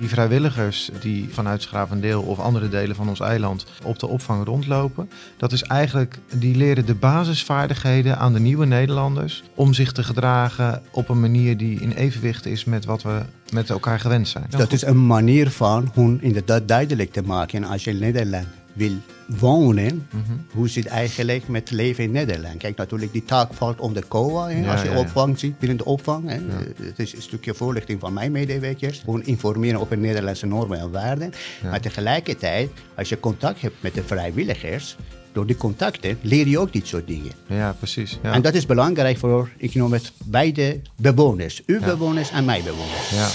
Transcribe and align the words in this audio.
Die 0.00 0.08
vrijwilligers 0.08 0.90
die 1.00 1.28
vanuit 1.30 1.62
Schravendeel 1.62 2.22
of 2.22 2.38
andere 2.38 2.68
delen 2.68 2.96
van 2.96 3.08
ons 3.08 3.20
eiland 3.20 3.66
op 3.84 3.98
de 3.98 4.06
opvang 4.06 4.44
rondlopen, 4.44 5.10
dat 5.36 5.52
is 5.52 5.62
eigenlijk, 5.62 6.18
die 6.34 6.56
leren 6.56 6.86
de 6.86 6.94
basisvaardigheden 6.94 8.18
aan 8.18 8.32
de 8.32 8.40
nieuwe 8.40 8.66
Nederlanders 8.66 9.42
om 9.54 9.74
zich 9.74 9.92
te 9.92 10.02
gedragen 10.02 10.82
op 10.90 11.08
een 11.08 11.20
manier 11.20 11.56
die 11.56 11.80
in 11.80 11.92
evenwicht 11.92 12.46
is 12.46 12.64
met 12.64 12.84
wat 12.84 13.02
we 13.02 13.22
met 13.52 13.70
elkaar 13.70 14.00
gewend 14.00 14.28
zijn. 14.28 14.46
Dat 14.48 14.72
is 14.72 14.82
een 14.82 15.06
manier 15.06 15.50
van 15.50 15.92
om 15.94 16.18
inderdaad 16.20 16.68
duidelijk 16.68 17.12
te 17.12 17.22
maken 17.22 17.64
als 17.64 17.84
je 17.84 17.90
in 17.90 17.98
Nederland 17.98 18.46
wil 18.80 18.98
wonen, 19.38 20.08
hoe 20.52 20.68
zit 20.68 20.86
eigenlijk 20.86 21.48
met 21.48 21.68
het 21.68 21.78
leven 21.78 22.04
in 22.04 22.10
Nederland? 22.10 22.56
Kijk, 22.56 22.76
natuurlijk, 22.76 23.12
die 23.12 23.24
taak 23.24 23.54
valt 23.54 23.80
onder 23.80 24.04
COA. 24.08 24.48
Ja, 24.48 24.72
als 24.72 24.80
je 24.82 24.88
ja, 24.88 24.94
ja. 24.94 25.00
opvang 25.00 25.38
ziet 25.38 25.58
binnen 25.58 25.78
de 25.78 25.84
opvang. 25.84 26.28
Hè. 26.28 26.38
Het 26.82 26.98
is 26.98 27.14
een 27.14 27.22
stukje 27.22 27.54
voorlichting 27.54 28.00
van 28.00 28.12
mijn 28.12 28.32
medewerkers. 28.32 28.98
Gewoon 28.98 29.24
informeren 29.24 29.80
over 29.80 29.98
Nederlandse 29.98 30.46
normen 30.46 30.78
en 30.78 30.90
waarden. 30.90 31.32
Maar 31.62 31.80
tegelijkertijd, 31.80 32.70
als 32.96 33.08
je 33.08 33.20
contact 33.20 33.60
hebt 33.60 33.82
met 33.82 33.94
de 33.94 34.02
vrijwilligers, 34.02 34.96
door 35.32 35.46
die 35.46 35.56
contacten 35.56 36.18
leer 36.20 36.48
je 36.48 36.58
ook 36.58 36.72
dit 36.72 36.86
soort 36.86 37.06
dingen. 37.06 37.32
Ja, 37.46 37.72
precies. 37.72 38.18
Ja. 38.22 38.32
En 38.32 38.42
dat 38.42 38.54
is 38.54 38.66
belangrijk 38.66 39.18
voor, 39.18 39.48
ik 39.56 39.74
noem 39.74 39.92
het, 39.92 40.12
beide 40.24 40.80
bewoners. 40.96 41.62
Uw 41.66 41.80
bewoners 41.80 42.30
en 42.30 42.44
mijn 42.44 42.64
bewoners. 42.64 43.10
ja. 43.10 43.28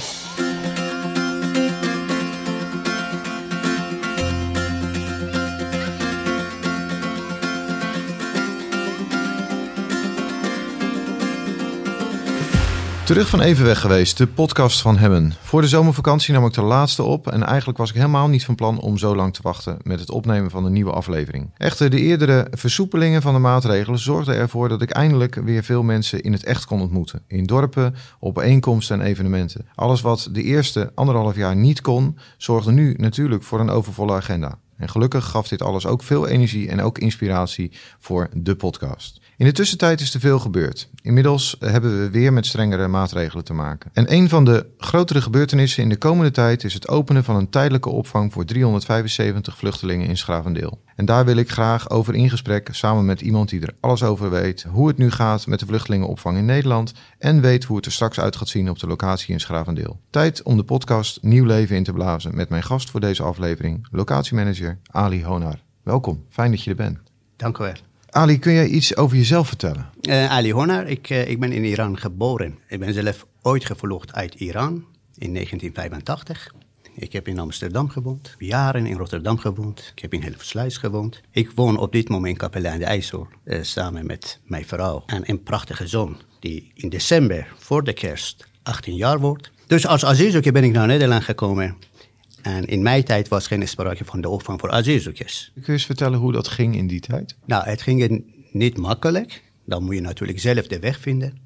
Terug 13.06 13.30
van 13.30 13.42
even 13.42 13.66
weg 13.66 13.80
geweest, 13.80 14.18
de 14.18 14.28
podcast 14.28 14.82
van 14.82 14.98
Hebben. 14.98 15.34
Voor 15.42 15.62
de 15.62 15.68
zomervakantie 15.68 16.34
nam 16.34 16.46
ik 16.46 16.54
de 16.54 16.62
laatste 16.62 17.04
op 17.04 17.28
en 17.28 17.44
eigenlijk 17.44 17.78
was 17.78 17.90
ik 17.90 17.96
helemaal 17.96 18.28
niet 18.28 18.46
van 18.46 18.56
plan 18.56 18.80
om 18.80 18.98
zo 18.98 19.16
lang 19.16 19.34
te 19.34 19.42
wachten 19.42 19.78
met 19.84 20.00
het 20.00 20.10
opnemen 20.10 20.52
van 20.52 20.66
een 20.66 20.74
nieuwe 20.74 20.92
aflevering. 20.92 21.50
Echter, 21.58 21.90
de 21.90 22.00
eerdere 22.00 22.48
versoepelingen 22.52 23.22
van 23.22 23.34
de 23.34 23.40
maatregelen 23.40 24.00
zorgden 24.00 24.36
ervoor 24.36 24.70
dat 24.70 24.82
ik 24.82 24.90
eindelijk 24.90 25.36
weer 25.36 25.64
veel 25.64 25.84
mensen 25.84 26.22
in 26.22 26.32
het 26.32 26.44
echt 26.44 26.66
kon 26.66 26.82
ontmoeten. 26.82 27.22
In 27.28 27.46
dorpen, 27.46 27.96
op 28.20 28.34
bijeenkomsten 28.34 29.00
en 29.00 29.06
evenementen. 29.06 29.68
Alles 29.76 30.02
wat 30.02 30.30
de 30.32 30.44
eerste 30.44 30.92
anderhalf 30.96 31.36
jaar 31.36 31.56
niet 31.56 31.82
kon, 31.82 32.18
zorgde 32.38 32.72
nu 32.72 32.94
natuurlijk 32.98 33.44
voor 33.44 33.60
een 33.60 33.70
overvolle 33.70 34.14
agenda. 34.14 34.58
En 34.78 34.90
gelukkig 34.90 35.26
gaf 35.26 35.48
dit 35.48 35.62
alles 35.62 35.86
ook 35.86 36.04
veel 36.04 36.28
energie 36.28 36.70
en 36.70 36.82
ook 36.82 36.98
inspiratie 36.98 37.72
voor 38.00 38.30
de 38.34 38.56
podcast. 38.56 39.22
In 39.38 39.46
de 39.46 39.52
tussentijd 39.52 40.02
is 40.02 40.14
er 40.14 40.20
veel 40.20 40.40
gebeurd. 40.40 40.90
Inmiddels 41.02 41.56
hebben 41.60 42.00
we 42.00 42.10
weer 42.10 42.34
met 42.34 42.46
strengere 42.46 42.88
maatregelen 42.88 43.44
te 43.44 43.54
maken. 43.54 43.92
En 43.94 44.14
een 44.14 44.30
van 44.30 44.46
de 44.46 44.66
grotere 44.78 45.22
gebeurtenissen 45.22 45.84
in 45.84 45.90
de 45.90 45.98
komende 45.98 46.32
tijd 46.32 46.64
is 46.64 46.74
het 46.74 46.88
openen 46.88 47.24
van 47.24 47.36
een 47.36 47.50
tijdelijke 47.50 47.90
opvang 47.90 48.34
voor 48.34 48.46
375 48.46 49.58
vluchtelingen 49.58 50.08
in 50.08 50.18
Schravendeel. 50.18 50.82
En 50.96 51.06
daar 51.06 51.26
wil 51.26 51.36
ik 51.36 51.50
graag 51.50 51.90
over 51.90 52.16
in 52.16 52.30
gesprek 52.30 52.70
samen 52.72 53.06
met 53.06 53.22
iemand 53.22 53.50
die 53.50 53.62
er 53.62 53.76
alles 53.80 54.04
over 54.04 54.30
weet, 54.30 54.64
hoe 54.64 54.88
het 54.88 54.98
nu 54.98 55.12
gaat 55.12 55.48
met 55.48 55.60
de 55.60 55.66
vluchtelingenopvang 55.66 56.38
in 56.38 56.46
Nederland 56.46 56.94
en 57.20 57.42
weet 57.42 57.64
hoe 57.64 57.76
het 57.76 57.86
er 57.86 57.92
straks 57.92 58.20
uit 58.20 58.36
gaat 58.36 58.48
zien 58.48 58.70
op 58.70 58.80
de 58.80 58.88
locatie 58.88 59.34
in 59.34 59.40
Schravendeel. 59.40 60.00
Tijd 60.10 60.44
om 60.44 60.58
de 60.58 60.64
podcast 60.64 61.24
nieuw 61.24 61.46
leven 61.46 61.76
in 61.76 61.84
te 61.84 61.94
blazen 61.94 62.36
met 62.36 62.50
mijn 62.50 62.64
gast 62.64 62.90
voor 62.90 63.00
deze 63.00 63.24
aflevering, 63.24 63.88
locatiemanager 63.92 64.78
Ali 64.86 65.24
Honar. 65.24 65.64
Welkom, 65.84 66.26
fijn 66.30 66.52
dat 66.52 66.64
je 66.64 66.70
er 66.70 66.76
bent. 66.76 67.00
Dank 67.36 67.58
u 67.58 67.64
wel. 67.64 67.74
Ali, 68.16 68.40
kun 68.40 68.54
jij 68.54 68.68
iets 68.68 68.96
over 68.96 69.18
jezelf 69.18 69.48
vertellen? 69.48 69.90
Eh, 70.02 70.32
Ali 70.32 70.54
Honar, 70.54 70.88
ik, 70.88 71.10
eh, 71.10 71.30
ik 71.30 71.40
ben 71.40 71.52
in 71.52 71.64
Iran 71.64 71.98
geboren. 71.98 72.60
Ik 72.68 72.80
ben 72.80 72.94
zelf 72.94 73.26
ooit 73.42 73.66
gevlucht 73.66 74.14
uit 74.14 74.34
Iran 74.34 74.86
in 75.18 75.32
1985. 75.32 76.54
Ik 76.96 77.14
heb 77.14 77.28
in 77.28 77.40
Amsterdam 77.40 77.90
gewoond, 77.90 78.36
jaren 78.38 78.86
in 78.86 78.98
Rotterdam 78.98 79.38
gewoond. 79.38 79.92
Ik 79.96 80.02
heb 80.02 80.14
in 80.14 80.22
Hilversluis 80.22 80.78
gewoond. 80.78 81.22
Ik 81.32 81.52
woon 81.56 81.78
op 81.78 81.92
dit 81.92 82.10
moment 82.10 82.32
in 82.32 82.38
Capelle 82.38 82.70
aan 82.70 82.80
de 82.80 82.86
IJssel 82.86 83.28
eh, 83.44 83.60
samen 83.62 84.06
met 84.06 84.40
mijn 84.44 84.66
vrouw 84.66 85.04
en 85.06 85.30
een 85.30 85.44
prachtige 85.44 85.88
zoon 85.88 86.18
die 86.40 86.72
in 86.74 86.90
december 86.90 87.54
voor 87.58 87.84
de 87.84 87.94
kerst 87.94 88.48
18 88.64 88.96
jaar 88.96 89.20
wordt. 89.20 89.52
Dus 89.68 89.88
als 89.88 90.06
asielzoeker 90.06 90.52
ben 90.52 90.64
ik 90.64 90.72
naar 90.72 90.88
Nederland 90.88 91.24
gekomen. 91.24 91.78
En 92.46 92.66
in 92.66 92.82
mijn 92.82 93.04
tijd 93.04 93.28
was 93.28 93.48
geen 93.48 93.68
sprake 93.68 94.06
van 94.06 94.22
de 94.22 94.30
opvang 94.30 94.60
voor 94.60 94.72
asielzoekers. 94.72 95.52
Kun 95.54 95.64
je 95.66 95.72
eens 95.72 95.86
vertellen 95.86 96.20
hoe 96.20 96.32
dat 96.32 96.48
ging 96.48 96.76
in 96.76 96.88
die 96.88 97.00
tijd? 97.00 97.36
Nou, 97.46 97.64
het 97.64 97.82
ging 97.82 98.24
niet 98.52 98.78
makkelijk. 98.78 99.44
Dan 99.66 99.84
moet 99.84 99.96
je 99.96 100.02
natuurlijk 100.02 100.40
zelf 100.40 100.68
de 100.68 100.80
weg 100.80 101.00
vinden. 101.00 101.38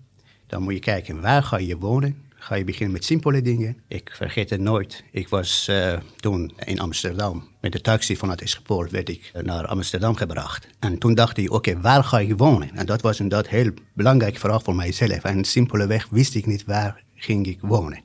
Dan 0.48 0.62
moet 0.62 0.74
je 0.74 0.80
kijken 0.80 1.22
waar 1.22 1.44
ga 1.44 1.58
je 1.58 1.78
wonen. 1.78 2.16
Ga 2.36 2.56
je 2.56 2.64
beginnen 2.64 2.92
met 2.92 3.06
simpele 3.06 3.42
dingen. 3.42 3.78
Ik 3.88 4.12
vergeet 4.14 4.50
het 4.50 4.60
nooit. 4.60 5.04
Ik 5.12 5.30
was 5.30 5.68
eh, 5.68 6.00
toen 6.16 6.54
in 6.66 6.80
Amsterdam. 6.80 7.48
Met 7.62 7.72
de 7.72 7.82
taxi 7.82 8.16
vanuit 8.16 8.42
Schiphol 8.44 8.88
werd 8.90 9.10
ik 9.10 9.32
naar 9.42 9.68
Amsterdam 9.68 10.16
gebracht. 10.16 10.68
En 10.80 10.98
toen 10.98 11.16
dacht 11.16 11.38
ik, 11.38 11.52
oké, 11.52 11.82
waar 11.82 12.04
ga 12.04 12.18
je 12.18 12.36
wonen? 12.36 12.76
En 12.76 12.86
dat 12.86 13.02
was 13.02 13.20
inderdaad 13.20 13.48
heel 13.48 13.72
belangrijk 13.94 14.38
vraag 14.38 14.64
voor 14.64 14.76
mijzelf. 14.76 15.24
En 15.24 15.44
simpelweg 15.44 16.08
wist 16.10 16.36
ik 16.36 16.46
niet 16.46 16.66
waar 16.66 17.04
ging 17.16 17.48
ik 17.48 17.60
wonen. 17.62 18.02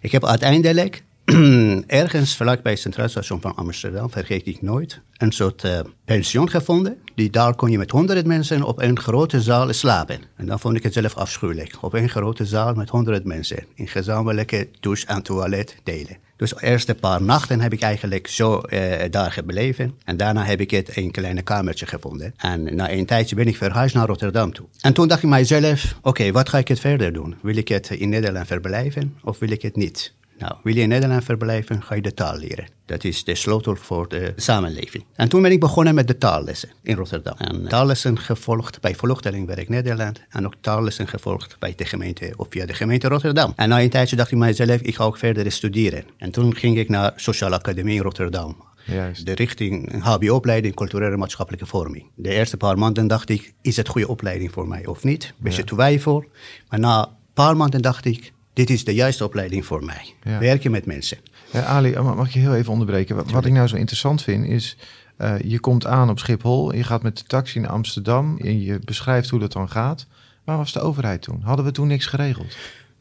Ik 0.00 0.12
heb 0.12 0.24
uiteindelijk 0.24 1.04
ergens 1.86 2.36
vlakbij 2.36 2.72
het 2.72 2.80
Centraal 2.80 3.08
Station 3.08 3.40
van 3.40 3.54
Amsterdam, 3.54 4.10
vergeet 4.10 4.46
ik 4.46 4.62
nooit, 4.62 5.00
een 5.16 5.32
soort 5.32 5.64
eh, 5.64 5.80
pension 6.04 6.50
gevonden. 6.50 6.98
Die 7.14 7.30
daar 7.30 7.54
kon 7.54 7.70
je 7.70 7.78
met 7.78 7.90
honderd 7.90 8.26
mensen 8.26 8.62
op 8.62 8.82
een 8.82 8.98
grote 8.98 9.40
zaal 9.40 9.72
slapen. 9.72 10.18
En 10.36 10.46
dan 10.46 10.60
vond 10.60 10.76
ik 10.76 10.82
het 10.82 10.92
zelf 10.92 11.16
afschuwelijk. 11.16 11.76
Op 11.80 11.94
een 11.94 12.08
grote 12.08 12.44
zaal 12.44 12.74
met 12.74 12.88
honderd 12.88 13.24
mensen. 13.24 13.64
In 13.74 13.88
gezamenlijke 13.88 14.68
douche 14.80 15.06
en 15.06 15.22
toilet 15.22 15.76
delen. 15.82 16.16
Dus 16.36 16.50
de 16.50 16.66
eerste 16.66 16.94
paar 16.94 17.22
nachten 17.22 17.60
heb 17.60 17.72
ik 17.72 17.82
eigenlijk 17.82 18.26
zo 18.26 18.58
eh, 18.58 19.10
daar 19.10 19.32
gebleven. 19.32 19.94
En 20.04 20.16
daarna 20.16 20.44
heb 20.44 20.60
ik 20.60 20.70
het 20.70 20.96
een 20.96 21.10
kleine 21.10 21.42
kamertje 21.42 21.86
gevonden. 21.86 22.34
En 22.36 22.76
na 22.76 22.90
een 22.90 23.06
tijdje 23.06 23.36
ben 23.36 23.46
ik 23.46 23.56
verhuisd 23.56 23.94
naar 23.94 24.06
Rotterdam 24.06 24.52
toe. 24.52 24.66
En 24.80 24.92
toen 24.92 25.08
dacht 25.08 25.22
ik 25.22 25.28
mijzelf, 25.28 25.98
oké, 26.02 26.32
wat 26.32 26.48
ga 26.48 26.58
ik 26.58 26.68
het 26.68 26.80
verder 26.80 27.12
doen? 27.12 27.34
Wil 27.42 27.56
ik 27.56 27.68
het 27.68 27.90
in 27.90 28.08
Nederland 28.08 28.46
verblijven 28.46 29.16
of 29.22 29.38
wil 29.38 29.50
ik 29.50 29.62
het 29.62 29.76
niet? 29.76 30.12
Nou, 30.44 30.56
wil 30.62 30.74
je 30.74 30.80
in 30.80 30.88
Nederland 30.88 31.24
verblijven, 31.24 31.82
ga 31.82 31.94
je 31.94 32.02
de 32.02 32.14
taal 32.14 32.36
leren. 32.36 32.66
Dat 32.86 33.04
is 33.04 33.24
de 33.24 33.34
sleutel 33.34 33.76
voor 33.76 34.08
de 34.08 34.32
samenleving. 34.36 35.04
En 35.14 35.28
toen 35.28 35.42
ben 35.42 35.50
ik 35.50 35.60
begonnen 35.60 35.94
met 35.94 36.08
de 36.08 36.18
taallessen 36.18 36.68
in 36.82 36.96
Rotterdam. 36.96 37.34
En 37.38 37.68
taallessen 37.68 38.18
gevolgd 38.18 38.80
bij 38.80 38.94
Vluchtelingenwerk 38.94 39.68
Nederland. 39.68 40.20
En 40.28 40.46
ook 40.46 40.54
taallessen 40.60 41.08
gevolgd 41.08 41.56
bij 41.58 41.72
de 41.76 41.84
gemeente, 41.84 42.32
of 42.36 42.46
via 42.50 42.66
de 42.66 42.74
gemeente 42.74 43.08
Rotterdam. 43.08 43.52
En 43.56 43.68
na 43.68 43.80
een 43.80 43.90
tijdje 43.90 44.16
dacht 44.16 44.30
ik 44.30 44.38
mijzelf, 44.38 44.80
ik 44.80 44.94
ga 44.94 45.04
ook 45.04 45.16
verder 45.16 45.52
studeren. 45.52 46.04
En 46.18 46.30
toen 46.30 46.56
ging 46.56 46.78
ik 46.78 46.88
naar 46.88 47.12
Sociale 47.16 47.54
Academie 47.54 47.96
in 47.96 48.02
Rotterdam. 48.02 48.56
Juist. 48.84 49.26
De 49.26 49.32
richting 49.32 50.02
HBO-opleiding 50.02 50.74
culturele 50.74 51.16
maatschappelijke 51.16 51.66
vorming. 51.66 52.06
De 52.14 52.30
eerste 52.30 52.56
paar 52.56 52.78
maanden 52.78 53.06
dacht 53.06 53.28
ik, 53.28 53.54
is 53.62 53.76
het 53.76 53.88
goede 53.88 54.08
opleiding 54.08 54.52
voor 54.52 54.68
mij 54.68 54.86
of 54.86 55.04
niet? 55.04 55.32
Beetje 55.36 55.64
twijfel. 55.64 56.24
Maar 56.68 56.80
na 56.80 57.06
een 57.06 57.12
paar 57.34 57.56
maanden 57.56 57.82
dacht 57.82 58.04
ik, 58.04 58.32
dit 58.54 58.70
is 58.70 58.84
de 58.84 58.94
juiste 58.94 59.24
opleiding 59.24 59.66
voor 59.66 59.84
mij. 59.84 60.14
Ja. 60.22 60.38
Werken 60.38 60.70
met 60.70 60.86
mensen. 60.86 61.18
Eh, 61.50 61.68
Ali, 61.68 61.92
mag 61.92 62.16
mag 62.16 62.26
ik 62.26 62.32
je 62.32 62.38
heel 62.38 62.54
even 62.54 62.72
onderbreken? 62.72 63.16
Wat, 63.16 63.30
wat 63.30 63.44
ik 63.44 63.52
nou 63.52 63.68
zo 63.68 63.76
interessant 63.76 64.22
vind 64.22 64.46
is, 64.46 64.76
eh, 65.16 65.34
je 65.44 65.60
komt 65.60 65.86
aan 65.86 66.10
op 66.10 66.18
Schiphol, 66.18 66.74
je 66.74 66.84
gaat 66.84 67.02
met 67.02 67.18
de 67.18 67.24
taxi 67.24 67.60
naar 67.60 67.70
Amsterdam 67.70 68.38
en 68.38 68.62
je 68.62 68.78
beschrijft 68.84 69.30
hoe 69.30 69.40
dat 69.40 69.52
dan 69.52 69.70
gaat. 69.70 70.06
Waar 70.44 70.56
was 70.56 70.72
de 70.72 70.80
overheid 70.80 71.22
toen? 71.22 71.40
Hadden 71.42 71.64
we 71.64 71.70
toen 71.70 71.86
niks 71.86 72.06
geregeld? 72.06 72.56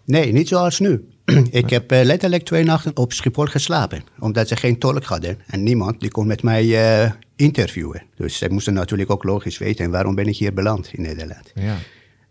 Nee, 0.06 0.32
niet 0.32 0.48
zoals 0.48 0.80
nu. 0.80 1.08
ik 1.52 1.70
heb 1.70 1.92
eh, 1.92 2.04
letterlijk 2.04 2.44
twee 2.44 2.64
nachten 2.64 2.98
op 2.98 3.14
Schiphol 3.14 3.46
geslapen. 3.46 4.04
Omdat 4.20 4.48
ze 4.48 4.56
geen 4.56 4.80
tolk 4.80 5.04
hadden. 5.04 5.38
En 5.48 5.64
niemand 5.64 6.00
die 6.00 6.12
kon 6.12 6.28
met 6.28 6.44
mij 6.44 6.64
eh, 7.04 7.12
interviewen. 7.36 8.04
Dus 8.16 8.38
ze 8.38 8.50
moesten 8.50 8.74
natuurlijk 8.74 9.12
ook 9.12 9.24
logisch 9.24 9.58
weten... 9.58 9.92
waarom 9.92 10.16
ben 10.16 10.28
ik 10.28 10.36
hier 10.36 10.54
beland 10.54 10.94
in 10.94 11.02
Nederland. 11.02 11.52
Ja. 11.56 11.76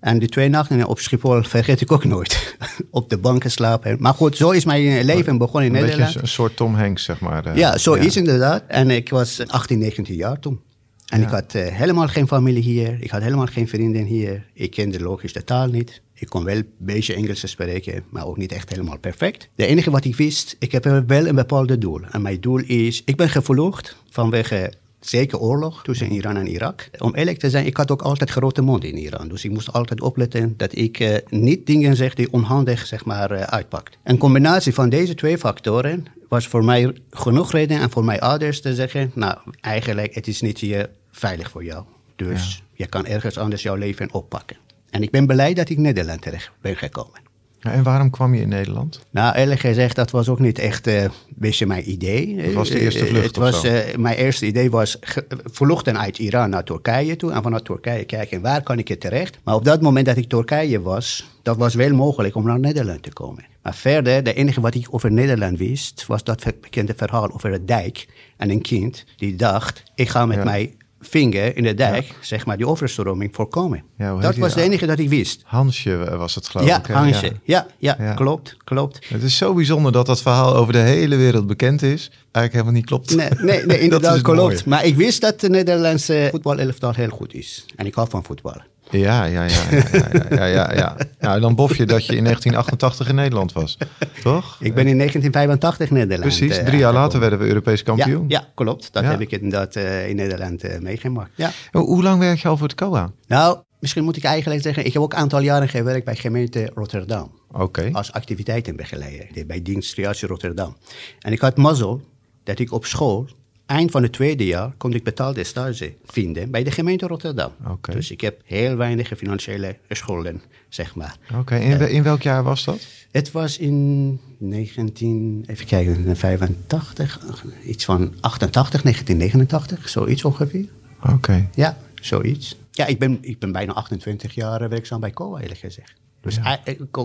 En 0.03 0.19
die 0.19 0.29
twee 0.29 0.49
nachten 0.49 0.85
op 0.87 0.99
Schiphol 0.99 1.43
vergeet 1.43 1.81
ik 1.81 1.93
ook 1.93 2.05
nooit. 2.05 2.57
op 2.91 3.11
de 3.11 3.19
bank 3.19 3.43
geslapen. 3.43 3.97
Maar 4.01 4.15
goed, 4.15 4.37
zo 4.37 4.51
is 4.51 4.65
mijn 4.65 5.05
leven 5.05 5.39
begonnen 5.39 5.69
in 5.69 5.75
Een 5.75 5.81
Nederland. 5.83 6.07
beetje 6.09 6.23
een 6.23 6.29
soort 6.33 6.57
Tom 6.57 6.75
Hanks, 6.75 7.05
zeg 7.05 7.21
maar. 7.21 7.47
eh. 7.47 7.57
Ja, 7.57 7.79
zo 7.79 7.93
is 7.95 8.17
inderdaad. 8.17 8.65
En 8.69 8.91
ik 8.91 9.11
was 9.11 9.47
18, 9.47 9.79
19 9.79 10.15
jaar 10.15 10.39
toen. 10.39 10.61
En 11.09 11.21
Ja. 11.21 11.27
ik 11.27 11.33
had 11.33 11.55
eh, 11.55 11.67
helemaal 11.67 12.09
geen 12.09 12.27
familie 12.29 12.63
hier. 12.63 12.97
Ik 13.01 13.11
had 13.11 13.23
helemaal 13.23 13.47
geen 13.47 13.69
vrienden 13.69 14.05
hier. 14.05 14.47
Ik 14.55 14.71
kende 14.71 15.01
logisch 15.01 15.33
de 15.33 15.45
taal 15.45 15.67
niet. 15.67 16.03
Ik 16.15 16.29
kon 16.29 16.45
wel 16.45 16.57
een 16.57 16.69
beetje 16.79 17.15
Engels 17.15 17.51
spreken, 17.51 18.05
maar 18.11 18.27
ook 18.27 18.37
niet 18.37 18.53
echt 18.53 18.69
helemaal 18.71 18.99
perfect. 18.99 19.49
De 19.55 19.67
enige 19.67 19.91
wat 19.91 20.05
ik 20.05 20.17
wist, 20.17 20.57
ik 20.59 20.73
heb 20.73 20.85
wel 21.07 21.27
een 21.27 21.35
bepaalde 21.35 21.79
doel. 21.79 22.01
En 22.11 22.23
mijn 22.23 22.41
doel 22.41 22.59
is, 22.67 23.03
ik 23.05 23.17
ben 23.17 23.29
gevlucht 23.29 23.97
vanwege 24.11 24.73
zeker 25.07 25.39
oorlog 25.39 25.83
tussen 25.83 26.13
Iran 26.13 26.37
en 26.37 26.47
Irak. 26.47 26.91
Om 26.99 27.15
eerlijk 27.15 27.39
te 27.39 27.51
zijn, 27.51 27.67
ik 27.67 27.77
had 27.77 27.91
ook 27.91 28.03
altijd 28.03 28.31
grote 28.31 28.63
mond 28.63 28.85
in 28.85 28.97
Iran. 28.97 29.29
Dus 29.29 29.45
ik 29.45 29.51
moest 29.51 29.73
altijd 29.73 30.01
opletten 30.01 30.55
dat 30.57 30.77
ik 30.77 31.01
eh, 31.01 31.17
niet 31.29 31.67
dingen 31.67 31.97
zeg 31.97 32.15
die 32.15 32.33
onhandig 32.33 32.87
zeg 32.87 33.05
maar, 33.05 33.31
eh, 33.31 33.43
uitpakt. 33.43 33.99
Een 34.05 34.19
combinatie 34.19 34.75
van 34.75 34.89
deze 34.89 35.15
twee 35.15 35.39
factoren 35.39 36.07
was 36.29 36.47
voor 36.47 36.65
mij 36.65 36.97
genoeg 37.11 37.53
reden 37.53 37.81
en 37.81 37.91
voor 37.91 38.05
mijn 38.05 38.21
ouders 38.21 38.61
te 38.61 38.75
zeggen... 38.75 39.11
nou, 39.15 39.39
eigenlijk, 39.61 40.15
het 40.15 40.27
is 40.27 40.41
niet 40.41 40.59
hier 40.59 40.91
veilig 41.11 41.51
voor 41.51 41.65
jou. 41.65 41.85
Dus 42.17 42.63
je 42.73 42.87
kan 42.87 43.07
ergens 43.07 43.39
anders 43.39 43.63
jouw 43.63 43.75
leven 43.75 44.13
oppakken. 44.13 44.57
En 44.91 45.03
ik 45.03 45.11
ben 45.11 45.27
blij 45.27 45.55
dat 45.55 45.69
ik 45.69 45.79
Nederland 45.79 46.23
terecht 46.23 46.51
ben 46.61 46.77
gekomen. 46.77 47.32
Ja, 47.63 47.71
en 47.71 47.83
waarom 47.83 48.11
kwam 48.11 48.35
je 48.35 48.41
in 48.41 48.49
Nederland? 48.49 49.01
Nou, 49.11 49.35
eerlijk 49.35 49.61
gezegd, 49.61 49.97
dat 49.97 50.11
was 50.11 50.29
ook 50.29 50.39
niet 50.39 50.59
echt 50.59 50.87
uh, 50.87 51.05
beetje 51.29 51.67
mijn 51.67 51.91
idee. 51.91 52.41
Het 52.41 52.53
was 52.53 52.69
de 52.69 52.81
eerste 52.81 53.07
vlucht 53.07 53.25
Het 53.25 53.37
was, 53.37 53.65
uh, 53.65 53.79
mijn 53.97 54.17
eerste 54.17 54.47
idee 54.47 54.71
was 54.71 54.99
vluchten 55.45 55.99
uit 55.99 56.19
Iran 56.19 56.51
naar 56.51 56.65
Turkije 56.65 57.17
toe. 57.17 57.33
En 57.33 57.43
vanuit 57.43 57.65
Turkije 57.65 58.05
kijken, 58.05 58.41
waar 58.41 58.63
kan 58.63 58.79
ik 58.79 58.89
het 58.89 59.01
terecht? 59.01 59.39
Maar 59.43 59.55
op 59.55 59.65
dat 59.65 59.81
moment 59.81 60.07
dat 60.07 60.17
ik 60.17 60.29
Turkije 60.29 60.81
was, 60.81 61.29
dat 61.43 61.57
was 61.57 61.75
wel 61.75 61.95
mogelijk 61.95 62.35
om 62.35 62.45
naar 62.45 62.61
Nederland 62.61 63.03
te 63.03 63.13
komen. 63.13 63.45
Maar 63.63 63.75
verder, 63.75 64.23
de 64.23 64.35
enige 64.35 64.61
wat 64.61 64.75
ik 64.75 64.87
over 64.91 65.13
Nederland 65.13 65.59
wist, 65.59 66.07
was 66.07 66.25
dat 66.25 66.45
bekende 66.61 66.95
verhaal 66.97 67.33
over 67.33 67.51
het 67.51 67.69
dijk. 67.69 68.07
En 68.37 68.51
een 68.51 68.63
kind 68.63 69.05
die 69.17 69.37
dacht, 69.37 69.83
ik 69.95 70.09
ga 70.09 70.27
met 70.27 70.37
ja. 70.37 70.45
mij 70.45 70.75
vinger 71.03 71.57
in 71.57 71.63
de 71.63 71.75
dijk, 71.75 72.15
zeg 72.21 72.47
maar, 72.47 72.57
die 72.57 72.67
overstroming 72.67 73.35
voorkomen. 73.35 73.83
Ja, 73.99 74.17
dat 74.17 74.37
was 74.37 74.55
het 74.55 74.65
enige 74.65 74.87
dat 74.87 74.99
ik 74.99 75.09
wist. 75.09 75.43
Hansje 75.45 76.17
was 76.17 76.35
het 76.35 76.49
geloof 76.49 76.67
ja, 76.67 76.79
ik. 76.79 76.87
Hansje. 76.87 77.33
Ja. 77.45 77.67
Ja, 77.79 77.97
ja, 77.99 78.15
klopt, 78.15 78.57
klopt. 78.65 79.09
Het 79.09 79.23
is 79.23 79.37
zo 79.37 79.55
bijzonder 79.55 79.93
dat 79.93 80.07
dat 80.07 80.23
verhaal 80.23 80.57
over 80.57 80.73
de 80.73 80.79
hele 80.79 81.17
wereld 81.17 81.47
bekend 81.47 81.83
is. 81.83 82.11
Eigenlijk 82.11 82.53
helemaal 82.53 82.73
niet 82.73 82.87
klopt. 82.87 83.17
Nee, 83.17 83.29
nee, 83.39 83.67
nee 83.67 83.79
inderdaad 83.87 84.21
klopt. 84.21 84.67
Maar 84.67 84.85
ik 84.85 84.97
wist 84.97 85.21
dat 85.21 85.41
de 85.41 85.49
Nederlandse 85.49 86.29
voetbalelftal 86.31 86.93
heel 86.93 87.09
goed 87.09 87.35
is. 87.35 87.67
En 87.77 87.87
ik 87.87 87.95
hou 87.95 88.09
van 88.11 88.25
voetballen. 88.25 88.72
Ja, 88.93 89.25
ja, 89.25 89.43
ja, 89.45 89.63
ja, 89.71 90.27
ja, 90.31 90.45
ja, 90.47 90.75
ja, 90.75 90.97
Nou, 91.19 91.41
dan 91.41 91.55
bof 91.55 91.77
je 91.77 91.87
dat 91.87 92.07
je 92.07 92.17
in 92.17 92.25
1988 92.25 93.09
in 93.09 93.15
Nederland 93.15 93.53
was, 93.53 93.77
toch? 94.23 94.57
Ik 94.61 94.75
ben 94.75 94.87
in 94.87 94.97
1985 94.97 95.89
in 95.89 95.95
Nederland. 95.95 96.21
Precies, 96.21 96.65
drie 96.65 96.79
jaar 96.79 96.93
later 96.93 97.21
werden 97.21 97.39
we 97.39 97.47
Europees 97.47 97.83
kampioen. 97.83 98.25
Ja, 98.29 98.49
klopt. 98.55 98.93
Dat 98.93 99.05
heb 99.05 99.21
ik 99.21 99.31
inderdaad 99.31 99.77
uh, 99.77 100.09
in 100.09 100.17
Nederland 100.17 100.65
uh, 100.65 100.79
meegemaakt. 100.79 101.31
Ja. 101.35 101.51
Hoe 101.71 102.03
lang 102.03 102.19
werk 102.19 102.39
je 102.39 102.49
al 102.49 102.57
voor 102.57 102.69
het 102.69 102.77
COA? 102.77 103.13
Nou, 103.27 103.59
misschien 103.79 104.05
moet 104.05 104.17
ik 104.17 104.25
eigenlijk 104.25 104.63
zeggen, 104.63 104.85
ik 104.87 104.93
heb 104.93 105.03
ook 105.03 105.13
een 105.13 105.19
aantal 105.19 105.41
jaren 105.41 105.69
gewerkt 105.69 106.05
bij 106.05 106.17
gemeente 106.17 106.71
Rotterdam. 106.75 107.31
Oké. 107.53 107.89
Als 107.93 108.13
activiteitenbegeleider 108.13 109.47
bij 109.47 109.63
dienst 109.63 109.99
Rotterdam. 110.21 110.77
En 111.21 111.33
ik 111.33 111.41
had 111.41 111.57
mazzel 111.57 112.01
dat 112.45 112.59
ik 112.59 112.73
op 112.73 112.85
school 112.85 113.29
eind 113.73 113.91
van 113.91 114.03
het 114.03 114.13
tweede 114.13 114.47
jaar 114.47 114.73
kon 114.77 114.93
ik 114.93 115.05
betaalde 115.05 115.45
stage 115.45 115.95
vinden 116.05 116.51
bij 116.51 116.65
de 116.65 116.71
gemeente 116.71 117.07
Rotterdam. 117.07 117.53
Okay. 117.69 117.95
Dus 117.95 118.11
ik 118.11 118.21
heb 118.21 118.41
heel 118.45 118.77
weinig 118.77 119.13
financiële 119.17 119.77
schulden, 119.89 120.43
zeg 120.69 120.95
maar. 120.95 121.17
Oké, 121.39 121.57
in, 121.57 121.81
uh, 121.81 121.93
in, 121.93 122.03
welk 122.03 122.23
jaar 122.23 122.43
was 122.43 122.65
dat? 122.65 122.87
Het 123.11 123.33
was 123.33 123.59
in 123.59 124.21
19, 124.39 125.45
even 125.47 125.67
kijken, 125.67 126.17
85, 126.17 127.21
iets 127.67 127.85
van 127.85 128.15
88, 128.21 128.83
1989, 128.83 129.89
zoiets 129.89 130.25
ongeveer. 130.25 130.69
Oké. 131.13 131.49
Ja, 131.55 131.77
zoiets. 131.95 132.57
Ja, 132.71 132.87
ik 132.87 132.99
ben, 132.99 133.19
ik 133.21 133.39
ben 133.39 133.53
bijna 133.53 133.73
28 133.73 134.35
jaar 134.35 134.69
werkzaam 134.69 135.01
bij 135.01 135.11
COA, 135.11 135.41
eerlijk 135.41 135.61
gezegd. 135.61 135.93
Dus 136.21 136.37
ja. 136.37 136.61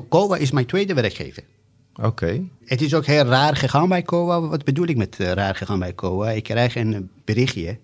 COA 0.09 0.37
is 0.37 0.51
mijn 0.51 0.65
tweede 0.65 0.93
werkgever. 0.93 1.43
Oké. 2.01 2.43
Het 2.65 2.81
is 2.81 2.93
ook 2.93 3.05
heel 3.05 3.23
raar 3.23 3.55
gegaan 3.55 3.89
bij 3.89 4.01
COA. 4.01 4.41
Wat 4.41 4.63
bedoel 4.63 4.87
ik 4.87 4.97
met 4.97 5.19
uh, 5.19 5.31
raar 5.31 5.55
gegaan 5.55 5.79
bij 5.79 5.95
COA? 5.95 6.29
Ik 6.29 6.43
krijg 6.43 6.75
een 6.75 7.09
berichtje 7.25 7.77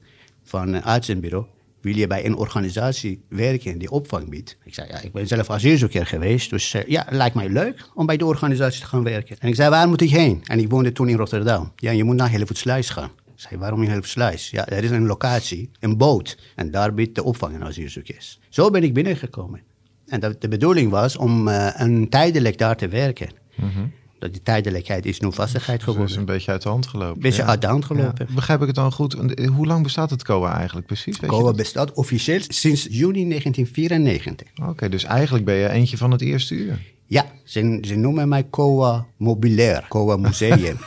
van 0.44 0.74
een 0.74 0.84
uitzendbureau. 0.84 1.46
Wil 1.82 1.96
je 1.96 2.08
bij 2.08 2.26
een 2.26 2.36
organisatie 2.36 3.22
werken 3.28 3.78
die 3.78 3.92
opvang 3.92 4.30
biedt? 4.30 4.58
Ik 4.64 4.74
zei, 4.74 4.88
ja, 4.88 5.02
ik 5.02 5.12
ben 5.12 5.28
zelf 5.28 5.50
asielzoeker 5.50 6.06
geweest. 6.06 6.50
Dus 6.50 6.74
uh, 6.74 6.82
ja, 6.88 7.06
lijkt 7.10 7.36
mij 7.36 7.50
leuk 7.50 7.90
om 7.94 8.06
bij 8.06 8.18
de 8.18 8.26
organisatie 8.26 8.82
te 8.82 8.88
gaan 8.88 9.04
werken. 9.04 9.36
En 9.40 9.48
ik 9.48 9.56
zei, 9.56 9.70
waar 9.70 9.88
moet 9.88 10.02
ik 10.02 10.10
heen? 10.10 10.42
En 10.44 10.60
ik 10.60 10.70
woonde 10.70 10.92
toen 10.92 11.10
in 11.10 11.18
Rotterdam. 11.18 11.72
Ja, 11.76 11.92
je 11.92 12.04
moet 12.04 12.16
naar 12.16 12.32
Hellevoetsluis 12.32 12.90
gaan. 12.90 13.12
Ik 13.36 13.40
zei, 13.50 13.60
waarom 13.60 13.82
in 13.82 13.88
Hellevoetsluis? 13.88 14.50
Ja, 14.50 14.68
er 14.68 14.84
is 14.84 14.90
een 14.90 15.06
locatie, 15.06 15.70
een 15.80 15.98
boot. 15.98 16.38
En 16.56 16.72
daar 16.72 16.94
biedt 16.94 17.16
de 17.16 17.24
opvang 17.24 17.56
aan 17.56 17.64
asielzoekers. 17.64 18.40
Zo 18.50 18.70
ben 18.70 18.84
ik 18.84 18.94
binnengekomen. 18.94 19.62
En 20.08 20.20
dat, 20.20 20.42
de 20.42 20.48
bedoeling 20.48 20.92
was 20.92 21.18
om 21.18 21.48
uh, 21.48 21.70
een 21.74 22.10
tijdelijk 22.10 22.58
daar 22.58 22.76
te 22.76 22.88
werken. 22.88 23.30
Mm 23.56 23.70
-hmm 23.70 23.92
dat 24.24 24.32
die 24.32 24.42
tijdelijkheid 24.42 25.06
is 25.06 25.20
nu 25.20 25.32
vastigheid 25.32 25.80
geworden. 25.80 26.04
Dus 26.04 26.12
is 26.12 26.20
een 26.20 26.26
beetje 26.26 26.52
uit 26.52 26.62
de 26.62 26.70
hand 26.70 26.88
gelopen. 26.88 27.16
Een 27.16 27.22
beetje 27.22 27.42
ja. 27.42 27.48
uit 27.48 27.62
de 27.62 27.68
hand 27.68 27.86
gelopen. 27.86 28.26
Ja. 28.28 28.34
Begrijp 28.36 28.62
ik 28.62 28.68
het 28.68 28.76
dan 28.76 28.92
goed? 28.92 29.16
Hoe 29.56 29.66
lang 29.66 29.84
bestaat 29.84 30.10
het 30.10 30.24
COA 30.24 30.56
eigenlijk 30.56 30.88
precies? 30.88 31.20
Weet 31.20 31.30
COA 31.30 31.52
bestaat 31.52 31.94
officieel 31.94 32.40
sinds 32.48 32.88
juni 32.90 33.30
1994. 33.30 34.48
Oké, 34.56 34.70
okay, 34.70 34.90
dus 34.90 35.04
eigenlijk 35.04 35.46
ben 35.46 35.56
je 35.56 35.70
eentje 35.70 35.98
van 35.98 36.12
het 36.12 36.22
eerste 36.22 36.56
uur. 36.56 36.80
Ja, 37.08 37.26
ze, 37.44 37.78
ze 37.82 37.96
noemen 37.96 38.28
mij 38.28 38.48
COA 38.50 39.06
Mobilair, 39.18 39.86
COA 39.90 40.18
Museum. 40.18 40.78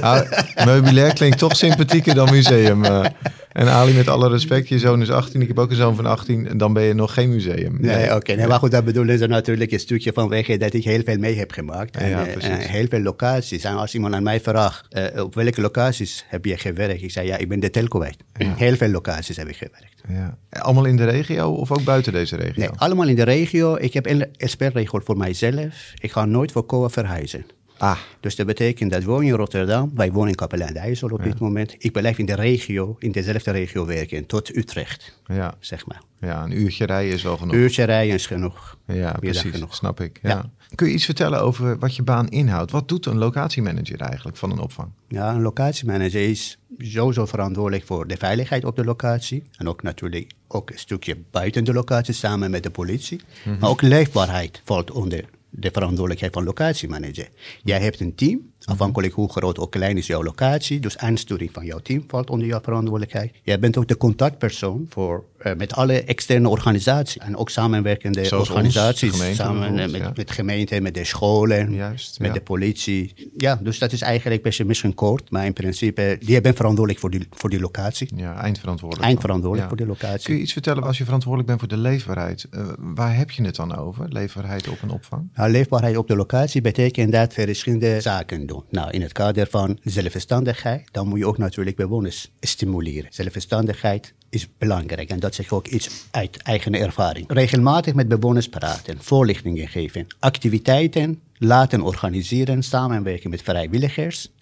nou, 0.00 0.26
meubilair 0.66 1.12
klinkt 1.14 1.38
toch 1.38 1.56
sympathieker 1.56 2.14
dan 2.14 2.30
museum. 2.30 2.84
Uh. 2.84 3.04
En 3.54 3.68
Ali, 3.68 3.94
met 3.94 4.08
alle 4.08 4.28
respect, 4.28 4.68
je 4.68 4.78
zoon 4.78 5.00
is 5.00 5.10
18, 5.10 5.40
ik 5.40 5.48
heb 5.48 5.58
ook 5.58 5.70
een 5.70 5.76
zoon 5.76 5.96
van 5.96 6.06
18, 6.06 6.48
en 6.48 6.58
dan 6.58 6.72
ben 6.72 6.82
je 6.82 6.94
nog 6.94 7.14
geen 7.14 7.28
museum. 7.28 7.76
Nee, 7.80 7.96
nee 7.96 8.04
oké. 8.04 8.14
Okay. 8.14 8.36
Nee, 8.36 8.46
maar 8.46 8.58
goed, 8.58 8.70
dat 8.70 8.84
bedoelen 8.84 9.18
ze 9.18 9.26
natuurlijk 9.26 9.72
een 9.72 9.80
stukje 9.80 10.12
van 10.12 10.28
weg 10.28 10.46
dat 10.46 10.72
ik 10.72 10.84
heel 10.84 11.02
veel 11.04 11.18
mee 11.18 11.38
heb 11.38 11.52
gemaakt. 11.52 11.96
En, 11.96 12.08
ja, 12.08 12.26
uh, 12.26 12.34
heel 12.58 12.86
veel 12.88 13.00
locaties. 13.00 13.64
En 13.64 13.76
als 13.76 13.94
iemand 13.94 14.14
aan 14.14 14.22
mij 14.22 14.40
vraagt, 14.40 14.86
uh, 15.14 15.22
op 15.22 15.34
welke 15.34 15.60
locaties 15.60 16.24
heb 16.28 16.44
je 16.44 16.56
gewerkt? 16.56 17.02
Ik 17.02 17.10
zei, 17.10 17.26
ja, 17.26 17.36
ik 17.36 17.48
ben 17.48 17.60
de 17.60 17.70
telco 17.70 17.98
kwijt. 17.98 18.16
Ja. 18.36 18.54
Heel 18.56 18.76
veel 18.76 18.88
locaties 18.90 19.36
heb 19.36 19.48
ik 19.48 19.56
gewerkt. 19.56 20.02
Ja. 20.08 20.38
Allemaal 20.50 20.84
in 20.84 20.96
de 20.96 21.04
regio 21.04 21.50
of 21.50 21.72
ook 21.72 21.84
buiten 21.84 22.12
deze 22.12 22.36
regio? 22.36 22.60
Nee, 22.60 22.70
allemaal 22.76 23.08
in 23.08 23.16
de 23.16 23.22
regio. 23.22 23.76
Ik 23.76 23.92
heb 23.92 24.06
een 24.06 24.26
expertregel 24.36 25.00
voor 25.04 25.16
mijzelf. 25.16 25.92
Ik 26.00 26.12
ga 26.12 26.24
nooit 26.24 26.52
voor 26.52 26.66
COA 26.66 26.88
verhuizen. 26.88 27.46
Ah. 27.84 27.98
Dus 28.20 28.36
dat 28.36 28.46
betekent 28.46 28.92
dat 28.92 29.02
woon 29.02 29.24
je 29.24 29.30
in 29.30 29.36
Rotterdam, 29.36 29.90
wij 29.94 30.12
wonen 30.12 30.28
in 30.28 30.34
Kapelaan 30.34 30.72
de 30.72 30.78
IJssel 30.78 31.08
op 31.08 31.18
ja. 31.18 31.24
dit 31.24 31.38
moment. 31.38 31.74
Ik 31.78 31.92
blijf 31.92 32.18
in 32.18 32.26
de 32.26 32.34
regio, 32.34 32.96
in 32.98 33.12
dezelfde 33.12 33.50
regio 33.50 33.86
werken, 33.86 34.26
tot 34.26 34.56
Utrecht, 34.56 35.18
ja. 35.26 35.54
zeg 35.60 35.86
maar. 35.86 36.02
Ja, 36.20 36.44
een 36.44 36.60
uurtje 36.60 36.86
rijden 36.86 37.14
is 37.14 37.22
wel 37.22 37.36
genoeg. 37.36 37.54
Een 37.54 37.60
uurtje 37.60 37.84
rijden 37.84 38.14
is 38.14 38.26
genoeg. 38.26 38.78
Ja, 38.86 39.12
precies, 39.12 39.50
genoeg. 39.50 39.74
snap 39.74 40.00
ik. 40.00 40.18
Ja. 40.22 40.30
ja. 40.30 40.50
Kun 40.74 40.86
je 40.86 40.92
iets 40.92 41.04
vertellen 41.04 41.40
over 41.40 41.78
wat 41.78 41.96
je 41.96 42.02
baan 42.02 42.28
inhoudt? 42.28 42.70
Wat 42.70 42.88
doet 42.88 43.06
een 43.06 43.18
locatiemanager 43.18 44.00
eigenlijk 44.00 44.36
van 44.36 44.50
een 44.50 44.58
opvang? 44.58 44.88
Ja, 45.08 45.34
een 45.34 45.42
locatiemanager 45.42 46.28
is 46.28 46.58
sowieso 46.78 47.26
verantwoordelijk 47.26 47.84
voor 47.86 48.06
de 48.06 48.16
veiligheid 48.16 48.64
op 48.64 48.76
de 48.76 48.84
locatie. 48.84 49.42
En 49.56 49.68
ook 49.68 49.82
natuurlijk 49.82 50.32
ook 50.48 50.70
een 50.70 50.78
stukje 50.78 51.16
buiten 51.30 51.64
de 51.64 51.72
locatie 51.72 52.14
samen 52.14 52.50
met 52.50 52.62
de 52.62 52.70
politie. 52.70 53.20
Mm 53.20 53.52
-hmm. 53.52 53.60
Maar 53.60 53.70
ook 53.70 53.82
leefbaarheid 53.82 54.62
valt 54.64 54.90
onder 54.90 55.24
de 55.56 55.70
verantwoordelijkheid 55.72 56.32
van 56.32 56.44
locatiemanager. 56.44 57.28
Jij 57.62 57.80
hebt 57.80 58.00
een 58.00 58.14
team, 58.14 58.52
afhankelijk 58.64 59.12
hoe 59.12 59.30
groot 59.30 59.58
of 59.58 59.68
klein 59.68 59.96
is 59.96 60.06
jouw 60.06 60.22
locatie. 60.22 60.80
Dus 60.80 60.98
aansturing 60.98 61.50
van 61.52 61.64
jouw 61.64 61.78
team 61.78 62.04
valt 62.08 62.30
onder 62.30 62.46
jouw 62.46 62.60
verantwoordelijkheid. 62.60 63.32
Jij 63.42 63.58
bent 63.58 63.76
ook 63.76 63.88
de 63.88 63.96
contactpersoon 63.96 64.86
voor, 64.88 65.24
uh, 65.42 65.52
met 65.56 65.72
alle 65.72 66.04
externe 66.04 66.48
organisaties. 66.48 67.18
En 67.18 67.36
ook 67.36 67.50
samenwerkende 67.50 68.24
Zoals 68.24 68.48
organisaties. 68.48 69.10
Ons, 69.10 69.18
gemeente, 69.20 69.42
samen 69.42 69.74
met, 69.74 69.90
ja. 69.90 70.12
met 70.14 70.30
gemeenten, 70.30 70.82
met 70.82 70.94
de 70.94 71.04
scholen, 71.04 71.74
Juist, 71.74 72.18
met 72.18 72.28
ja. 72.28 72.34
de 72.34 72.40
politie. 72.40 73.30
Ja, 73.36 73.58
dus 73.62 73.78
dat 73.78 73.92
is 73.92 74.00
eigenlijk 74.00 74.42
best 74.42 74.64
misschien 74.64 74.94
kort. 74.94 75.30
Maar 75.30 75.44
in 75.44 75.52
principe, 75.52 76.18
die 76.20 76.40
bent 76.40 76.56
verantwoordelijk 76.56 77.00
voor 77.00 77.10
die, 77.10 77.26
voor 77.30 77.50
die 77.50 77.60
locatie. 77.60 78.08
Ja, 78.16 78.40
eindverantwoordelijk. 78.40 79.08
Eindverantwoordelijk 79.08 79.70
ja. 79.70 79.76
voor 79.76 79.86
die 79.86 79.96
locatie. 79.96 80.24
Kun 80.24 80.34
je 80.34 80.40
iets 80.40 80.52
vertellen 80.52 80.82
als 80.82 80.98
je 80.98 81.04
verantwoordelijk 81.04 81.48
bent 81.48 81.60
voor 81.60 81.78
de 81.78 81.88
leefbaarheid? 81.88 82.46
Uh, 82.50 82.66
waar 82.78 83.16
heb 83.16 83.30
je 83.30 83.44
het 83.44 83.56
dan 83.56 83.76
over, 83.76 84.06
leefbaarheid 84.08 84.68
op 84.68 84.82
een 84.82 84.90
opvang? 84.90 85.28
Nou, 85.34 85.50
leefbaarheid 85.50 85.96
op 85.96 86.08
de 86.08 86.16
locatie 86.16 86.60
betekent 86.60 87.12
dat 87.12 87.32
verschillende 87.32 88.00
zaken 88.00 88.46
doen. 88.46 88.53
Nou, 88.70 88.90
in 88.90 89.02
het 89.02 89.12
kader 89.12 89.46
van 89.50 89.78
zelfstandigheid, 89.82 90.88
dan 90.92 91.08
moet 91.08 91.18
je 91.18 91.26
ook 91.26 91.38
natuurlijk 91.38 91.76
bewoners 91.76 92.30
stimuleren. 92.40 93.06
Zelfstandigheid 93.10 94.14
is 94.30 94.48
belangrijk 94.58 95.10
en 95.10 95.20
dat 95.20 95.34
zegt 95.34 95.52
ook 95.52 95.66
iets 95.66 96.06
uit 96.10 96.42
eigen 96.42 96.74
ervaring. 96.74 97.24
Regelmatig 97.28 97.94
met 97.94 98.08
bewoners 98.08 98.48
praten, 98.48 99.02
voorlichtingen 99.02 99.68
geven, 99.68 100.06
activiteiten 100.18 101.20
laten 101.38 101.80
organiseren, 101.80 102.62
samenwerken 102.62 103.30
met 103.30 103.42
vrijwilligers. 103.42 104.32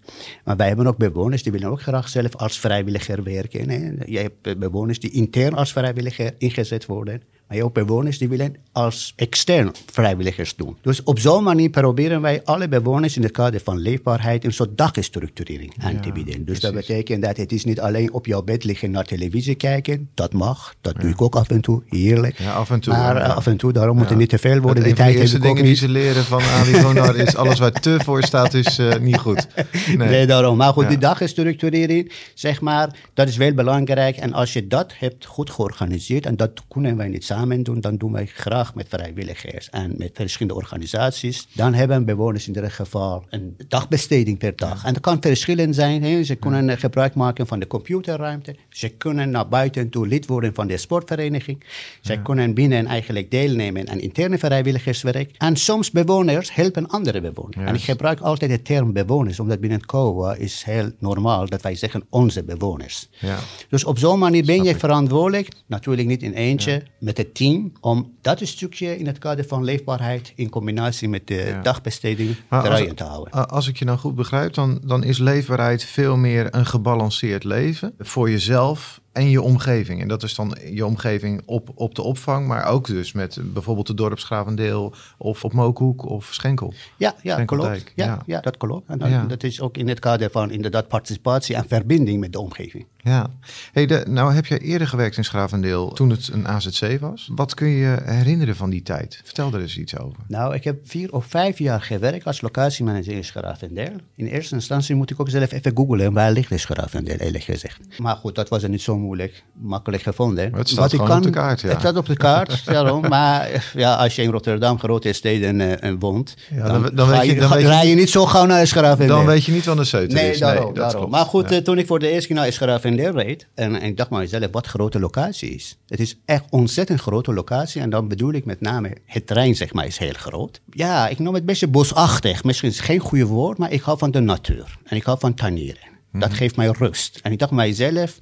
Maar 0.45 0.57
wij 0.57 0.67
hebben 0.67 0.87
ook 0.87 0.97
bewoners 0.97 1.43
die 1.43 1.53
willen 1.53 1.69
ook 1.69 1.83
graag 1.83 2.09
zelf 2.09 2.37
als 2.37 2.59
vrijwilliger 2.59 3.23
werken. 3.23 3.99
Je 4.07 4.19
hebt 4.19 4.59
bewoners 4.59 5.01
die 5.01 5.11
intern 5.11 5.55
als 5.55 5.73
vrijwilliger 5.73 6.35
ingezet 6.39 6.87
worden. 6.87 7.23
Maar 7.53 7.63
ook 7.63 7.75
bewoners 7.75 8.19
die 8.19 8.29
willen 8.29 8.57
als 8.73 9.13
extern 9.17 9.73
vrijwilligers 9.93 10.57
doen. 10.57 10.77
Dus 10.83 11.03
op 11.03 11.19
zo'n 11.19 11.45
manier 11.45 11.71
proberen 11.71 12.21
wij 12.21 12.45
alle 12.45 12.69
bewoners 12.69 13.17
in 13.17 13.23
het 13.23 13.33
kader 13.33 13.61
van 13.61 13.79
leefbaarheid 13.79 14.45
een 14.45 14.53
soort 14.53 14.79
dagstructurering 14.79 15.75
aan 15.79 16.01
te 16.01 16.13
bieden. 16.13 16.35
Dus 16.35 16.45
precies. 16.45 16.63
dat 16.63 16.75
betekent 16.75 17.23
dat 17.23 17.37
het 17.37 17.53
is 17.53 17.65
niet 17.65 17.81
alleen 17.81 18.13
op 18.13 18.27
jouw 18.27 18.43
bed 18.43 18.65
liggen 18.65 18.91
naar 18.91 19.05
televisie 19.05 19.55
kijken. 19.55 20.09
Dat 20.15 20.33
mag, 20.33 20.75
dat 20.81 21.01
doe 21.01 21.11
ik 21.11 21.23
ook 21.23 21.35
af 21.35 21.51
en 21.51 21.61
toe, 21.61 21.83
heerlijk. 21.89 22.39
Ja, 22.39 22.53
af 22.53 22.71
en 22.71 22.81
toe. 22.81 22.93
Maar 22.93 23.17
ja. 23.17 23.27
uh, 23.27 23.37
af 23.37 23.47
en 23.47 23.57
toe, 23.57 23.73
daarom 23.73 23.97
moet 23.97 24.09
het 24.09 24.19
niet 24.19 24.29
te 24.29 24.39
veel 24.39 24.61
worden. 24.61 24.85
Die 24.85 24.95
tijd 24.95 25.13
heb 25.13 25.21
eerste 25.21 25.39
dingen 25.39 25.65
die 25.65 25.75
ze 25.75 25.89
leren 25.89 26.25
van 26.25 26.43
Ali 26.43 26.83
Bonar 26.83 27.17
is 27.17 27.37
alles 27.37 27.59
waar 27.59 27.73
te 27.73 28.01
voor 28.05 28.23
staat 28.23 28.55
is 28.55 28.79
eh, 28.79 28.99
niet 28.99 29.19
goed. 29.19 29.47
nee. 29.97 30.27
daarom. 30.27 30.57
Maar 30.57 30.73
goed, 30.73 30.89
die 30.89 30.99
dagstructurering, 30.99 32.13
zeg 32.35 32.61
maar, 32.61 32.97
dat 33.15 33.29
is 33.29 33.37
wel 33.37 33.55
belangrijk. 33.55 34.17
En 34.17 34.33
als 34.33 34.53
je 34.53 34.67
dat 34.67 34.93
hebt 34.99 35.25
goed 35.25 35.51
georganiseerd, 35.51 36.27
en 36.27 36.37
dat 36.37 36.51
kunnen 36.69 36.97
wij 36.97 37.09
niet 37.09 37.25
samen 37.25 37.42
doen, 37.63 37.81
dan 37.81 37.97
doen 37.97 38.13
wij 38.13 38.27
graag 38.27 38.75
met 38.75 38.89
vrijwilligers 38.89 39.71
en 39.71 39.95
met 39.99 40.11
verschillende 40.15 40.61
organisaties. 40.61 41.49
Dan 41.53 41.75
hebben 41.75 42.05
bewoners 42.05 42.49
in 42.49 42.55
ieder 42.55 42.71
geval 42.71 43.25
een 43.31 43.57
dagbesteding 43.69 44.39
per 44.39 44.57
dag. 44.57 44.85
En 44.85 44.93
dat 44.93 45.03
kan 45.03 45.17
verschillend 45.21 45.75
zijn. 45.75 46.03
Hè. 46.03 46.25
Ze 46.25 46.35
kunnen 46.35 46.79
gebruik 46.79 47.15
maken 47.15 47.47
van 47.47 47.59
de 47.59 47.67
computerruimte. 47.67 48.57
Ze 48.69 48.89
kunnen 48.89 49.31
naar 49.31 49.49
buiten 49.49 49.89
toe 49.89 50.07
lid 50.07 50.27
worden 50.27 50.55
van 50.55 50.67
de 50.67 50.77
sportvereniging. 50.77 51.65
Ze 52.01 52.23
kunnen 52.23 52.55
binnen 52.55 52.87
eigenlijk 52.87 53.31
deelnemen 53.31 53.89
aan 53.89 54.01
interne 54.01 54.39
vrijwilligerswerk. 54.39 55.35
En 55.39 55.57
soms 55.57 55.91
bewoners 55.91 56.55
helpen 56.55 56.89
andere 56.89 57.21
bewoners. 57.21 57.67
En 57.69 57.75
ik 57.75 57.83
gebruik 57.83 58.21
altijd 58.21 58.51
de 58.51 58.63
term 58.63 58.93
bewoners, 58.93 59.41
omdat 59.41 59.61
binnen 59.61 59.87
COA 59.87 60.35
is 60.35 60.63
heel 60.63 60.91
normaal 60.99 61.49
dat 61.49 61.63
wij 61.63 61.75
zeggen 61.75 62.03
onze 62.11 62.45
bewoners. 62.45 63.09
Ja. 63.19 63.39
Dus 63.69 63.85
op 63.85 63.99
zo'n 63.99 64.19
manier 64.19 64.45
ben 64.45 64.63
je 64.63 64.79
verantwoordelijk, 64.79 65.49
natuurlijk 65.67 66.09
niet 66.09 66.23
in 66.23 66.33
eentje, 66.33 66.83
met 66.99 67.17
het 67.23 67.35
team, 67.35 67.73
om 67.81 68.15
dat 68.21 68.41
stukje 68.43 68.99
in 68.99 69.07
het 69.07 69.19
kader 69.19 69.45
van 69.45 69.65
leefbaarheid 69.65 70.33
in 70.35 70.49
combinatie 70.49 71.09
met 71.09 71.27
de 71.27 71.59
dagbesteding 71.63 72.37
draaiend 72.49 72.97
te 72.97 73.05
houden. 73.05 73.49
Als 73.49 73.69
ik 73.69 73.77
je 73.77 73.85
nou 73.85 73.99
goed 73.99 74.15
begrijp, 74.15 74.55
dan, 74.55 74.81
dan 74.85 75.05
is 75.05 75.19
leefbaarheid 75.19 75.85
veel 75.85 76.17
meer 76.17 76.55
een 76.55 76.67
gebalanceerd 76.67 77.45
leven 77.45 77.95
voor 77.99 78.31
jezelf 78.31 79.01
en 79.13 79.31
je 79.31 79.43
omgeving. 79.43 80.01
En 80.01 80.09
dat 80.09 80.23
is 80.23 80.35
dan 80.35 80.57
je 80.71 80.87
omgeving 80.87 81.43
op, 81.45 81.71
op 81.75 81.95
de 81.95 82.03
opvang, 82.03 82.47
maar 82.47 82.67
ook 82.67 82.87
dus 82.87 83.13
met 83.13 83.39
bijvoorbeeld 83.43 83.87
de 83.87 83.95
dorpsgravendeel 83.95 84.95
of 85.19 85.45
op 85.45 85.53
Mookhoek 85.53 86.05
of 86.05 86.29
Schenkel. 86.31 86.75
Ja, 86.97 87.15
ja 87.23 87.45
klopt. 87.45 87.93
Ja, 87.95 88.23
ja. 88.27 88.41
dat 88.41 88.57
klopt. 88.57 88.89
En 88.89 89.29
dat, 89.29 89.43
is 89.43 89.61
ook 89.61 89.77
in 89.77 89.89
het 89.89 89.99
kader 89.99 90.31
van 90.31 90.51
inderdaad 90.51 90.89
participatie 90.89 91.55
en 91.55 91.65
verbinding 91.69 92.21
met 92.21 92.33
de 92.33 92.41
omgeving. 92.41 92.87
Ja. 92.97 93.31
Hey, 93.73 93.87
de, 93.87 94.05
nou 94.09 94.35
heb 94.35 94.47
je 94.47 94.59
eerder 94.59 94.89
gewerkt 94.89 95.17
in 95.17 95.25
Schravendeel 95.25 95.93
toen 95.93 96.11
het 96.11 96.29
een 96.33 96.49
AZC 96.49 97.01
was. 97.01 97.31
Wat 97.35 97.55
kun 97.55 97.69
je 97.69 97.97
herinneren 98.05 98.57
van 98.57 98.71
die 98.71 98.83
tijd? 98.83 99.21
Vertel 99.25 99.53
er 99.53 99.61
eens 99.61 99.79
iets 99.79 99.99
over. 99.99 100.19
Nou, 100.27 100.55
ik 100.55 100.65
heb 100.65 100.79
vier 100.85 101.13
of 101.13 101.27
vijf 101.27 101.59
jaar 101.59 101.83
gewerkt 101.83 102.27
als 102.27 102.41
locatiemanager 102.41 103.13
in 103.13 103.25
Schravendeel. 103.25 103.93
In 104.15 104.27
eerste 104.27 104.55
instantie 104.55 104.95
moet 104.95 105.11
ik 105.11 105.21
ook 105.21 105.31
zelf 105.31 105.53
even 105.53 105.73
googlen 105.75 106.13
waar 106.13 106.33
ligt 106.33 106.61
Schravendeel, 106.61 107.17
eerlijk 107.17 107.45
gezegd. 107.45 107.81
Maar 107.99 108.17
goed, 108.17 108.35
dat 108.35 108.49
was 108.49 108.63
er 108.63 108.69
niet 108.69 108.83
zo 108.83 108.99
moeilijk, 109.03 109.45
makkelijk 109.53 110.03
gevonden. 110.03 110.55
Het 110.55 110.69
staat 110.69 110.91
gewoon 110.91 111.17
op 111.17 111.23
de 111.23 111.31
kaart, 111.31 111.61
ja. 111.61 111.69
Het 111.69 111.79
staat 111.79 111.97
op 111.97 112.07
de 112.07 112.17
kaart, 112.17 112.65
daarom. 112.75 113.09
Maar 113.09 113.73
ja, 113.77 113.95
als 113.95 114.17
je 114.17 114.23
in 114.23 114.31
Rotterdam, 114.31 114.79
grote 114.79 115.13
steden 115.13 115.61
uh, 115.61 115.93
woont, 115.99 116.37
ja, 116.51 116.67
dan, 116.67 116.91
dan, 116.95 117.09
weet 117.09 117.25
je, 117.25 117.35
dan 117.35 117.49
ga, 117.49 117.57
rij 117.57 117.89
je 117.89 117.95
niet 117.95 118.11
zo 118.11 118.27
gauw 118.27 118.45
naar 118.45 118.67
Schravendeel. 118.67 119.17
Dan 119.17 119.27
weet 119.27 119.45
je 119.45 119.53
niet 119.53 119.65
wat 119.65 119.79
een 119.79 119.87
Ceuter 119.87 120.15
nee, 120.15 120.31
is. 120.31 120.39
Daarom, 120.39 120.65
nee, 120.65 120.73
daarom. 120.73 121.11
Maar 121.11 121.25
goed, 121.25 121.51
ja. 121.51 121.57
uh, 121.57 121.63
toen 121.63 121.79
ik 121.79 121.87
voor 121.87 121.99
de 121.99 122.11
eerste 122.11 122.27
keer 122.27 122.37
naar 122.37 122.53
Schravendeel 122.53 123.13
reed, 123.13 123.47
en, 123.55 123.81
en, 123.81 123.89
ik 123.89 123.97
dacht 123.97 124.11
maar 124.11 124.21
mezelf, 124.21 124.47
wat 124.51 124.67
grote 124.67 125.01
locatie 125.01 125.55
is. 125.55 125.79
Het 125.89 126.01
is 126.01 126.19
echt 126.25 126.45
ontzettend 126.51 127.01
grote 127.01 127.33
locatie. 127.33 127.81
En 127.81 127.91
dan 127.91 128.09
bedoel 128.09 128.33
ik 128.33 128.45
met 128.45 128.61
name, 128.61 128.97
het 129.07 129.27
terrein 129.27 129.55
zeg 129.55 129.73
maar 129.73 129.87
is 129.87 129.99
heel 129.99 130.13
groot. 130.13 130.61
Ja, 130.71 131.09
ik 131.09 131.19
noem 131.19 131.33
het 131.33 131.41
een 131.41 131.47
beetje 131.47 131.69
bosachtig. 131.69 132.45
Misschien 132.45 132.69
is 132.69 132.77
het 132.77 132.85
geen 132.85 132.99
goede 132.99 133.27
woord, 133.27 133.59
maar 133.59 133.73
ik 133.73 133.83
hou 133.83 133.99
van 133.99 134.11
de 134.11 134.21
natuur. 134.21 134.79
En 134.85 134.97
ik 134.97 135.05
hou 135.05 135.19
van 135.19 135.35
tuinieren. 135.35 135.91
Dat 136.13 136.29
mhm. 136.29 136.39
geeft 136.39 136.57
mij 136.57 136.71
rust. 136.79 137.21
En 137.23 137.33
ik 137.33 137.39
dacht 137.39 137.51
mijzelf, 137.51 138.19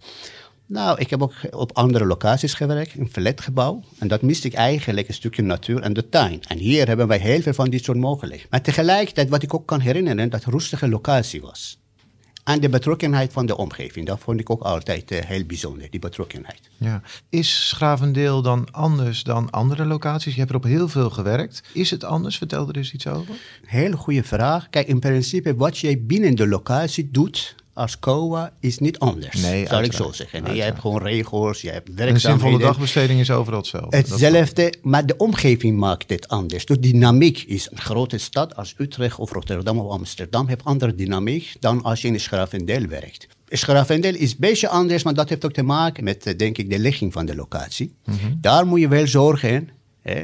nou, 0.70 0.98
ik 0.98 1.10
heb 1.10 1.22
ook 1.22 1.34
op 1.50 1.72
andere 1.72 2.06
locaties 2.06 2.54
gewerkt, 2.54 2.94
in 2.94 3.08
flatgebouw. 3.08 3.82
En 3.98 4.08
dat 4.08 4.22
miste 4.22 4.46
ik 4.46 4.54
eigenlijk 4.54 5.08
een 5.08 5.14
stukje 5.14 5.42
natuur 5.42 5.80
en 5.80 5.92
de 5.92 6.08
tuin. 6.08 6.42
En 6.48 6.58
hier 6.58 6.86
hebben 6.86 7.08
wij 7.08 7.18
heel 7.18 7.40
veel 7.40 7.54
van 7.54 7.70
dit 7.70 7.84
soort 7.84 7.98
mogelijkheden. 7.98 8.46
Maar 8.50 8.62
tegelijkertijd, 8.62 9.28
wat 9.28 9.42
ik 9.42 9.54
ook 9.54 9.66
kan 9.66 9.80
herinneren, 9.80 10.30
dat 10.30 10.32
het 10.32 10.44
een 10.44 10.52
rustige 10.52 10.88
locatie 10.88 11.40
was. 11.40 11.78
En 12.44 12.60
de 12.60 12.68
betrokkenheid 12.68 13.32
van 13.32 13.46
de 13.46 13.56
omgeving, 13.56 14.06
dat 14.06 14.18
vond 14.20 14.40
ik 14.40 14.50
ook 14.50 14.62
altijd 14.62 15.12
uh, 15.12 15.18
heel 15.20 15.44
bijzonder, 15.44 15.90
die 15.90 16.00
betrokkenheid. 16.00 16.60
Ja. 16.76 17.02
Is 17.28 17.68
Schravendeel 17.68 18.42
dan 18.42 18.70
anders 18.70 19.22
dan 19.22 19.50
andere 19.50 19.84
locaties? 19.84 20.32
Je 20.32 20.38
hebt 20.38 20.50
er 20.50 20.56
op 20.56 20.64
heel 20.64 20.88
veel 20.88 21.10
gewerkt. 21.10 21.62
Is 21.72 21.90
het 21.90 22.04
anders? 22.04 22.38
Vertel 22.38 22.68
er 22.68 22.76
eens 22.76 22.92
iets 22.92 23.06
over. 23.06 23.34
Hele 23.64 23.96
goede 23.96 24.22
vraag. 24.22 24.70
Kijk, 24.70 24.86
in 24.86 25.00
principe 25.00 25.54
wat 25.54 25.78
jij 25.78 26.02
binnen 26.02 26.34
de 26.34 26.48
locatie 26.48 27.08
doet, 27.10 27.54
als 27.72 27.98
COA 27.98 28.52
is 28.60 28.78
niet 28.78 28.98
anders, 28.98 29.42
nee, 29.42 29.66
zou 29.66 29.84
ik 29.84 29.92
zo 29.92 30.12
zeggen. 30.12 30.54
Je 30.54 30.62
hebt 30.62 30.80
gewoon 30.80 31.02
regels, 31.02 31.60
je 31.60 31.70
hebt 31.70 31.88
werkzaamheden. 31.94 32.32
Een 32.32 32.40
zinvolle 32.40 32.58
dagbesteding 32.58 33.20
is 33.20 33.30
overal 33.30 33.58
hetzelfde. 33.58 33.96
Hetzelfde, 33.96 34.74
maar 34.82 35.06
de 35.06 35.16
omgeving 35.16 35.78
maakt 35.78 36.10
het 36.10 36.28
anders. 36.28 36.66
De 36.66 36.78
dynamiek 36.78 37.42
is 37.46 37.68
een 37.70 37.80
grote 37.80 38.18
stad 38.18 38.56
als 38.56 38.74
Utrecht 38.78 39.18
of 39.18 39.32
Rotterdam 39.32 39.78
of 39.78 39.90
Amsterdam 39.90 40.48
heeft 40.48 40.64
andere 40.64 40.94
dynamiek 40.94 41.56
dan 41.60 41.82
als 41.82 42.02
je 42.02 42.08
in 42.08 42.20
Schravendeel 42.20 42.86
werkt. 42.86 43.26
Schravendeel 43.48 44.14
is 44.14 44.30
een 44.30 44.36
beetje 44.38 44.68
anders, 44.68 45.02
maar 45.02 45.14
dat 45.14 45.28
heeft 45.28 45.44
ook 45.44 45.52
te 45.52 45.62
maken 45.62 46.04
met, 46.04 46.26
eh, 46.26 46.36
denk 46.36 46.58
ik, 46.58 46.70
de 46.70 46.78
ligging 46.78 47.12
van 47.12 47.26
de 47.26 47.34
locatie. 47.34 47.94
Mhm. 48.04 48.16
Daar 48.40 48.66
moet 48.66 48.80
je 48.80 48.88
wel 48.88 49.06
zorgen 49.06 49.68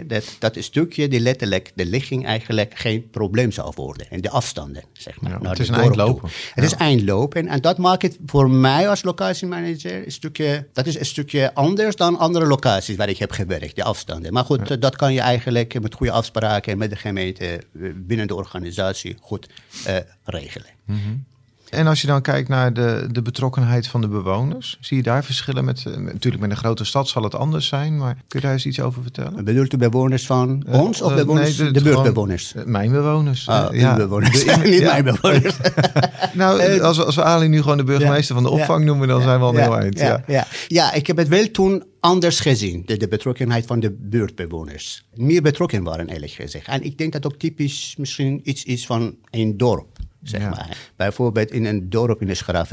dat, 0.06 0.37
dat 0.38 0.56
stukje 0.59 1.09
die 1.09 1.21
letterlijk 1.21 1.73
de 1.75 1.87
ligging 1.87 2.26
eigenlijk 2.26 2.78
geen 2.78 3.11
probleem 3.11 3.52
zou 3.52 3.73
worden. 3.75 4.11
En 4.11 4.21
de 4.21 4.30
afstanden, 4.30 4.83
zeg 4.92 5.21
maar. 5.21 5.40
het 5.40 5.59
is 5.59 5.68
een 5.68 5.75
eindlopen. 5.75 6.30
Het 6.54 6.64
is 6.64 6.73
eindlopen. 6.73 7.49
En 7.49 7.61
dat 7.61 7.78
maakt 7.78 8.02
het 8.02 8.18
voor 8.26 8.50
mij 8.50 8.88
als 8.88 9.02
locatiemanager 9.02 10.04
een 10.04 10.12
stukje, 10.12 10.66
dat 10.73 10.87
is 10.87 10.99
een 10.99 11.06
stukje 11.06 11.54
anders 11.54 11.97
dan 11.97 12.18
andere 12.18 12.47
locaties 12.47 12.97
waar 12.97 13.09
ik 13.09 13.18
heb 13.18 13.30
gewerkt, 13.30 13.76
de 13.76 13.85
afstanden. 13.85 14.33
Maar 14.33 14.45
goed, 14.45 14.80
dat 14.80 14.97
kan 14.97 15.12
je 15.12 15.21
eigenlijk 15.21 15.80
met 15.80 15.95
goede 15.95 16.12
afspraken 16.12 16.78
met 16.78 16.90
de 16.90 16.97
gemeente 16.97 17.47
eh, 17.47 17.90
binnen 17.97 18.26
de 18.26 18.35
organisatie 18.35 19.16
goed 19.21 19.49
uh, 19.87 19.97
regelen. 20.25 20.71
Mm 20.85 21.25
en 21.71 21.87
als 21.87 22.01
je 22.01 22.07
dan 22.07 22.23
kijkt 22.23 22.49
naar 22.49 22.73
de, 22.73 23.09
de 23.11 23.23
betrokkenheid 23.23 23.87
van 23.87 24.01
de 24.01 24.09
bewoners, 24.09 24.79
zie 24.81 24.97
je 24.97 25.03
daar 25.03 25.25
verschillen 25.25 25.65
met, 25.65 25.85
eh, 25.87 25.97
natuurlijk 25.97 26.43
met 26.43 26.51
een 26.51 26.57
grote 26.57 26.85
stad 26.85 27.09
zal 27.09 27.23
het 27.23 27.35
anders 27.35 27.67
zijn, 27.67 27.97
maar 27.97 28.15
kun 28.15 28.41
je 28.41 28.47
daar 28.47 28.53
eens 28.53 28.67
iets 28.67 28.81
over 28.81 29.03
vertellen? 29.03 29.45
Bedoelt 29.45 29.73
u 29.73 29.77
bewoners 29.77 30.27
van 30.27 30.65
uh, 30.69 30.81
ons 30.81 31.03
of 31.03 31.15
bewoners, 31.15 31.59
nee, 31.59 31.73
de, 31.73 31.83
de 31.83 31.83
buurtbewoners? 31.83 32.55
mijn 32.65 32.91
bewoners. 32.91 33.49
Ah, 33.49 33.75
ja, 33.75 33.97
bewoners, 33.97 34.45
de, 34.45 34.57
niet 34.65 34.83
mijn 34.83 35.05
bewoners. 35.05 35.57
nou, 36.33 36.81
als 36.81 36.97
we, 36.97 37.05
als 37.05 37.15
we 37.15 37.23
Ali 37.23 37.49
nu 37.49 37.63
gewoon 37.63 37.77
de 37.77 37.85
burgemeester 37.85 38.35
van 38.35 38.45
de 38.45 38.51
opvang 38.51 38.85
noemen, 38.85 39.09
dan 39.09 39.23
zijn 39.23 39.39
we 39.39 39.45
al 39.45 39.55
heel 39.55 39.79
eind. 39.79 39.99
Ja, 39.99 40.23
ja. 40.27 40.47
Ja. 40.69 40.93
ik 40.93 41.07
heb 41.07 41.17
het 41.17 41.29
wel 41.29 41.51
toen 41.51 41.85
anders 42.01 42.41
gezien, 42.41 42.83
de, 42.87 42.97
de, 42.97 43.09
betrokkenheid 43.09 43.67
van 43.67 43.81
de 43.81 43.97
buurtbewoners. 44.01 45.07
Meer 45.15 45.43
betrokken 45.43 45.83
waren, 45.83 46.09
eerlijk 46.09 46.33
gezegd. 46.33 46.67
En 46.67 46.83
ik 46.83 46.99
denk 46.99 47.13
dat 47.13 47.27
ook 47.27 47.39
typisch 47.39 47.95
misschien 47.99 48.41
iets 48.45 48.65
is 48.65 48.87
van 48.87 49.17
een 49.31 49.57
dorp 49.57 49.96
zeg 50.28 50.42
maar. 50.42 50.76
Bijvoorbeeld 50.97 51.50
in 51.50 51.64
een 51.64 51.90
dorp 51.90 52.21
in 52.21 52.26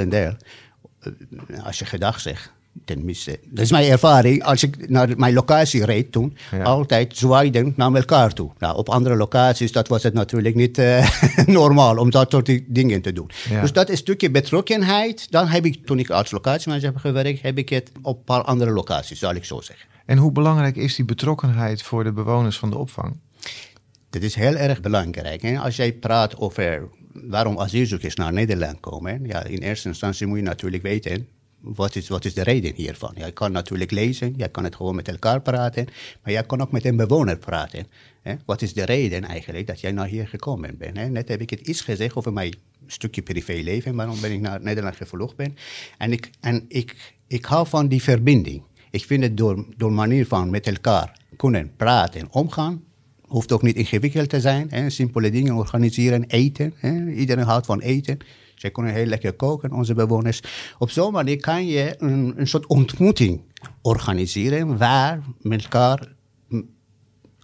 de 0.10 0.36
eh, 1.00 1.65
als 1.65 1.79
je 1.79 1.86
gedag 1.86 2.19
zegt, 2.19 2.51
tenminste, 2.86 3.39
dat 3.45 3.63
is 3.63 3.72
mijn 3.72 3.91
ervaring. 3.91 4.43
Als 4.43 4.63
ik 4.63 4.89
naar 4.89 5.10
mijn 5.17 5.33
locatie 5.33 5.86
reed 5.86 6.12
toen, 6.12 6.38
altijd 6.63 7.17
zwaaiden 7.17 7.74
naar 7.75 7.93
elkaar 7.93 8.33
toe. 8.33 8.51
Nou, 8.60 8.77
op 8.77 8.89
andere 8.89 9.15
locaties, 9.15 9.72
dat 9.72 9.88
was 9.88 10.03
het 10.03 10.13
natuurlijk 10.13 10.55
niet 10.55 10.77
uh, 10.77 11.10
normaal 11.45 11.98
om 11.98 12.10
dat 12.10 12.31
soort 12.31 12.62
dingen 12.67 13.01
te 13.01 13.13
doen. 13.13 13.31
Dus 13.62 13.74
dat 13.74 13.86
is 13.86 13.91
een 13.91 13.98
stukje 13.98 14.31
betrokkenheid. 14.31 15.31
Dan 15.31 15.48
heb 15.48 15.65
ik, 15.65 15.86
toen 15.86 16.00
ik 16.00 16.10
als 16.10 16.31
locatiemanager 16.31 16.91
heb 16.91 17.00
gewerkt, 17.00 17.41
heb 17.41 17.57
ik 17.57 17.69
het 17.69 17.91
op 18.01 18.17
een 18.17 18.24
paar 18.24 18.43
andere 18.43 18.72
locaties, 18.72 19.19
zal 19.19 19.36
ik 19.36 19.45
zo 19.45 19.62
zeggen. 19.62 19.88
En 20.05 20.17
hoe 20.17 20.31
belangrijk 20.31 20.75
is 20.75 20.95
die 20.95 21.05
betrokkenheid 21.05 21.81
voor 21.81 22.03
de 22.03 22.12
bewoners 22.12 22.57
van 22.57 22.69
de 22.69 22.77
opvang? 22.77 23.19
Dat 24.10 24.22
is 24.22 24.36
heel 24.36 24.55
erg 24.55 24.81
belangrijk. 24.81 25.41
Hè? 25.41 25.57
Als 25.57 25.75
jij 25.75 25.93
praat 25.93 26.38
over 26.38 26.89
waarom 27.13 27.60
asielzoekers 27.60 28.15
naar 28.15 28.34
Nederland 28.34 28.79
komen. 28.79 29.25
Ja, 29.25 29.43
in 29.43 29.58
eerste 29.58 29.88
instantie 29.88 30.27
moet 30.27 30.38
je 30.38 30.43
natuurlijk 30.43 30.84
weten 30.84 31.27
wat 31.63 31.96
is, 31.96 32.08
wat 32.08 32.25
is 32.25 32.34
de 32.34 32.43
reden 32.43 32.74
hiervan? 32.75 33.12
Je 33.15 33.32
kan 33.32 33.51
natuurlijk 33.51 33.91
lezen, 33.91 34.34
je 34.38 34.48
kan 34.48 34.63
het 34.63 34.75
gewoon 34.75 34.96
met 34.96 35.08
elkaar 35.08 35.41
praten, 35.41 35.88
maar 36.24 36.34
je 36.34 36.46
kan 36.46 36.62
ook 36.62 36.72
met 36.72 36.86
een 36.86 36.96
bewoner 36.96 37.38
praten. 37.38 37.86
Hè? 38.22 38.36
Wat 38.46 38.62
is 38.62 38.74
de 38.74 38.86
reden 38.86 39.24
eigenlijk 39.24 39.67
dat 39.67 39.79
jij 39.79 39.91
naar 39.91 40.08
hier 40.08 40.27
gekomen 40.27 40.77
bent? 40.77 40.98
Hè? 40.98 41.10
Net 41.10 41.27
heb 41.27 41.41
ik 41.41 41.50
het 41.50 41.60
iets 41.60 41.82
gezegd 41.82 42.15
over 42.15 42.34
mijn 42.34 42.55
stukje 42.88 43.22
privéleven, 43.22 43.96
waarom 43.96 44.22
ben 44.22 44.32
ik 44.32 44.39
naar 44.39 44.62
Nederland 44.62 44.96
gevlogen 44.96 45.36
ben. 45.36 45.55
En, 45.98 46.12
ik, 46.12 46.29
en 46.39 46.65
ik, 46.67 47.13
ik 47.27 47.46
hou 47.46 47.67
van 47.67 47.88
die 47.88 48.01
verbinding. 48.01 48.63
Ik 48.91 49.05
vind 49.05 49.24
het 49.24 49.38
door, 49.38 49.65
door 49.77 49.91
manier 49.91 50.27
van 50.27 50.50
met 50.50 50.67
elkaar 50.67 51.20
kunnen 51.36 51.75
praten, 51.75 52.27
omgaan, 52.32 52.84
hoeft 53.34 53.52
ook 53.52 53.62
niet 53.62 53.75
ingewikkeld 53.75 54.30
te 54.30 54.40
zijn. 54.40 54.68
Hè. 54.70 54.90
Simpele 54.90 55.32
dingen 55.32 55.56
organiseren, 55.56 56.24
eten. 56.24 56.74
Hè. 56.78 57.12
Iedereen 57.12 57.46
houdt 57.46 57.66
van 57.66 57.80
eten. 57.80 58.18
Zij 58.56 58.72
kunnen 58.72 58.94
heel 58.94 59.06
lekker 59.06 59.34
koken, 59.34 59.72
onze 59.72 59.94
bewoners. 59.94 60.42
Op 60.80 60.90
zo'n 60.90 61.12
manier 61.12 61.40
kan 61.40 61.68
je 61.68 61.96
een, 61.98 62.34
een 62.36 62.48
soort 62.48 62.68
ontmoeting 62.68 63.42
organiseren 63.82 64.78
waar 64.78 65.22
met 65.42 65.63
elkaar 65.63 66.08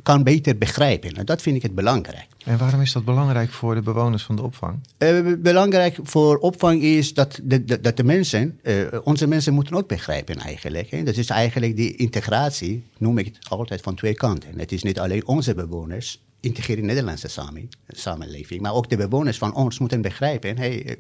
kan 0.04 0.24
beter 0.24 0.58
begrijpen. 0.58 1.12
En 1.16 1.26
dat 1.26 1.42
vind 1.42 1.56
ik 1.56 1.62
het 1.62 1.76
belangrijk. 1.76 2.28
En 2.46 2.58
waarom 2.58 2.82
is 2.82 2.92
dat 2.92 3.06
belangrijk 3.06 3.50
voor 3.50 3.76
de 3.76 3.82
bewoners 3.82 4.24
van 4.24 4.36
de 4.36 4.42
opvang? 4.42 4.80
Uh, 4.98 5.34
belangrijk 5.38 5.98
voor 6.04 6.38
opvang 6.38 6.82
is 6.82 7.14
dat 7.14 7.40
de, 7.44 7.66
de 7.66 7.82
dat 7.82 7.98
de 7.98 8.04
mensen, 8.04 8.60
uh, 8.64 8.88
onze 9.04 9.28
mensen 9.28 9.54
moeten 9.54 9.76
ook 9.76 9.88
begrijpen 9.88 10.36
eigenlijk. 10.36 10.92
Hè. 10.92 11.04
Dat 11.04 11.18
is 11.18 11.30
eigenlijk 11.30 11.76
die 11.76 11.96
integratie, 11.96 12.84
noem 12.98 13.18
ik 13.18 13.26
het 13.26 13.50
altijd 13.50 13.82
van 13.82 13.96
twee 13.96 14.14
kanten. 14.14 14.60
Het 14.60 14.72
is 14.72 14.84
niet 14.84 15.00
alleen 15.00 15.28
onze 15.28 15.54
bewoners 15.54 16.20
integreren 16.40 16.82
in 16.82 16.88
de 16.88 16.94
Nederlandse 16.94 17.28
samen, 17.28 17.70
samenleving. 17.88 18.62
Maar 18.62 18.74
ook 18.74 18.90
de 18.90 18.98
bewoners 18.98 19.38
van 19.38 19.56
ons 19.56 19.80
moeten 19.80 20.02
begrijpen, 20.02 20.58
hey, 20.58 20.86
eh, 20.86 20.96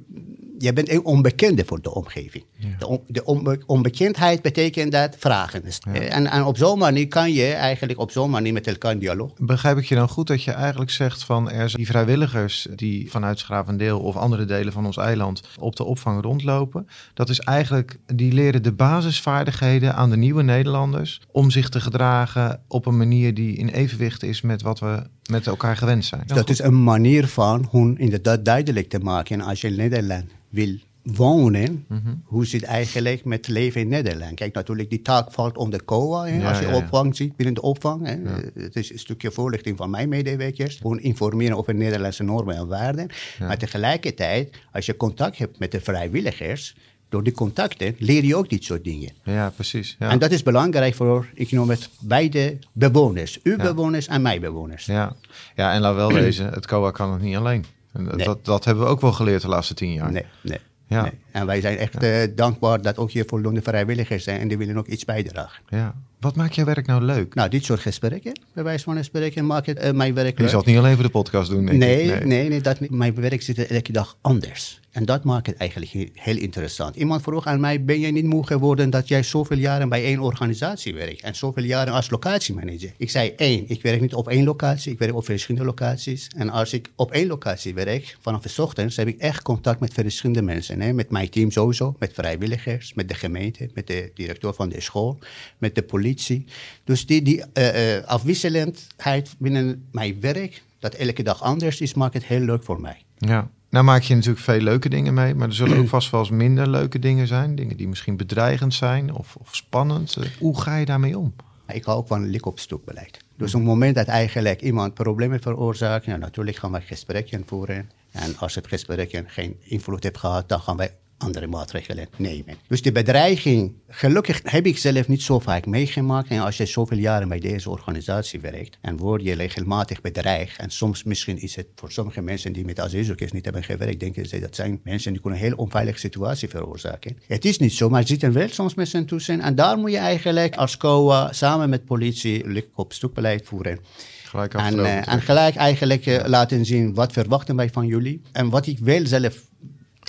je 0.58 0.74
bent 0.74 0.89
een 0.89 1.06
onbekende 1.06 1.63
voor 1.65 1.82
de 1.82 1.94
omgeving. 1.94 2.44
De, 2.79 2.87
on, 2.87 3.01
de 3.07 3.25
onbe, 3.25 3.61
onbekendheid 3.65 4.41
betekent 4.41 4.91
dat 4.91 5.15
vragen. 5.19 5.63
Eh, 5.63 6.15
en, 6.15 6.27
en, 6.27 6.43
op 6.43 6.57
zo'n 6.57 6.79
manier 6.79 7.07
kan 7.07 7.33
je 7.33 7.53
eigenlijk 7.53 7.99
op 7.99 8.11
zo'n 8.11 8.29
manier 8.29 8.53
met 8.53 8.67
elkaar 8.67 8.91
in 8.91 8.99
dialoog. 8.99 9.31
Begrijp 9.37 9.77
ik 9.77 9.85
je 9.85 9.95
dan 9.95 10.09
goed 10.09 10.27
dat 10.27 10.43
je 10.43 10.51
eigenlijk 10.51 10.91
zegt 10.91 11.23
van 11.23 11.49
er 11.49 11.69
zijn 11.69 11.71
die 11.71 11.87
vrijwilligers 11.87 12.67
die 12.75 13.11
vanuit 13.11 13.39
Schravendeel 13.39 13.99
of 13.99 14.15
andere 14.15 14.45
delen 14.45 14.73
van 14.73 14.85
ons 14.85 14.97
eiland 14.97 15.41
op 15.59 15.75
de 15.75 15.83
opvang 15.83 16.21
rondlopen. 16.21 16.87
Dat 17.13 17.29
is 17.29 17.39
eigenlijk, 17.39 17.99
die 18.05 18.33
leren 18.33 18.63
de 18.63 18.71
basisvaardigheden 18.71 19.95
aan 19.95 20.09
de 20.09 20.17
nieuwe 20.17 20.43
Nederlanders 20.43 21.21
om 21.31 21.51
zich 21.51 21.69
te 21.69 21.79
gedragen 21.79 22.61
op 22.67 22.85
een 22.85 22.97
manier 22.97 23.33
die 23.33 23.55
in 23.55 23.67
evenwicht 23.67 24.23
is 24.23 24.41
met 24.41 24.61
wat 24.61 24.79
we 24.79 25.03
met 25.29 25.47
elkaar 25.47 25.77
gewend 25.77 26.05
zijn. 26.05 26.23
dat 26.25 26.49
is 26.49 26.59
een 26.59 26.83
manier 26.83 27.27
van 27.27 27.67
hoe 27.69 27.97
inderdaad 27.97 28.45
duidelijk 28.45 28.89
te 28.89 28.99
maken 28.99 29.41
als 29.41 29.61
je 29.61 29.67
in 29.67 29.75
Nederland 29.75 30.25
wil 30.49 30.77
wonen, 31.03 31.86
hoe 32.24 32.46
zit 32.46 32.63
eigenlijk 32.63 33.25
met 33.25 33.48
leven 33.48 33.82
in 33.82 33.88
Nederland? 33.88 34.34
Kijk, 34.34 34.53
natuurlijk, 34.53 34.89
die 34.89 35.01
taak 35.01 35.32
valt 35.32 35.58
onder 35.58 35.86
COA. 35.86 36.25
Hè, 36.25 36.48
als 36.48 36.60
je 36.60 36.74
opvang 36.74 37.15
ziet 37.15 37.36
binnen 37.36 37.56
de 37.56 37.62
opvang. 37.62 38.06
Hè. 38.06 38.18
Het 38.62 38.75
is 38.75 38.91
een 38.91 39.00
stukje 39.00 39.32
voorlichting 39.32 39.77
van 39.77 39.89
mijn 39.89 40.10
medewerkers. 40.10 40.75
Gewoon 40.75 41.00
informeren 41.00 41.58
over 41.58 41.75
Nederlandse 41.75 42.24
normen 42.24 42.56
en 42.56 42.68
waarden. 42.68 43.10
Maar 43.39 43.58
tegelijkertijd, 43.58 44.56
als 44.72 44.86
je 44.86 44.98
contact 44.98 45.38
hebt 45.38 45.60
met 45.60 45.72
de 45.72 45.82
vrijwilligers, 45.82 46.75
door 47.10 47.24
die 47.24 47.34
contacten 47.34 47.96
leer 47.98 48.24
je 48.24 48.36
ook 48.36 48.50
dit 48.50 48.63
soort 48.63 48.84
dingen. 48.84 49.12
Ja, 49.24 49.50
precies. 49.50 49.96
Ja. 50.00 50.10
En 50.10 50.20
dat 50.20 50.32
is 50.32 50.44
belangrijk 50.44 50.96
voor, 50.96 51.27
ik 51.34 51.51
noem 51.51 51.70
het, 51.70 51.89
beide 52.00 52.58
bewoners. 52.72 53.39
Uw 53.44 53.58
bewoners 53.58 54.08
en 54.08 54.22
mijn 54.22 54.41
bewoners. 54.41 54.86
Ja. 54.86 55.15
ja, 55.56 55.74
en 55.74 55.82
laat 55.82 55.96
wel 55.96 56.13
wezen, 56.24 56.50
het 56.50 56.65
COA 56.65 56.91
kan 56.91 57.12
het 57.12 57.22
niet 57.22 57.36
alleen. 57.36 57.65
En 57.94 58.18
dat, 58.18 58.46
dat 58.46 58.65
hebben 58.65 58.84
we 58.84 58.89
ook 58.89 59.01
wel 59.01 59.12
geleerd 59.12 59.41
de 59.41 59.48
laatste 59.48 59.74
tien 59.74 59.94
jaar. 59.94 60.12
Nee, 60.12 60.25
nee. 60.41 60.60
Ja. 60.89 61.01
Nee. 61.01 61.12
En 61.31 61.46
wij 61.46 61.62
zijn 61.62 61.77
echt 61.77 62.03
uh, 62.03 62.24
dankbaar 62.36 62.81
dat 62.81 62.98
ook 62.98 63.12
hier 63.12 63.24
voldoende 63.27 63.62
vrijwilligers 63.62 64.24
zijn 64.24 64.39
en 64.39 64.48
die 64.48 64.58
willen 64.58 64.77
ook 64.77 64.88
iets 64.88 65.05
bijdragen. 65.05 65.63
Ja. 65.67 65.96
Wat 66.19 66.36
maakt 66.36 66.55
jouw 66.55 66.65
werk 66.65 66.86
nou 66.86 67.03
leuk? 67.03 67.34
Nou, 67.34 67.50
dit 67.50 67.65
soort 67.65 67.79
gesprekken, 67.79 68.39
bij 68.53 68.63
wijze 68.63 68.84
van 68.84 69.03
spreken, 69.03 69.46
maakt 69.46 69.65
het 69.65 69.84
uh, 69.84 69.91
mijn 69.91 70.13
werk 70.13 70.38
leuk. 70.38 70.39
Je 70.39 70.50
zal 70.50 70.60
het 70.60 70.67
niet 70.67 70.77
alleen 70.77 70.96
voor 70.96 71.03
de 71.03 71.10
podcast 71.10 71.50
doen, 71.50 71.65
denk 71.65 71.77
nee, 71.77 72.01
ik. 72.01 72.10
Nee, 72.10 72.25
nee, 72.25 72.50
nee 72.50 72.62
dat. 72.62 72.89
Mijn 72.89 73.15
werk 73.15 73.41
zit 73.41 73.67
elke 73.67 73.91
dag 73.91 74.17
anders. 74.22 74.78
En 74.91 75.05
dat 75.05 75.24
maakt 75.24 75.48
het 75.48 75.55
eigenlijk 75.55 76.10
heel 76.13 76.38
interessant. 76.38 76.96
Iemand 76.96 77.22
vroeg 77.22 77.46
aan 77.46 77.60
mij, 77.60 77.84
ben 77.84 78.00
jij 78.00 78.12
niet 78.12 78.25
moe 78.25 78.46
geworden 78.46 78.89
dat 78.89 79.08
jij 79.08 79.24
zoveel 79.24 79.58
jaren 79.58 79.89
bij 79.89 80.03
één 80.03 80.19
organisatie 80.19 80.93
werkt? 80.93 81.22
En 81.22 81.36
zoveel 81.36 81.63
jaren 81.63 81.93
als 81.93 82.10
locatiemanager? 82.10 82.93
Ik 82.98 83.10
zei, 83.10 83.29
één, 83.29 83.63
ik 83.67 83.81
werk 83.81 84.01
niet 84.01 84.13
op 84.13 84.27
één 84.27 84.43
locatie, 84.43 84.91
ik 84.91 85.00
werk 85.00 85.15
op 85.15 85.25
verschillende 85.25 85.67
locaties. 85.67 86.27
En 86.36 86.50
als 86.50 86.74
ik 86.74 86.91
op 86.96 87.12
één 87.12 87.27
locatie 87.27 87.74
werk, 87.74 88.17
vanaf 88.22 88.41
de 88.41 88.62
ochtends, 88.62 88.96
heb 88.96 89.08
ik 89.08 89.19
echt 89.19 89.41
contact 89.41 89.79
met 89.79 89.93
verschillende 89.93 90.41
mensen. 90.41 90.81
Hè? 90.81 90.93
Met 90.93 91.10
mijn 91.10 91.29
team 91.29 91.51
sowieso, 91.51 91.96
met 92.00 92.13
vrijwilligers, 92.13 92.93
met 92.93 93.08
de 93.08 93.15
gemeente, 93.15 93.69
met 93.74 93.88
de 93.88 94.12
directeur 94.13 94.53
van 94.53 94.69
de 94.69 94.81
school, 94.81 95.17
met 95.58 95.75
de 95.75 95.84
politie. 95.84 96.46
Dus 96.84 97.05
die, 97.05 97.22
die 97.22 97.43
uh, 97.53 97.96
uh, 97.96 98.03
afwisselendheid 98.05 99.36
binnen 99.38 99.88
mijn 99.91 100.22
werk, 100.22 100.63
dat 100.79 100.93
elke 100.93 101.24
dag 101.24 101.41
anders 101.41 101.81
is, 101.81 101.93
maakt 101.93 102.13
het 102.13 102.25
heel 102.25 102.39
leuk 102.39 102.63
voor 102.63 102.81
mij. 102.81 102.98
Ja. 103.17 103.50
Nou 103.69 103.85
maak 103.85 104.01
je 104.01 104.15
natuurlijk 104.15 104.43
veel 104.43 104.59
leuke 104.59 104.89
dingen 104.89 105.13
mee, 105.13 105.35
maar 105.35 105.47
er 105.47 105.53
zullen 105.53 105.77
ook 105.77 105.88
vast 105.97 106.11
wel 106.11 106.19
eens 106.19 106.29
minder 106.29 106.69
leuke 106.69 106.99
dingen 106.99 107.27
zijn. 107.27 107.55
Dingen 107.55 107.77
die 107.77 107.88
misschien 107.88 108.17
bedreigend 108.17 108.73
zijn 108.73 109.13
of, 109.13 109.35
of 109.35 109.55
spannend. 109.55 110.17
Hoe 110.39 110.61
ga 110.61 110.75
je 110.75 110.85
daarmee 110.85 111.17
om? 111.17 111.33
Ik 111.67 111.83
hou 111.83 111.97
ook 111.97 112.07
van 112.07 112.25
lik 112.25 112.45
op 112.45 112.59
stuk 112.59 112.85
beleid. 112.85 113.19
Dus 113.38 113.53
op 113.53 113.59
het 113.59 113.69
moment 113.69 113.95
dat 113.95 114.07
eigenlijk 114.07 114.61
iemand 114.61 114.93
problemen 114.93 115.41
veroorzaakt, 115.41 116.05
ja, 116.05 116.17
natuurlijk 116.17 116.57
gaan 116.57 116.71
wij 116.71 116.81
gesprekken 116.81 117.43
voeren. 117.45 117.89
En 118.11 118.38
als 118.38 118.55
het 118.55 118.67
gesprek 118.67 119.23
geen 119.27 119.55
invloed 119.59 120.03
heeft 120.03 120.17
gehad, 120.17 120.49
dan 120.49 120.59
gaan 120.59 120.77
wij 120.77 120.91
andere 121.19 121.47
maatregelen 121.47 122.07
nemen. 122.15 122.55
Dus 122.67 122.81
de 122.81 122.91
bedreiging, 122.91 123.73
gelukkig 123.88 124.39
heb 124.43 124.65
ik 124.65 124.77
zelf 124.77 125.07
niet 125.07 125.21
zo 125.21 125.39
vaak 125.39 125.65
meegemaakt. 125.65 126.29
En 126.29 126.39
als 126.39 126.57
je 126.57 126.65
zoveel 126.65 126.97
jaren 126.97 127.27
bij 127.27 127.39
deze 127.39 127.69
organisatie 127.69 128.39
werkt 128.39 128.77
en 128.81 128.97
word 128.97 129.23
je 129.23 129.33
regelmatig 129.33 130.01
bedreigd. 130.01 130.57
En 130.57 130.69
soms 130.69 131.03
misschien 131.03 131.41
is 131.41 131.55
het 131.55 131.67
voor 131.75 131.91
sommige 131.91 132.21
mensen 132.21 132.53
die 132.53 132.65
met 132.65 132.79
asielzoekers 132.79 133.31
niet 133.31 133.43
hebben 133.43 133.63
gewerkt, 133.63 133.99
denken 133.99 134.25
ze 134.25 134.39
dat 134.39 134.55
zijn 134.55 134.79
mensen 134.83 135.11
die 135.11 135.21
kunnen 135.21 135.39
een 135.39 135.45
heel 135.45 135.55
onveilige 135.55 135.99
situatie 135.99 136.49
veroorzaken. 136.49 137.17
Het 137.27 137.45
is 137.45 137.57
niet 137.57 137.73
zo, 137.73 137.89
maar 137.89 138.01
er 138.01 138.07
zitten 138.07 138.33
wel 138.33 138.49
soms 138.49 138.73
mensen 138.73 139.05
tussen. 139.05 139.41
En 139.41 139.55
daar 139.55 139.77
moet 139.77 139.91
je 139.91 139.97
eigenlijk 139.97 140.55
als 140.55 140.77
COA 140.77 141.31
samen 141.31 141.69
met 141.69 141.85
politie 141.85 142.67
op 142.75 142.93
stukbeleid 142.93 143.45
voeren. 143.45 143.79
Gelijk 144.23 144.53
en, 144.53 144.75
uh, 144.75 145.07
en 145.07 145.21
gelijk 145.21 145.55
eigenlijk 145.55 146.05
uh, 146.05 146.19
laten 146.25 146.65
zien 146.65 146.93
wat 146.93 147.11
verwachten 147.11 147.55
wij 147.55 147.69
van 147.69 147.88
jullie. 147.88 148.21
En 148.31 148.49
wat 148.49 148.67
ik 148.67 148.79
wel 148.79 149.05
zelf 149.05 149.49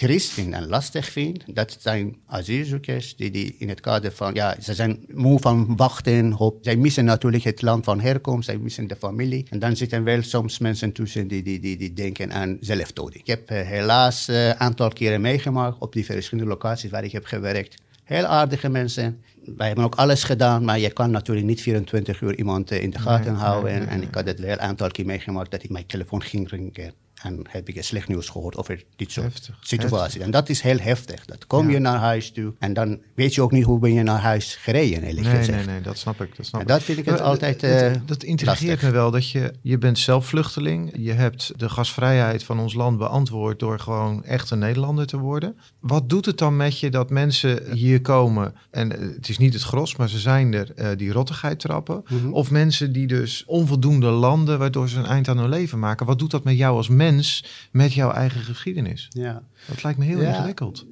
triest 0.01 0.31
vind 0.31 0.55
en 0.55 0.69
lastig 0.69 1.07
vind, 1.07 1.45
dat 1.47 1.77
zijn 1.81 2.17
asielzoekers 2.27 3.17
die, 3.17 3.31
die 3.31 3.55
in 3.59 3.69
het 3.69 3.81
kader 3.81 4.13
van, 4.13 4.35
ja, 4.35 4.57
ze 4.61 4.75
zijn 4.75 5.05
moe 5.09 5.41
van 5.41 5.77
wachten. 5.77 6.37
Zij 6.61 6.77
missen 6.77 7.05
natuurlijk 7.05 7.45
het 7.45 7.63
land 7.63 7.85
van 7.85 8.01
herkomst, 8.01 8.45
zij 8.45 8.59
missen 8.59 8.87
de 8.87 8.97
familie. 8.97 9.47
En 9.51 9.59
dan 9.59 9.77
zitten 9.77 10.05
wel 10.05 10.23
soms 10.23 10.59
mensen 10.59 10.93
tussen 10.93 11.29
die, 11.29 11.43
die, 11.43 11.61
die, 11.61 11.77
die 11.77 11.93
denken 11.93 12.33
aan 12.33 12.57
zelfdoding. 12.61 13.21
Ik 13.21 13.27
heb 13.27 13.51
uh, 13.51 13.61
helaas 13.61 14.29
een 14.29 14.35
uh, 14.35 14.51
aantal 14.51 14.89
keren 14.89 15.21
meegemaakt 15.21 15.77
op 15.79 15.93
die 15.93 16.05
verschillende 16.05 16.51
locaties 16.51 16.91
waar 16.91 17.05
ik 17.05 17.13
heb 17.13 17.25
gewerkt. 17.25 17.83
Heel 18.05 18.25
aardige 18.25 18.69
mensen. 18.69 19.23
Wij 19.57 19.67
hebben 19.67 19.85
ook 19.85 19.95
alles 19.95 20.25
gedaan, 20.25 20.65
maar 20.65 20.79
je 20.79 20.91
kan 20.91 21.11
natuurlijk 21.11 21.47
niet 21.47 21.61
24 21.61 22.21
uur 22.21 22.37
iemand 22.37 22.73
uh, 22.73 22.83
in 22.83 22.91
de 22.91 22.99
gaten 22.99 23.33
nee, 23.33 23.43
houden. 23.43 23.71
Nee, 23.73 23.81
nee, 23.81 23.89
en, 23.89 24.03
ik 24.03 24.15
had 24.15 24.27
het 24.27 24.41
wel 24.41 24.53
een 24.53 24.61
aantal 24.61 24.89
keer 24.89 25.07
meegemaakt 25.07 25.51
dat 25.51 25.63
ik 25.63 25.71
mijn 25.71 25.87
telefoon 25.87 26.23
ging 26.23 26.51
ringen. 26.51 26.95
En 27.23 27.45
heb 27.49 27.69
ik 27.69 27.83
slecht 27.83 28.09
nieuws 28.09 28.29
gehoord 28.29 28.57
over 28.57 28.85
dit 28.97 29.13
soort 29.13 29.27
heftig, 29.27 29.59
situaties. 29.61 30.01
Heftig. 30.01 30.23
En 30.23 30.31
dat 30.31 30.49
is 30.49 30.61
heel 30.61 30.79
heftig. 30.79 31.25
Dat 31.25 31.47
kom 31.47 31.67
ja. 31.67 31.73
je 31.73 31.79
naar 31.79 31.99
huis 31.99 32.33
toe 32.33 32.55
en 32.59 32.73
dan 32.73 33.01
weet 33.15 33.35
je 33.35 33.43
ook 33.43 33.53
niet 33.53 33.65
hoe 33.65 33.79
ben 33.79 33.93
je 33.93 34.03
naar 34.03 34.21
huis 34.21 34.57
gereden, 34.57 35.03
eerlijk 35.03 35.27
nee, 35.27 35.37
gezegd. 35.37 35.67
Nee, 35.67 35.75
nee, 35.75 35.83
dat 35.83 35.99
snap 35.99 36.21
ik. 36.21 36.37
Dat, 36.37 36.47
snap 36.47 36.61
en 36.61 36.67
dat 36.67 36.83
vind 36.83 36.99
ik 36.99 37.05
het 37.05 37.19
maar, 37.19 37.25
altijd 37.25 37.63
uh, 37.63 37.81
dat, 37.81 38.09
dat 38.09 38.23
intrigeert 38.23 38.83
me 38.83 38.91
wel, 38.91 39.11
dat 39.11 39.31
je, 39.31 39.53
je 39.63 39.79
bent 39.79 39.99
zelf 39.99 40.27
vluchteling. 40.27 40.93
Je 40.97 41.13
hebt 41.13 41.53
de 41.57 41.69
gasvrijheid 41.69 42.45
van 42.45 42.61
ons 42.61 42.75
land 42.75 42.99
beantwoord 42.99 43.59
door 43.59 43.79
gewoon 43.79 44.25
echt 44.25 44.51
een 44.51 44.59
Nederlander 44.59 45.07
te 45.07 45.19
worden. 45.19 45.57
Wat 45.81 46.09
doet 46.09 46.27
het 46.27 46.39
dan 46.39 46.57
met 46.57 46.81
je 46.81 46.91
dat 46.91 47.11
mensen 47.11 47.73
hier 47.73 48.01
komen 48.01 48.55
en 48.71 48.91
het 48.91 49.29
is 49.29 49.39
niet 49.39 49.53
het 49.53 49.63
gros, 49.63 49.97
maar 49.97 50.09
ze 50.09 50.19
zijn 50.19 50.55
er, 50.55 50.73
uh, 50.77 50.89
die 50.97 51.13
rottigheid 51.13 51.59
trappen. 51.61 52.03
Mm 52.09 52.19
-hmm. 52.19 52.33
Of 52.33 52.51
mensen 52.51 52.93
die 52.93 53.07
dus 53.07 53.45
onvoldoende 53.47 54.11
landen, 54.11 54.59
waardoor 54.59 54.89
ze 54.89 54.99
een 54.99 55.07
eind 55.07 55.29
aan 55.29 55.39
hun 55.39 55.49
leven 55.49 55.79
maken. 55.79 56.07
Wat 56.07 56.19
doet 56.19 56.31
dat 56.31 56.45
met 56.45 56.57
jou 56.57 56.77
als 56.77 56.89
mens, 56.89 57.10
met 57.71 57.93
jouw 57.93 58.11
eigen 58.11 58.41
geschiedenis. 58.41 59.07
Ja. 59.09 59.43
Dat 59.69 59.83
lijkt 59.83 59.99
me 59.99 60.05
heel 60.05 60.21
ja. 60.21 60.35
ingewikkeld. 60.35 60.87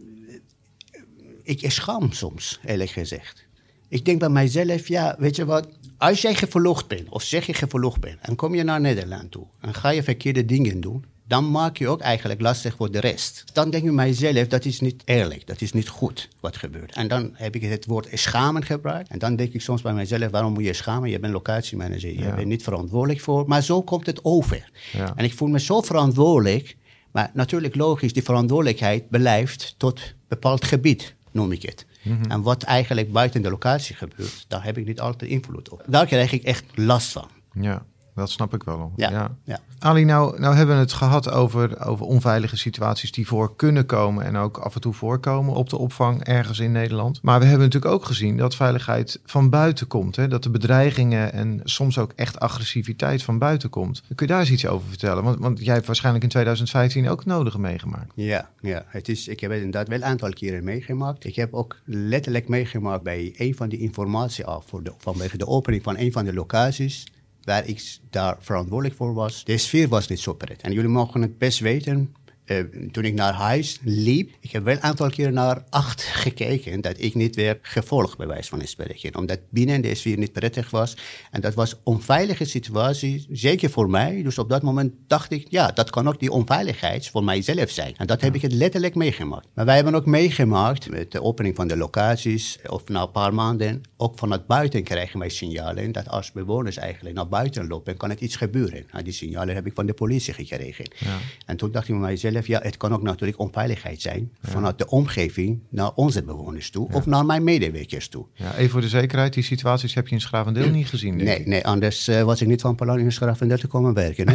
Ik 1.43 1.71
schaam 1.71 2.13
soms, 2.13 2.61
eerlijk 2.65 2.91
gezegd. 2.91 3.47
Ik 3.89 4.05
denk 4.05 4.19
bij 4.19 4.29
mijzelf, 4.29 4.89
ja, 4.89 5.17
weet 5.19 5.37
je 5.37 5.45
wat, 5.45 5.69
als 5.99 6.21
jij 6.21 6.35
gevolgd 6.35 6.89
bent, 6.89 7.09
of 7.09 7.23
zeg 7.23 7.47
je 7.47 7.55
gevolgd 7.55 8.01
bent, 8.01 8.21
en 8.21 8.37
kom 8.37 8.55
je 8.55 8.63
naar 8.63 8.81
Nederland 8.81 9.31
toe, 9.31 9.47
en 9.61 9.75
ga 9.75 9.89
je 9.89 10.03
verkeerde 10.03 10.45
dingen 10.45 10.81
doen, 10.81 11.05
dan 11.29 11.51
maak 11.51 11.77
je 11.77 11.89
ook 11.89 12.01
eigenlijk 12.01 12.41
lastig 12.41 12.75
voor 12.77 12.91
de 12.91 13.01
rest. 13.01 13.45
Dan 13.53 13.71
denk 13.71 13.85
ik 13.85 13.93
mijzelf, 13.93 14.47
dat 14.47 14.65
is 14.65 14.81
niet 14.81 15.03
eerlijk, 15.05 15.47
dat 15.47 15.61
is 15.61 15.73
niet 15.73 15.89
goed 15.89 16.29
wat 16.41 16.57
gebeurt. 16.57 16.95
En 16.95 17.09
dan 17.09 17.31
heb 17.33 17.55
ik 17.55 17.63
het 17.63 17.87
woord 17.87 18.09
schamen 18.13 18.65
gebruikt. 18.65 19.09
En 19.09 19.19
dan 19.19 19.37
denk 19.37 19.53
ik 19.53 19.61
soms 19.61 19.83
bij 19.83 19.93
mijzelf, 19.93 20.31
waarom 20.31 20.53
moet 20.53 20.65
je 20.65 20.73
schamen? 20.73 21.11
Je 21.11 21.19
bent 21.19 21.33
locatiemanager, 21.33 22.13
je 22.13 22.19
ja. 22.19 22.35
bent 22.35 22.47
niet 22.47 22.63
verantwoordelijk 22.63 23.21
voor. 23.21 23.45
Maar 23.47 23.63
zo 23.63 23.83
komt 23.83 24.07
het 24.07 24.25
over. 24.25 24.71
Ja. 24.93 25.13
En 25.17 25.25
ik 25.25 25.35
voel 25.35 25.49
me 25.49 25.61
zo 25.61 25.81
verantwoordelijk. 25.81 26.77
Maar 27.11 27.31
natuurlijk 27.35 27.75
logisch, 27.75 28.13
die 28.13 28.23
verantwoordelijkheid 28.23 29.09
blijft 29.09 29.75
tot 29.77 29.99
een 29.99 30.15
bepaald 30.29 30.65
gebied, 30.65 31.15
noem 31.31 31.53
ik 31.53 31.63
het. 31.63 31.87
Mm 32.03 32.21
-hmm. 32.21 32.31
En 32.31 32.43
wat 32.43 32.63
eigenlijk 32.63 33.13
buiten 33.13 33.43
de 33.43 33.51
locatie 33.51 33.95
gebeurt, 33.95 34.45
daar 34.49 34.65
heb 34.65 34.79
ik 34.79 34.87
niet 34.87 35.01
altijd 35.01 35.31
invloed 35.31 35.69
op. 35.69 35.85
Daar 35.87 36.07
krijg 36.07 36.33
ik 36.33 36.43
echt 36.43 36.65
last 36.75 37.13
van. 37.13 37.29
Ja. 37.53 37.85
Dat 38.19 38.31
snap 38.31 38.55
ik 38.55 38.63
wel. 38.63 38.93
Ja, 38.97 39.11
ja. 39.11 39.37
ja. 39.45 39.59
Ali, 39.79 40.05
nou, 40.05 40.41
nou 40.41 40.55
hebben 40.55 40.75
we 40.75 40.81
het 40.81 40.93
gehad 40.93 41.31
over, 41.31 41.87
over 41.87 42.07
onveilige 42.07 42.57
situaties 42.57 43.13
die 43.13 43.27
voor 43.27 43.57
kunnen 43.57 43.87
komen 43.87 44.25
en 44.25 44.37
ook 44.37 44.59
af 44.59 44.75
en 44.75 44.81
toe 44.81 44.93
voorkomen 44.93 45.55
op 45.55 45.69
de 45.69 45.79
opvang 45.79 46.25
ergens 46.25 46.59
in 46.59 46.73
Nederland. 46.73 47.23
Maar 47.23 47.39
we 47.41 47.47
hebben 47.47 47.65
natuurlijk 47.65 47.95
ook 47.95 48.05
gezien 48.05 48.37
dat 48.37 48.55
veiligheid 48.55 49.21
van 49.25 49.51
buiten 49.51 49.87
komt. 49.87 50.17
Hè? 50.17 50.29
Dat 50.29 50.43
de 50.43 50.51
bedreigingen 50.51 51.33
en 51.33 51.61
soms 51.65 51.99
ook 51.99 52.13
echt 52.17 52.41
agressiviteit 52.41 53.23
van 53.23 53.39
buiten 53.39 53.71
komt. 53.71 54.03
Kun 54.15 54.27
je 54.27 54.33
daar 54.33 54.41
eens 54.41 54.51
iets 54.51 54.67
over 54.67 54.89
vertellen? 54.89 55.25
Want, 55.25 55.39
want 55.39 55.65
jij 55.65 55.75
hebt 55.75 55.87
waarschijnlijk 55.87 56.25
in 56.25 56.31
2015 56.31 57.09
ook 57.09 57.19
het 57.19 57.27
nodige 57.29 57.59
meegemaakt. 57.59 58.13
Ja, 58.15 58.51
ja. 58.61 58.85
Het 58.87 59.09
is, 59.09 59.29
ik 59.29 59.41
heb 59.41 59.51
het 59.51 59.63
inderdaad 59.63 59.89
wel 59.89 59.99
een 59.99 60.05
aantal 60.05 60.31
keren 60.31 60.65
meegemaakt. 60.65 61.25
Ik 61.25 61.37
heb 61.37 61.55
ook 61.55 61.77
letterlijk 61.85 62.49
meegemaakt 62.49 63.03
bij 63.03 63.35
een 63.37 63.55
van 63.55 63.69
die 63.69 63.79
informatie 63.79 64.45
af 64.45 64.65
voor 64.67 64.83
de, 64.83 64.93
vanwege 64.99 65.39
de 65.39 65.47
opening 65.47 65.83
van 65.83 65.99
een 65.99 66.13
van 66.13 66.25
de 66.25 66.35
locaties 66.35 67.07
waar 67.49 67.67
ik 67.67 67.99
daar 68.11 68.37
verantwoordelijk 68.41 68.97
voor 68.97 69.15
was. 69.15 69.45
De 69.45 69.59
sfeer 69.59 69.89
was 69.89 70.09
niet 70.09 70.21
zo 70.21 70.33
prettig. 70.35 70.67
En 70.67 70.73
jullie 70.73 70.91
mogen 70.91 71.23
het 71.23 71.39
best 71.39 71.59
weten. 71.59 72.15
Eh, 72.49 72.65
toen 72.91 73.05
ik 73.05 73.15
naar 73.15 73.33
huis 73.33 73.79
liep, 73.83 74.31
ik 74.41 74.51
heb 74.51 74.65
wel 74.65 74.75
een 74.75 74.83
aantal 74.83 75.11
keer 75.11 75.33
naar 75.33 75.65
acht 75.71 76.03
gekeken 76.03 76.81
dat 76.81 76.95
ik 76.99 77.15
niet 77.15 77.37
werd 77.37 77.59
gevolgd, 77.63 78.17
bij 78.17 78.27
wijze 78.27 78.49
van 78.49 78.67
spreken. 78.67 79.17
Omdat 79.17 79.39
binnen 79.51 79.81
de 79.81 79.95
sfeer 79.95 80.19
niet 80.19 80.33
prettig 80.33 80.71
was. 80.71 80.97
En 81.31 81.41
dat 81.41 81.55
was 81.55 81.73
een 81.73 81.79
onveilige 81.83 82.45
situatie, 82.45 83.27
zeker 83.31 83.71
voor 83.71 83.91
mij. 83.91 84.23
Dus 84.23 84.39
op 84.39 84.49
dat 84.49 84.63
moment 84.63 84.93
dacht 85.07 85.33
ik, 85.33 85.47
ja, 85.49 85.71
dat 85.71 85.91
kan 85.91 86.09
ook 86.09 86.21
die 86.21 86.33
onveiligheid 86.33 87.09
voor 87.09 87.25
mijzelf 87.25 87.71
zijn. 87.71 87.95
En 87.97 88.07
dat 88.07 88.21
heb 88.21 88.35
ik 88.35 88.43
het 88.43 88.53
letterlijk 88.53 88.95
meegemaakt. 88.95 89.47
Maar 89.55 89.65
wij 89.65 89.75
hebben 89.75 89.95
ook 89.95 90.07
meegemaakt 90.07 90.91
met 90.91 91.13
de 91.13 91.23
opening 91.23 91.57
van 91.57 91.69
de 91.69 91.77
locaties, 91.77 92.59
of 92.67 92.89
na 92.89 93.03
een 93.03 93.11
paar 93.11 93.35
maanden, 93.35 93.83
ook 93.97 94.19
vanuit 94.19 94.47
buiten 94.47 94.83
krijgen 94.83 95.19
wij 95.19 95.29
signalen 95.29 95.93
dat 95.93 96.09
als 96.09 96.33
bewoners 96.33 96.77
eigenlijk 96.77 97.15
naar 97.15 97.29
buiten 97.29 97.67
lopen, 97.67 97.97
kan 97.97 98.11
het 98.11 98.21
iets 98.21 98.37
gebeuren. 98.37 98.87
Nou, 98.93 99.05
die 99.05 99.13
signalen 99.13 99.55
heb 99.55 99.67
ik 99.67 99.73
van 99.75 99.87
de 99.87 99.95
politie 99.95 100.35
gekregen. 100.35 100.85
Ja. 100.99 101.19
En 101.47 101.57
toen 101.57 101.71
dacht 101.71 101.89
ik 101.89 101.95
bij 101.95 102.03
mijzelf, 102.03 102.38
ja, 102.47 102.61
het 102.63 102.77
kan 102.77 102.93
ook 102.93 103.03
natuurlijk 103.03 103.39
onveiligheid 103.39 104.01
zijn 104.01 104.33
vanuit 104.43 104.79
de 104.79 104.89
omgeving 104.89 105.61
naar 105.71 105.93
onze 105.95 106.23
bewoners 106.23 106.71
toe 106.71 106.89
of 106.93 107.07
naar 107.07 107.27
mijn 107.27 107.45
medewerkers 107.45 108.09
toe. 108.09 108.27
Ja, 108.35 108.55
even 108.55 108.71
voor 108.71 108.81
de 108.81 108.89
zekerheid, 108.89 109.33
die 109.33 109.43
situaties 109.43 109.95
heb 109.95 110.09
je 110.09 110.15
in 110.15 110.21
Schravendeel 110.21 110.71
niet 110.71 110.89
gezien? 110.89 111.17
Nee, 111.17 111.47
nee, 111.47 111.67
anders 111.67 112.09
uh, 112.09 112.23
was 112.23 112.41
ik 112.41 112.49
niet 112.49 112.61
van 112.61 112.75
plan 112.75 112.99
in 112.99 113.13
Schravendeel 113.13 113.59
te 113.59 113.67
komen 113.67 113.95
werken. 113.95 114.29
Hè? 114.29 114.35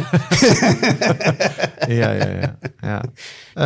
ja, 1.94 2.12
ja, 2.12 2.28
ja. 2.28 2.58
ja. 2.80 3.02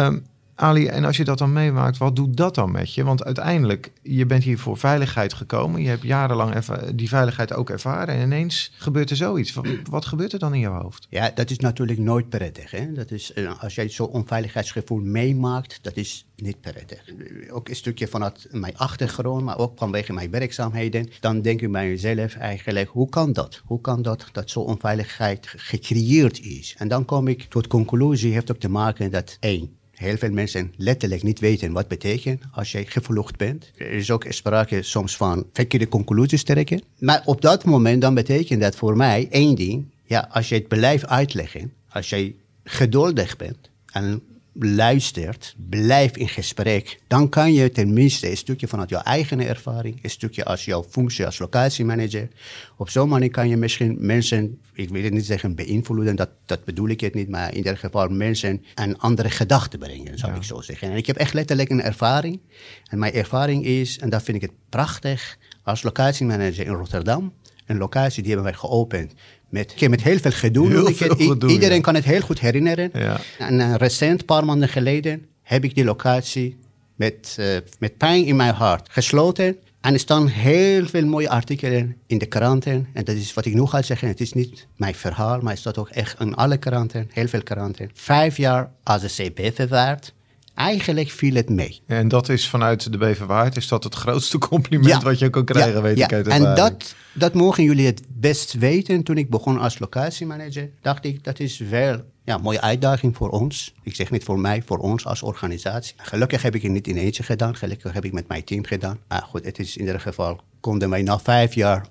Um, 0.07 0.24
Ali, 0.61 0.87
en 0.87 1.05
als 1.05 1.16
je 1.16 1.25
dat 1.25 1.38
dan 1.38 1.53
meemaakt, 1.53 1.99
wat 1.99 2.16
doet 2.16 2.37
dat 2.37 2.55
dan 2.55 2.71
met 2.71 2.94
je? 2.94 3.05
Want 3.05 3.25
uiteindelijk, 3.25 3.92
je 4.03 4.27
bent 4.27 4.44
hier 4.44 4.59
voor 4.59 4.77
veiligheid 4.77 5.33
gekomen. 5.33 5.83
Je 5.83 5.88
hebt 5.88 6.03
jarenlang 6.03 6.64
die 6.94 7.09
veiligheid 7.09 7.55
ook 7.55 7.71
ervaren. 7.71 8.14
En 8.14 8.23
ineens 8.23 8.73
gebeurt 8.79 9.11
er 9.11 9.16
zoiets. 9.16 9.57
Wat, 9.90 10.07
gebeurt 10.07 10.33
er 10.33 10.38
dan 10.38 10.55
in 10.55 10.61
jouw 10.61 10.83
hoofd? 10.83 11.07
Ja, 11.11 11.31
dat 11.35 11.51
is 11.51 11.59
natuurlijk 11.59 11.99
nooit 11.99 12.29
prettig. 12.29 12.71
Hè? 12.71 12.92
Dat 12.92 13.11
is, 13.11 13.33
eh, 13.33 13.62
als 13.62 13.75
jij 13.75 13.88
zo'n 13.88 14.07
onveiligheidsgevoel 14.07 15.01
meemaakt, 15.01 15.79
dat 15.83 15.97
is 15.97 16.27
niet 16.37 16.61
prettig. 16.61 17.05
Ook 17.51 17.68
een 17.68 17.77
stukje 17.77 18.09
vanuit 18.09 18.49
mijn 18.51 18.77
achtergrond, 18.77 19.44
maar 19.44 19.59
ook 19.59 19.79
vanwege 19.79 20.12
mijn 20.12 20.31
werkzaamheden. 20.31 21.09
Dan 21.21 21.42
denk 21.42 21.61
ik 21.61 21.73
bij 21.73 21.88
mezelf 21.88 22.35
eigenlijk, 22.35 22.88
hoe 22.88 23.09
kan 23.09 23.33
dat? 23.33 23.62
Hoe 23.64 23.81
kan 23.81 24.03
dat 24.03 24.29
dat 24.33 24.51
zo'n 24.51 24.64
onveiligheid 24.64 25.47
gecreëerd 25.57 26.40
is? 26.40 26.75
En 26.79 26.88
dan 26.88 27.05
kom 27.05 27.29
ik 27.29 27.42
tot 27.42 27.66
conclusie, 27.66 28.33
heeft 28.33 28.51
ook 28.51 28.61
te 28.61 28.71
maken 28.71 29.11
dat 29.11 29.37
één, 29.40 29.78
heel 29.99 30.17
veel 30.17 30.31
mensen 30.31 30.73
letterlijk 30.77 31.23
niet 31.23 31.41
weten 31.41 31.73
wat 31.73 31.89
betekent 31.89 32.43
als 32.53 32.73
je 32.73 32.87
gevlucht 32.87 33.37
bent. 33.37 33.71
Er 33.77 33.91
is 33.91 34.11
ook 34.11 34.25
sprake 34.29 34.83
soms 34.83 35.17
van 35.17 35.47
verkeerde 35.53 35.89
conclusies 35.89 36.43
trekken. 36.43 36.83
Maar 36.99 37.23
op 37.25 37.41
dat 37.41 37.65
moment 37.65 38.01
dan 38.01 38.15
betekent 38.15 38.61
dat 38.61 38.77
voor 38.77 38.97
mij 38.97 39.29
één 39.31 39.55
ding. 39.55 39.87
Ja, 40.05 40.29
als 40.31 40.49
je 40.49 40.55
het 40.55 40.69
blijft 40.69 41.07
uitleggen, 41.07 41.73
als 41.89 42.09
je 42.09 42.35
geduldig 42.65 43.37
bent 43.37 43.71
en 43.93 44.23
luistert, 44.61 45.55
blijf 45.68 46.16
in 46.16 46.29
gesprek, 46.29 47.01
dan 47.07 47.29
kan 47.29 47.53
je 47.53 47.71
tenminste 47.71 48.31
een 48.31 48.37
stukje 48.37 48.68
vanuit 48.68 48.88
jouw 48.88 49.03
eigen 49.03 49.40
ervaring, 49.40 49.99
een 50.03 50.11
stukje 50.11 50.44
als 50.44 50.64
jouw 50.64 50.85
functie 50.88 51.27
als 51.27 51.38
locatiemanager, 51.38 52.29
op 52.77 52.90
zo'n 52.90 53.09
manier 53.09 53.31
kan 53.31 53.49
je 53.49 53.57
misschien 53.57 53.97
mensen, 54.01 54.61
ik 54.73 54.88
wil 54.88 55.03
het 55.03 55.12
niet 55.12 55.27
zeggen 55.27 55.55
beïnvloeden, 55.55 56.16
dat, 56.16 56.31
dat 56.47 56.64
bedoel 56.64 56.88
ik 56.88 57.01
het 57.01 57.14
niet, 57.14 57.29
maar 57.29 57.51
in 57.51 57.57
ieder 57.57 57.79
geval 57.79 58.09
mensen 58.09 58.64
een 58.75 58.99
andere 58.99 59.31
gedachten 59.31 59.79
brengen, 59.79 60.18
zou 60.18 60.35
ik 60.35 60.42
zo 60.42 60.61
zeggen. 60.61 60.90
En 60.90 60.97
ik 60.97 61.07
heb 61.07 61.16
echt 61.16 61.35
letterlijk 61.35 61.71
een 61.71 61.83
ervaring. 61.83 62.40
En 62.85 62.99
mijn 62.99 63.12
ervaring 63.12 63.64
is, 63.64 63.99
en 63.99 64.11
dat 64.11 64.23
vind 64.23 64.37
ik 64.37 64.42
het 64.42 64.59
prachtig, 64.68 65.38
als 65.62 65.83
locatiemanager 65.83 66.66
in 66.66 66.73
Rotterdam, 66.73 67.33
een 67.66 67.77
locatie 67.77 68.23
die 68.23 68.33
hebben 68.33 68.51
wij 68.51 68.61
geopend 68.61 69.14
met, 69.49 69.89
met 69.89 70.03
heel 70.03 70.19
veel 70.19 70.31
gedoe. 70.31 71.51
iedereen 71.51 71.83
kan 71.83 71.95
het 71.95 72.05
heel 72.05 72.21
goed 72.21 72.41
herinneren. 72.41 72.91
Ja. 72.93 73.21
En 73.39 73.55
uh, 73.55 73.75
recent, 73.75 74.21
een 74.21 74.27
paar 74.27 74.45
maanden 74.45 74.69
geleden, 74.69 75.27
heb 75.43 75.65
ik 75.65 75.75
die 75.75 75.85
locatie 75.85 76.59
met, 76.97 77.37
uh, 77.41 77.47
met 77.79 77.97
pijn 77.97 78.25
in 78.25 78.37
mijn 78.37 78.55
hart 78.55 78.89
gesloten. 78.91 79.57
En 79.81 79.93
er 79.93 80.01
staan 80.01 80.27
heel 80.27 80.87
veel 80.87 81.07
mooie 81.07 81.29
artikelen 81.29 81.97
in 82.07 82.19
de 82.19 82.27
kranten. 82.27 82.89
En 82.93 83.05
dat 83.05 83.15
is 83.15 83.35
wat 83.35 83.45
ik 83.45 83.55
nu 83.55 83.67
ga 83.67 83.83
zeggen. 83.83 84.09
Het 84.09 84.21
is 84.21 84.33
niet 84.33 84.67
mijn 84.77 84.95
verhaal, 84.95 85.41
maar 85.41 85.51
het 85.51 85.61
staat 85.61 85.79
ook 85.79 85.89
echt 85.89 86.21
in 86.21 86.35
alle 86.35 86.57
kranten, 86.57 87.09
heel 87.13 87.29
veel 87.29 87.43
kranten. 87.43 87.91
Vijf 87.95 88.37
jaar 88.37 88.71
als 88.83 89.03
een 89.03 89.33
CP 89.33 89.55
verwaard. 89.55 90.15
Eigenlijk 90.59 91.11
viel 91.11 91.35
het 91.35 91.49
mee. 91.49 91.81
En 91.87 92.09
dat 92.09 92.29
is 92.29 92.49
vanuit 92.49 92.92
de 92.92 92.99
Beverwaard, 92.99 93.57
is 93.57 93.68
dat 93.68 93.85
het 93.85 93.94
grootste 93.94 94.38
compliment 94.49 95.03
wat 95.03 95.18
je 95.18 95.31
kan 95.31 95.44
krijgen, 95.44 95.83
weet 95.83 95.99
ik 95.99 96.12
uit 96.12 96.27
En 96.27 96.55
dat, 96.55 96.94
dat 97.12 97.35
mogen 97.35 97.64
jullie 97.64 97.87
het 97.87 98.03
best 98.09 98.53
weten. 98.53 99.03
Toen 99.03 99.16
ik 99.16 99.31
begon 99.31 99.59
als 99.59 99.79
locatiemanager, 99.79 100.71
dacht 100.81 101.05
ik, 101.05 101.25
dat 101.25 101.40
is 101.40 101.59
wel 101.59 102.01
ja, 102.25 102.35
een 102.35 102.40
mooie 102.40 102.61
uitdaging 102.61 103.16
voor 103.16 103.29
ons. 103.29 103.75
Ik 103.83 103.94
zeg 103.94 104.11
niet 104.11 104.25
voor 104.25 104.38
mij, 104.38 104.62
voor 104.66 104.79
ons 104.79 105.07
als 105.07 105.23
organisatie. 105.23 105.94
Gelukkig 105.97 106.42
heb 106.42 106.55
ik 106.55 106.62
het 106.62 106.73
niet 106.73 106.88
in 106.88 106.97
eentje 106.97 107.23
gedaan. 107.23 107.57
Gelukkig 107.57 107.92
heb 107.92 108.05
ik 108.05 108.12
met 108.12 108.29
mijn 108.29 108.44
team 108.44 108.64
gedaan. 108.64 108.99
Maar 109.09 109.23
goed, 109.23 109.44
het 109.44 109.59
is 109.59 109.77
in 109.77 109.85
ieder 109.85 110.01
geval, 110.01 110.40
konden 110.61 110.90
wij 110.90 111.03
na 111.03 111.18
vijf 111.18 111.55
jaar 111.55 111.87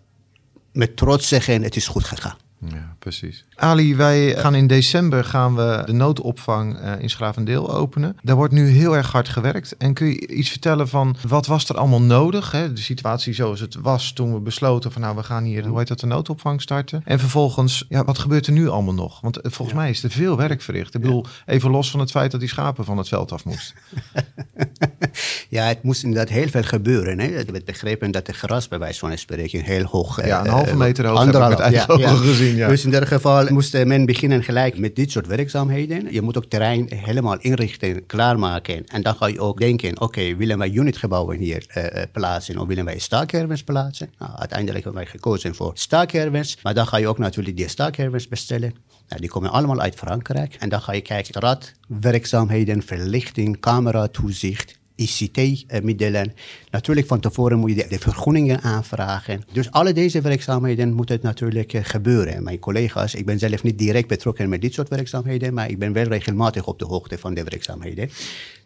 met 0.71 0.97
trots 0.97 1.27
zeggen, 1.27 1.63
het 1.63 1.75
is 1.75 1.87
goed 1.87 2.03
gegaan. 2.03 2.37
Ja, 2.59 2.95
precies. 2.99 3.45
Ali, 3.55 3.95
wij 3.95 4.35
gaan 4.35 4.55
in 4.55 4.67
december 4.67 5.23
gaan 5.23 5.55
we 5.55 5.83
de 5.85 5.91
noodopvang 5.91 6.79
uh, 6.79 6.99
in 6.99 7.09
Schravendeel 7.09 7.73
openen. 7.73 8.17
Daar 8.23 8.35
wordt 8.35 8.53
nu 8.53 8.67
heel 8.67 8.95
erg 8.95 9.11
hard 9.11 9.29
gewerkt. 9.29 9.77
En 9.77 9.93
kun 9.93 10.07
je 10.07 10.27
iets 10.27 10.49
vertellen 10.49 10.87
van 10.87 11.15
wat 11.27 11.45
was 11.45 11.69
er 11.69 11.77
allemaal 11.77 12.01
nodig? 12.01 12.51
Hè? 12.51 12.73
De 12.73 12.81
situatie 12.81 13.33
zoals 13.33 13.59
het 13.59 13.75
was 13.75 14.11
toen 14.11 14.33
we 14.33 14.39
besloten 14.39 14.91
van 14.91 15.01
nou 15.01 15.15
we 15.15 15.23
gaan 15.23 15.43
hier, 15.43 15.65
hoe 15.65 15.77
heet 15.77 15.87
dat, 15.87 15.99
de 15.99 16.05
noodopvang 16.05 16.61
starten. 16.61 17.01
En 17.05 17.19
vervolgens, 17.19 17.85
ja, 17.89 18.03
wat 18.03 18.19
gebeurt 18.19 18.47
er 18.47 18.53
nu 18.53 18.69
allemaal 18.69 18.93
nog? 18.93 19.21
Want 19.21 19.37
eh, 19.37 19.51
volgens 19.51 19.77
mij 19.77 19.89
is 19.89 20.03
er 20.03 20.11
veel 20.11 20.37
werk 20.37 20.61
verricht. 20.61 20.95
Ik 20.95 21.01
bedoel, 21.01 21.25
even 21.45 21.71
los 21.71 21.91
van 21.91 21.99
het 21.99 22.11
feit 22.11 22.31
dat 22.31 22.39
die 22.39 22.49
schapen 22.49 22.85
van 22.85 22.97
het 22.97 23.07
veld 23.07 23.31
af 23.31 23.45
moesten. 23.45 23.75
ja, 25.49 25.67
het 25.67 25.83
moest 25.83 26.03
inderdaad 26.03 26.29
heel 26.29 26.47
veel 26.47 26.63
gebeuren. 26.63 27.19
Hè? 27.19 27.27
Het 27.27 27.51
werd 27.51 27.65
begrepen 27.65 28.11
dat 28.11 28.25
de 28.25 28.33
gras 28.33 28.67
bij 28.67 28.79
wijze 28.79 28.99
van 28.99 29.17
spreken 29.17 29.61
heel 29.61 29.83
hoog... 29.83 30.25
Ja, 30.25 30.39
een 30.39 30.47
halve 30.47 30.75
meter 30.75 31.05
hoog 31.07 31.25
heb 31.25 31.35
ik 31.35 31.49
met 31.49 31.59
eigen 31.59 31.99
ja, 31.99 32.07
gezien. 32.07 32.55
Dus 32.55 32.83
in 32.83 32.91
ieder 32.91 33.07
geval 33.07 33.51
moest 33.51 33.85
men 33.85 34.05
beginnen 34.05 34.43
gelijk 34.43 34.77
met 34.77 34.95
dit 34.95 35.11
soort 35.11 35.27
werkzaamheden. 35.27 36.13
Je 36.13 36.21
moet 36.21 36.37
ook 36.37 36.45
terrein 36.45 36.89
helemaal 36.95 37.37
inrichten, 37.39 38.05
klaarmaken. 38.05 38.85
En 38.85 39.01
dan 39.01 39.15
ga 39.15 39.27
je 39.27 39.39
ook 39.39 39.59
denken, 39.59 40.01
oké, 40.01 40.35
willen 40.35 40.57
wij 40.57 40.69
unitgebouwen 40.69 41.37
hier 41.37 41.65
uh, 41.77 41.83
plaatsen 42.11 42.57
of 42.57 42.67
willen 42.67 42.85
wij 42.85 42.99
staakervens 42.99 43.63
plaatsen? 43.63 44.09
Nou, 44.19 44.31
uiteindelijk 44.37 44.83
hebben 44.83 45.01
wij 45.01 45.11
gekozen 45.11 45.55
voor 45.55 45.71
staakervens. 45.73 46.57
Maar 46.63 46.73
dan 46.73 46.87
ga 46.87 46.97
je 46.97 47.07
ook 47.07 47.17
natuurlijk 47.17 47.57
die 47.57 47.67
staakervens 47.67 48.27
bestellen. 48.27 48.73
Nou, 49.07 49.21
die 49.21 49.29
komen 49.29 49.51
allemaal 49.51 49.79
uit 49.79 49.95
Frankrijk. 49.95 50.55
En 50.59 50.69
dan 50.69 50.81
ga 50.81 50.93
je 50.93 51.01
kijken, 51.01 51.25
straatwerkzaamheden, 51.25 52.83
verlichting, 52.83 53.59
camera, 53.59 54.07
toezicht, 54.07 54.76
ICT-middelen. 54.97 56.33
Natuurlijk 56.71 57.07
van 57.07 57.19
tevoren 57.19 57.59
moet 57.59 57.75
je 57.75 57.85
de, 57.89 57.99
vergunningen 57.99 58.61
aanvragen. 58.61 59.41
Dus 59.51 59.71
alle 59.71 59.93
deze 59.93 60.21
werkzaamheden 60.21 60.93
moeten 60.93 61.19
natuurlijk 61.21 61.73
eh, 61.73 61.83
gebeuren. 61.83 62.43
Mijn 62.43 62.59
collega's, 62.59 63.15
ik 63.15 63.25
ben 63.25 63.39
zelf 63.39 63.63
niet 63.63 63.77
direct 63.77 64.07
betrokken 64.07 64.49
met 64.49 64.61
dit 64.61 64.73
soort 64.73 64.89
werkzaamheden, 64.89 65.53
maar 65.53 65.69
ik 65.69 65.79
ben 65.79 65.93
wel 65.93 66.05
regelmatig 66.05 66.67
op 66.67 66.79
de 66.79 66.85
hoogte 66.85 67.17
van 67.17 67.33
de 67.33 67.43
werkzaamheden. 67.43 68.09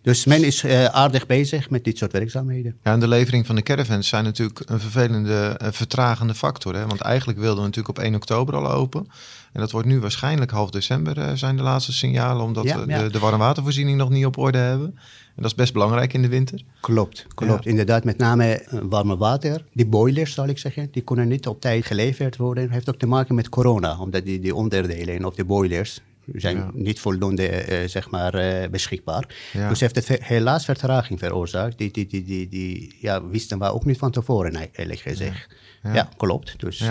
Dus 0.01 0.25
men 0.25 0.43
is 0.43 0.63
uh, 0.63 0.85
aardig 0.85 1.25
bezig 1.25 1.69
met 1.69 1.83
dit 1.83 1.97
soort 1.97 2.11
werkzaamheden. 2.11 2.77
Ja, 2.83 2.91
en 2.91 2.99
de 2.99 3.07
levering 3.07 3.45
van 3.45 3.55
de 3.55 3.61
caravans 3.61 4.07
zijn 4.07 4.23
natuurlijk 4.23 4.61
een 4.65 4.79
vervelende, 4.79 5.59
vertragende 5.71 6.33
factor. 6.33 6.75
Hè? 6.75 6.87
Want 6.87 7.01
eigenlijk 7.01 7.39
wilden 7.39 7.59
we 7.59 7.65
natuurlijk 7.65 7.97
op 7.97 8.03
1 8.03 8.15
oktober 8.15 8.55
al 8.55 8.71
open. 8.71 9.07
En 9.53 9.59
dat 9.59 9.71
wordt 9.71 9.87
nu 9.87 9.99
waarschijnlijk 9.99 10.51
half 10.51 10.69
december 10.69 11.17
uh, 11.17 11.31
zijn 11.33 11.57
de 11.57 11.63
laatste 11.63 11.93
signalen, 11.93 12.45
omdat 12.45 12.63
we 12.63 12.85
de, 12.85 13.09
de 13.11 13.19
warmwatervoorziening 13.19 13.97
nog 13.97 14.09
niet 14.09 14.25
op 14.25 14.37
orde 14.37 14.57
hebben. 14.57 14.87
En 15.35 15.41
dat 15.41 15.45
is 15.45 15.55
best 15.55 15.73
belangrijk 15.73 16.13
in 16.13 16.21
de 16.21 16.27
winter. 16.27 16.63
Klopt, 16.79 17.25
klopt. 17.35 17.65
Inderdaad, 17.65 18.03
met 18.03 18.17
name 18.17 18.45
eh, 18.45 18.79
warme 18.83 19.17
water. 19.17 19.65
Die 19.73 19.85
boilers, 19.85 20.33
zal 20.33 20.47
ik 20.47 20.57
zeggen, 20.57 20.87
die 20.91 21.01
kunnen 21.01 21.27
niet 21.27 21.47
op 21.47 21.61
tijd 21.61 21.85
geleverd 21.85 22.37
worden. 22.37 22.63
Dat 22.63 22.73
heeft 22.73 22.89
ook 22.89 22.99
te 22.99 23.07
maken 23.07 23.35
met 23.35 23.49
corona, 23.49 23.97
omdat 23.99 24.25
die, 24.25 24.39
die 24.39 24.55
onderdelen 24.55 25.25
of 25.25 25.35
de 25.35 25.45
boilers 25.45 26.01
zijn 26.33 26.71
niet 26.73 26.99
voldoende 26.99 27.81
uh, 27.81 27.87
zeg 27.87 28.09
maar, 28.09 28.35
uh, 28.35 28.69
beschikbaar. 28.69 29.27
Dus 29.69 29.79
heeft 29.79 29.95
het 29.95 30.23
helaas 30.23 30.65
vertraging 30.65 31.19
veroorzaakt. 31.19 31.77
Die, 31.77 31.91
die, 31.91 32.07
die, 32.07 32.23
die, 32.23 32.47
die 32.49 32.95
ja, 32.99 33.25
wisten 33.25 33.59
we 33.59 33.73
ook 33.73 33.85
niet 33.85 33.97
van 33.97 34.11
tevoren, 34.11 34.69
eerlijk 34.71 34.99
gezegd. 34.99 35.55
Ja, 35.83 36.09
klopt. 36.17 36.59
Dus... 36.59 36.83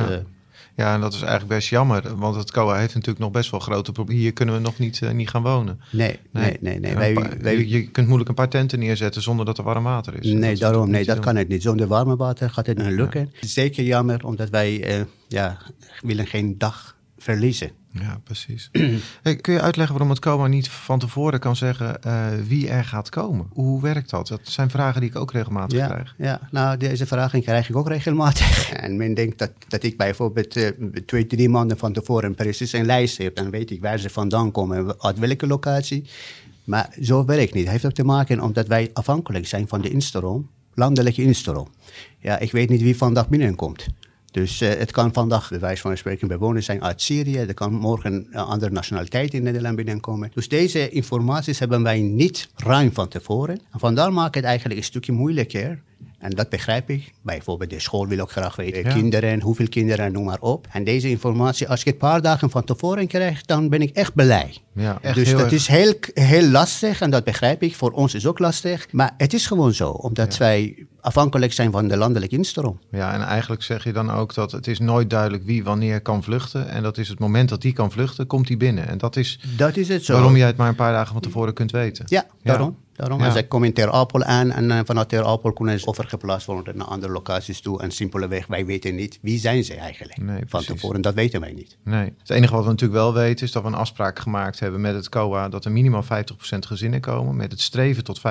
Ja, 0.80 0.94
en 0.94 1.00
dat 1.00 1.12
is 1.12 1.20
eigenlijk 1.20 1.52
best 1.52 1.68
jammer, 1.68 2.16
want 2.16 2.36
het 2.36 2.50
COA 2.50 2.78
heeft 2.78 2.94
natuurlijk 2.94 3.18
nog 3.18 3.30
best 3.30 3.50
wel 3.50 3.60
grote 3.60 3.92
problemen. 3.92 4.22
Hier 4.22 4.32
kunnen 4.32 4.54
we 4.54 4.60
nog 4.60 4.78
niet, 4.78 5.00
uh, 5.00 5.10
niet 5.10 5.28
gaan 5.28 5.42
wonen. 5.42 5.80
Nee, 5.90 6.18
nee, 6.30 6.56
nee. 6.60 6.80
nee. 6.80 6.94
Wij, 6.94 7.14
wij, 7.40 7.66
je, 7.66 7.90
kunt 7.90 8.06
moeilijk 8.06 8.28
een 8.28 8.34
paar 8.34 8.48
tenten 8.48 8.78
neerzetten 8.78 9.22
zonder 9.22 9.46
dat 9.46 9.58
er 9.58 9.64
warm 9.64 9.84
water 9.84 10.14
is. 10.24 10.32
Nee, 10.32 10.56
daarom, 10.56 10.90
nee, 10.90 11.04
dat 11.04 11.18
kan 11.18 11.36
het 11.36 11.48
niet. 11.48 11.62
Zonder 11.62 11.86
warme 11.86 12.16
water 12.16 12.50
gaat 12.50 12.66
het 12.66 12.78
niet 12.78 12.86
lukken. 12.86 13.32
Zeker 13.40 13.84
jammer, 13.84 14.24
omdat 14.24 14.50
wij 14.50 14.98
uh, 14.98 15.04
ja, 15.28 15.58
willen 16.00 16.26
geen 16.26 16.58
dag 16.58 16.96
verliezen. 17.22 17.70
Ja, 17.92 18.20
precies. 18.24 18.70
kun 19.40 19.52
je 19.52 19.60
uitleggen 19.60 19.96
waarom 19.96 20.10
het 20.10 20.18
COMA 20.18 20.46
niet 20.46 20.68
van 20.68 20.98
tevoren 20.98 21.40
kan 21.40 21.56
zeggen 21.56 21.98
uh, 22.06 22.26
wie 22.46 22.68
er 22.68 22.84
gaat 22.84 23.08
komen? 23.08 23.46
Hoe 23.52 23.82
werkt 23.82 24.10
dat? 24.10 24.28
Dat 24.28 24.40
zijn 24.42 24.70
vragen 24.70 25.00
die 25.00 25.10
ik 25.10 25.16
ook 25.16 25.32
regelmatig 25.32 25.78
ja, 25.78 25.86
krijg. 25.86 26.14
Ja, 26.18 26.40
nou 26.50 26.76
deze 26.76 27.06
vragen 27.06 27.42
krijg 27.42 27.68
ik 27.68 27.76
ook 27.76 27.88
regelmatig. 27.88 28.58
En 28.80 28.96
men 28.96 29.14
denkt 29.14 29.38
dat, 29.38 29.50
dat 29.68 29.82
ik 29.82 29.96
bijvoorbeeld 29.96 30.56
uh, 30.56 30.68
twee, 31.06 31.26
drie 31.26 31.48
maanden 31.48 31.78
van 31.78 31.92
tevoren 31.92 32.34
precies 32.34 32.72
een 32.72 32.86
lijst 32.86 33.18
heb. 33.18 33.36
Dan 33.36 33.50
weet 33.50 33.70
ik 33.70 33.80
waar 33.80 33.98
ze 33.98 34.10
vandaan 34.10 34.50
komen, 34.50 35.00
uit 35.00 35.18
welke 35.18 35.46
locatie. 35.46 36.08
Maar 36.64 36.94
zo 37.02 37.24
werkt 37.24 37.54
niet. 37.54 37.62
Het 37.62 37.72
heeft 37.72 37.84
ook 37.84 37.92
te 37.92 38.04
maken 38.04 38.40
omdat 38.40 38.66
wij 38.66 38.90
afhankelijk 38.92 39.46
zijn 39.46 39.68
van 39.68 39.80
de 39.80 39.90
instroom, 39.90 40.48
landelijke 40.74 41.22
instroom. 41.22 41.68
Ja, 42.18 42.38
ik 42.38 42.52
weet 42.52 42.68
niet 42.68 42.82
wie 42.82 42.96
vandaag 42.96 43.28
binnenkomt. 43.28 43.86
Dus 44.30 44.62
uh, 44.62 44.68
het 44.68 44.90
kan 44.90 45.12
vandaag, 45.12 45.48
bij 45.48 45.60
wijze 45.60 45.82
van 45.82 45.96
spreken, 45.96 46.28
bewoners 46.28 46.66
zijn 46.66 46.82
uit 46.82 47.02
Syrië. 47.02 47.36
Er 47.36 47.54
kan 47.54 47.72
morgen 47.72 48.26
een 48.30 48.34
andere 48.34 48.72
nationaliteit 48.72 49.34
in 49.34 49.42
Nederland 49.42 49.76
binnenkomen. 49.76 50.30
Dus 50.34 50.48
deze 50.48 50.88
informaties 50.88 51.58
hebben 51.58 51.82
wij 51.82 52.00
niet 52.00 52.48
ruim 52.56 52.92
van 52.92 53.08
tevoren. 53.08 53.60
En 53.72 53.78
vandaar 53.78 54.12
maakt 54.12 54.34
het 54.34 54.44
eigenlijk 54.44 54.78
een 54.78 54.84
stukje 54.84 55.12
moeilijker 55.12 55.82
en 56.20 56.30
dat 56.30 56.48
begrijp 56.48 56.90
ik. 56.90 57.12
Bijvoorbeeld 57.22 57.70
de 57.70 57.80
school 57.80 58.06
wil 58.06 58.18
ook 58.20 58.30
graag 58.30 58.56
weten, 58.56 58.92
kinderen, 58.92 59.40
hoeveel 59.40 59.68
kinderen, 59.68 60.12
noem 60.12 60.24
maar 60.24 60.40
op. 60.40 60.66
En 60.70 60.84
deze 60.84 61.08
informatie, 61.08 61.68
als 61.68 61.80
ik 61.80 61.84
het 61.84 61.94
een 61.94 62.00
paar 62.00 62.22
dagen 62.22 62.50
van 62.50 62.64
tevoren 62.64 63.06
krijg, 63.06 63.42
dan 63.42 63.68
ben 63.68 63.82
ik 63.82 63.90
echt 63.90 64.14
blij. 64.14 64.56
Ja, 64.72 64.98
echt 65.02 65.14
dus 65.14 65.30
dat 65.30 65.52
is 65.52 65.66
heel, 65.66 65.94
heel 66.14 66.48
lastig 66.48 67.00
en 67.00 67.10
dat 67.10 67.24
begrijp 67.24 67.62
ik. 67.62 67.76
Voor 67.76 67.90
ons 67.90 68.14
is 68.14 68.26
ook 68.26 68.38
lastig. 68.38 68.92
Maar 68.92 69.14
het 69.16 69.34
is 69.34 69.46
gewoon 69.46 69.74
zo, 69.74 69.90
omdat 69.90 70.36
wij 70.36 70.86
afhankelijk 71.00 71.52
zijn 71.52 71.70
van 71.72 71.88
de 71.88 71.96
landelijke 71.96 72.36
instroom. 72.36 72.78
Ja, 72.90 73.12
en 73.12 73.22
eigenlijk 73.22 73.62
zeg 73.62 73.84
je 73.84 73.92
dan 73.92 74.10
ook 74.10 74.34
dat 74.34 74.52
het 74.52 74.66
is 74.66 74.78
nooit 74.78 75.10
duidelijk 75.10 75.44
wie 75.44 75.64
wanneer 75.64 76.00
kan 76.00 76.22
vluchten. 76.22 76.68
En 76.68 76.82
dat 76.82 76.98
is 76.98 77.08
het 77.08 77.18
moment 77.18 77.48
dat 77.48 77.62
die 77.62 77.72
kan 77.72 77.90
vluchten, 77.90 78.26
komt 78.26 78.46
die 78.46 78.56
binnen. 78.56 78.88
En 78.88 78.98
dat 78.98 79.16
is, 79.16 79.40
dat 79.56 79.76
is 79.76 79.88
het 79.88 80.04
zo. 80.04 80.12
waarom 80.12 80.36
jij 80.36 80.46
het 80.46 80.56
maar 80.56 80.68
een 80.68 80.74
paar 80.74 80.92
dagen 80.92 81.12
van 81.12 81.22
tevoren 81.22 81.54
kunt 81.54 81.70
weten. 81.70 82.04
Ja, 82.08 82.26
daarom. 82.42 82.76
Daarom, 83.00 83.20
ja. 83.20 83.30
zij 83.30 83.44
komen 83.44 83.68
in 83.68 83.74
Ter 83.74 83.90
Apel 83.90 84.22
aan 84.24 84.50
en 84.50 84.64
uh, 84.64 84.80
vanuit 84.84 85.08
Ter 85.08 85.24
Apel 85.24 85.52
kunnen 85.52 85.80
ze 85.80 85.86
overgeplaatst 85.86 86.46
worden 86.46 86.76
naar 86.76 86.86
andere 86.86 87.12
locaties 87.12 87.60
toe. 87.60 87.82
En 87.82 87.90
simpelweg, 87.90 88.46
wij 88.46 88.66
weten 88.66 88.94
niet 88.94 89.18
wie 89.22 89.38
zijn 89.38 89.64
ze 89.64 89.74
eigenlijk 89.74 90.18
nee, 90.18 90.42
van 90.46 90.64
tevoren. 90.64 91.00
Dat 91.00 91.14
weten 91.14 91.40
wij 91.40 91.52
niet. 91.52 91.76
Nee. 91.84 92.12
Het 92.18 92.30
enige 92.30 92.52
wat 92.52 92.64
we 92.64 92.70
natuurlijk 92.70 93.00
wel 93.00 93.14
weten 93.14 93.46
is 93.46 93.52
dat 93.52 93.62
we 93.62 93.68
een 93.68 93.74
afspraak 93.74 94.18
gemaakt 94.18 94.60
hebben 94.60 94.80
met 94.80 94.94
het 94.94 95.08
COA 95.08 95.48
dat 95.48 95.64
er 95.64 95.72
minimaal 95.72 96.04
50% 96.04 96.06
gezinnen 96.58 97.00
komen 97.00 97.36
met 97.36 97.50
het 97.50 97.60
streven 97.60 98.04
tot 98.04 98.18
75%. 98.18 98.22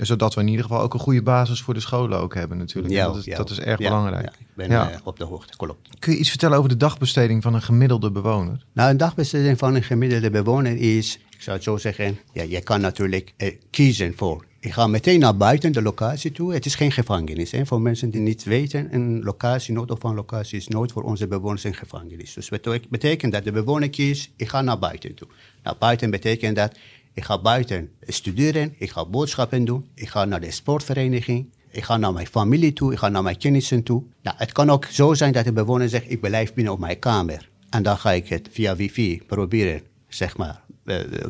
Zodat 0.00 0.34
we 0.34 0.40
in 0.40 0.48
ieder 0.48 0.64
geval 0.64 0.80
ook 0.80 0.94
een 0.94 1.00
goede 1.00 1.22
basis 1.22 1.62
voor 1.62 1.74
de 1.74 1.80
scholen 1.80 2.18
ook 2.18 2.34
hebben 2.34 2.58
natuurlijk. 2.58 2.94
Ja, 2.94 3.06
dat, 3.06 3.16
is, 3.16 3.36
dat 3.36 3.50
is 3.50 3.60
erg 3.60 3.78
belangrijk. 3.78 4.26
ik 4.26 4.46
ben 4.54 4.70
uh, 4.70 4.86
op 5.04 5.18
de 5.18 5.24
hoogte, 5.24 5.56
klopt. 5.56 5.98
Kun 5.98 6.12
je 6.12 6.18
iets 6.18 6.30
vertellen 6.30 6.58
over 6.58 6.68
de 6.68 6.76
dagbesteding 6.76 7.42
van 7.42 7.54
een 7.54 7.62
gemiddelde 7.62 8.10
bewoner? 8.10 8.64
Nou, 8.72 8.90
een 8.90 8.96
dagbesteding 8.96 9.58
van 9.58 9.74
een 9.74 9.82
gemiddelde 9.82 10.30
bewoner 10.30 10.76
is 10.76 11.18
ik 11.42 11.48
zou 11.48 11.56
het 11.56 11.66
zo 11.66 11.76
zeggen, 11.76 12.18
ja, 12.32 12.42
je 12.42 12.60
kan 12.60 12.80
natuurlijk 12.80 13.32
eh, 13.36 13.56
kiezen 13.70 14.12
voor. 14.16 14.44
Ik 14.60 14.72
ga 14.72 14.86
meteen 14.86 15.20
naar 15.20 15.36
buiten 15.36 15.72
de 15.72 15.82
locatie 15.82 16.32
toe. 16.32 16.52
Het 16.52 16.66
is 16.66 16.74
geen 16.74 16.92
gevangenis. 16.92 17.50
Hè. 17.50 17.66
Voor 17.66 17.80
mensen 17.80 18.10
die 18.10 18.20
niet 18.20 18.44
weten, 18.44 18.94
een 18.94 19.22
locatie, 19.22 19.74
noodopvanglocatie 19.74 20.58
is 20.58 20.68
nooit 20.68 20.92
voor 20.92 21.02
onze 21.02 21.26
bewoners 21.26 21.64
een 21.64 21.74
gevangenis. 21.74 22.34
Dus 22.34 22.48
dat 22.48 22.88
betekent 22.88 23.32
dat 23.32 23.44
de 23.44 23.52
bewoner 23.52 23.90
kiest, 23.90 24.30
ik 24.36 24.48
ga 24.48 24.60
naar 24.60 24.78
buiten 24.78 25.14
toe. 25.14 25.28
Naar 25.62 25.76
buiten 25.78 26.10
betekent 26.10 26.56
dat, 26.56 26.72
ik 27.12 27.24
ga 27.24 27.40
buiten 27.40 27.90
studeren, 28.06 28.74
ik 28.78 28.90
ga 28.90 29.06
boodschappen 29.06 29.64
doen, 29.64 29.86
ik 29.94 30.08
ga 30.08 30.24
naar 30.24 30.40
de 30.40 30.50
sportvereniging, 30.50 31.46
ik 31.70 31.84
ga 31.84 31.96
naar 31.96 32.12
mijn 32.12 32.26
familie 32.26 32.72
toe, 32.72 32.92
ik 32.92 32.98
ga 32.98 33.08
naar 33.08 33.22
mijn 33.22 33.38
kennissen 33.38 33.82
toe. 33.82 34.02
Nou, 34.22 34.36
het 34.38 34.52
kan 34.52 34.70
ook 34.70 34.84
zo 34.84 35.14
zijn 35.14 35.32
dat 35.32 35.44
de 35.44 35.52
bewoner 35.52 35.88
zegt, 35.88 36.10
ik 36.10 36.20
blijf 36.20 36.54
binnen 36.54 36.72
op 36.72 36.78
mijn 36.78 36.98
kamer. 36.98 37.48
En 37.70 37.82
dan 37.82 37.98
ga 37.98 38.12
ik 38.12 38.28
het 38.28 38.48
via 38.50 38.76
wifi 38.76 39.22
proberen, 39.26 39.82
zeg 40.08 40.36
maar, 40.36 40.62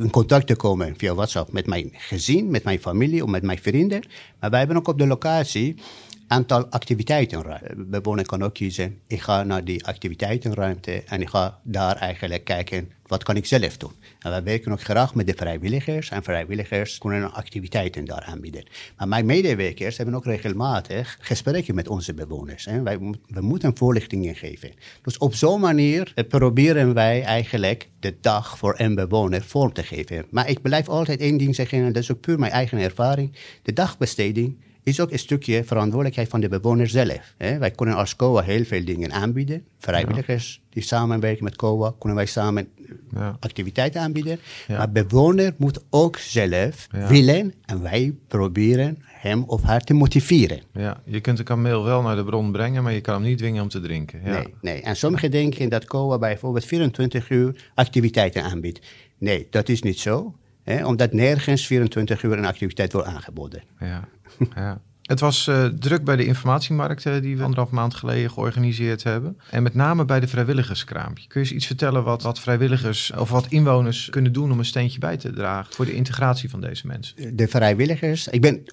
in 0.01 0.11
contact 0.11 0.47
te 0.47 0.57
komen 0.57 0.95
via 0.97 1.15
WhatsApp 1.15 1.53
met 1.53 1.67
mijn 1.67 1.91
gezin, 1.93 2.51
met 2.51 2.65
mijn 2.65 2.81
familie 2.81 3.23
of 3.23 3.31
met 3.31 3.43
mijn 3.43 3.59
vrienden. 3.59 4.03
Maar 4.41 4.51
wij 4.51 4.59
hebben 4.59 4.77
ook 4.77 4.89
op 4.89 4.99
de 4.99 5.07
locatie 5.07 5.75
aantal 6.33 6.67
activiteiten. 6.67 7.61
Bewoner 7.77 8.27
kan 8.27 8.43
ook 8.43 8.55
kiezen, 8.55 8.99
ik 9.07 9.21
ga 9.21 9.43
naar 9.43 9.65
die 9.65 9.87
activiteitenruimte 9.87 11.03
en 11.07 11.21
ik 11.21 11.29
ga 11.29 11.59
daar 11.63 11.97
eigenlijk 11.97 12.45
kijken, 12.45 12.91
wat 13.07 13.23
kan 13.23 13.37
ik 13.37 13.47
zelf 13.47 13.77
doen? 13.77 13.93
En 14.19 14.31
wij 14.31 14.43
werken 14.43 14.73
ook 14.73 14.81
graag 14.81 15.15
met 15.15 15.27
de 15.27 15.35
vrijwilligers 15.37 16.11
en 16.11 16.23
vrijwilligers 16.23 16.99
kunnen 16.99 17.33
activiteiten 17.33 18.05
daar 18.05 18.23
aanbieden. 18.23 18.65
Maar 18.97 19.09
mijn 19.09 19.27
medewerkers 19.27 19.97
hebben 19.97 20.15
ook 20.15 20.25
regelmatig 20.25 21.19
gesprekken 21.21 21.75
met 21.75 21.89
onze 21.89 22.15
bewoners. 22.15 22.65
Hè. 22.65 22.83
Wij, 22.83 22.99
we 23.29 23.41
moeten 23.41 23.77
voorlichtingen 23.77 24.35
geven. 24.35 24.71
Dus 25.03 25.19
op 25.19 25.35
zo'n 25.35 25.61
manier 25.61 26.13
eh, 26.15 26.27
proberen 26.29 26.95
wij 26.95 27.23
eigenlijk 27.23 27.89
de 28.01 28.17
dag 28.21 28.59
voor 28.59 28.75
een 28.77 28.95
bewoner 28.95 29.43
vorm 29.43 29.73
te 29.73 29.83
geven. 29.83 30.25
Maar 30.31 30.49
ik 30.49 30.63
blijf 30.63 30.89
altijd 30.89 31.21
één 31.21 31.37
ding 31.37 31.55
zeggen, 31.55 31.79
en 31.79 31.93
dat 31.93 32.03
is 32.03 32.13
ook 32.13 32.21
puur 32.21 32.39
mijn 32.39 32.53
eigen 32.53 32.79
ervaring. 32.79 33.37
De 33.63 33.73
dagbesteding 33.73 34.57
is 34.83 35.01
ook 35.01 35.13
een 35.13 35.19
stukje 35.19 35.65
verantwoordelijkheid 35.65 36.29
van 36.29 36.41
de 36.41 36.49
bewoner 36.49 36.89
zelf. 36.89 37.35
Wij 37.37 37.71
kunnen 37.71 37.97
als 37.97 38.17
COA 38.17 38.43
heel 38.43 38.65
veel 38.65 38.85
dingen 38.85 39.13
aanbieden. 39.13 39.65
Vrijwilligers 39.79 40.63
die 40.71 40.83
samenwerken 40.83 41.45
met 41.45 41.57
COA, 41.57 41.95
kunnen 41.99 42.17
wij 42.19 42.27
samen 42.27 42.69
activiteiten 43.41 44.01
aanbieden. 44.01 44.39
Maar 44.69 44.93
bewoner 44.93 45.55
moet 45.57 45.85
ook 45.91 46.17
zelf 46.17 46.87
willen 47.09 47.55
en 47.65 47.83
wij 47.83 48.15
proberen 48.29 49.03
hem 49.05 49.45
of 49.47 49.63
haar 49.63 49.81
te 49.81 49.95
motiveren. 49.95 50.61
Ja, 50.73 51.03
je 51.05 51.21
kunt 51.21 51.37
de 51.37 51.43
kameel 51.43 51.85
wel 51.85 52.03
naar 52.03 52.17
de 52.17 52.25
bron 52.25 52.53
brengen, 52.53 52.83
maar 52.83 52.93
je 52.93 53.01
kan 53.01 53.15
hem 53.15 53.23
niet 53.23 53.39
dwingen 53.39 53.63
om 53.63 53.69
te 53.69 53.81
drinken. 53.81 54.21
Ja. 54.25 54.33
Nee, 54.33 54.55
nee, 54.61 54.83
en 54.83 54.97
sommigen 54.97 55.31
denken 55.31 55.69
dat 55.69 55.85
COA 55.85 56.19
bijvoorbeeld 56.19 56.65
24 56.65 57.31
uur 57.31 57.71
activiteiten 57.75 58.43
aanbiedt. 58.43 58.81
Nee, 59.19 59.47
dat 59.51 59.69
is 59.69 59.83
niet 59.83 59.99
zo. 59.99 60.37
Hè, 60.63 60.87
omdat 60.87 61.13
nergens 61.13 61.67
24 61.67 62.23
uur 62.23 62.39
een 62.39 62.45
activiteit 62.45 62.93
wordt 62.93 63.09
aangeboden. 63.09 63.63
Ja, 63.81 64.09
ja. 64.55 64.81
Het 65.03 65.21
was 65.21 65.47
uh, 65.47 65.65
druk 65.65 66.05
bij 66.05 66.17
de 66.17 66.25
informatiemarkten 66.25 67.23
die 67.23 67.37
we 67.37 67.43
anderhalf 67.43 67.71
maand 67.71 67.95
geleden 67.95 68.31
georganiseerd 68.31 69.03
hebben. 69.03 69.39
En 69.51 69.63
met 69.63 69.75
name 69.75 70.05
bij 70.05 70.21
de 70.21 70.29
vrijwilligerskraampje. 70.29 71.27
Kun 71.29 71.41
je 71.41 71.47
eens 71.47 71.57
iets 71.57 71.67
vertellen 71.67 72.05
wat, 72.05 72.23
wat 72.23 72.41
vrijwilligers 72.41 73.13
of 73.13 73.31
wat 73.31 73.47
inwoners 73.49 74.11
kunnen 74.11 74.33
doen 74.33 74.53
om 74.53 74.59
een 74.59 74.65
steentje 74.65 74.99
bij 74.99 75.17
te 75.17 75.33
dragen 75.33 75.75
voor 75.75 75.85
de 75.85 75.95
integratie 75.95 76.51
van 76.51 76.61
deze 76.61 76.87
mensen? 76.87 77.37
De 77.37 77.49
vrijwilligers. 77.49 78.29
Ik 78.29 78.41
ben 78.41 78.65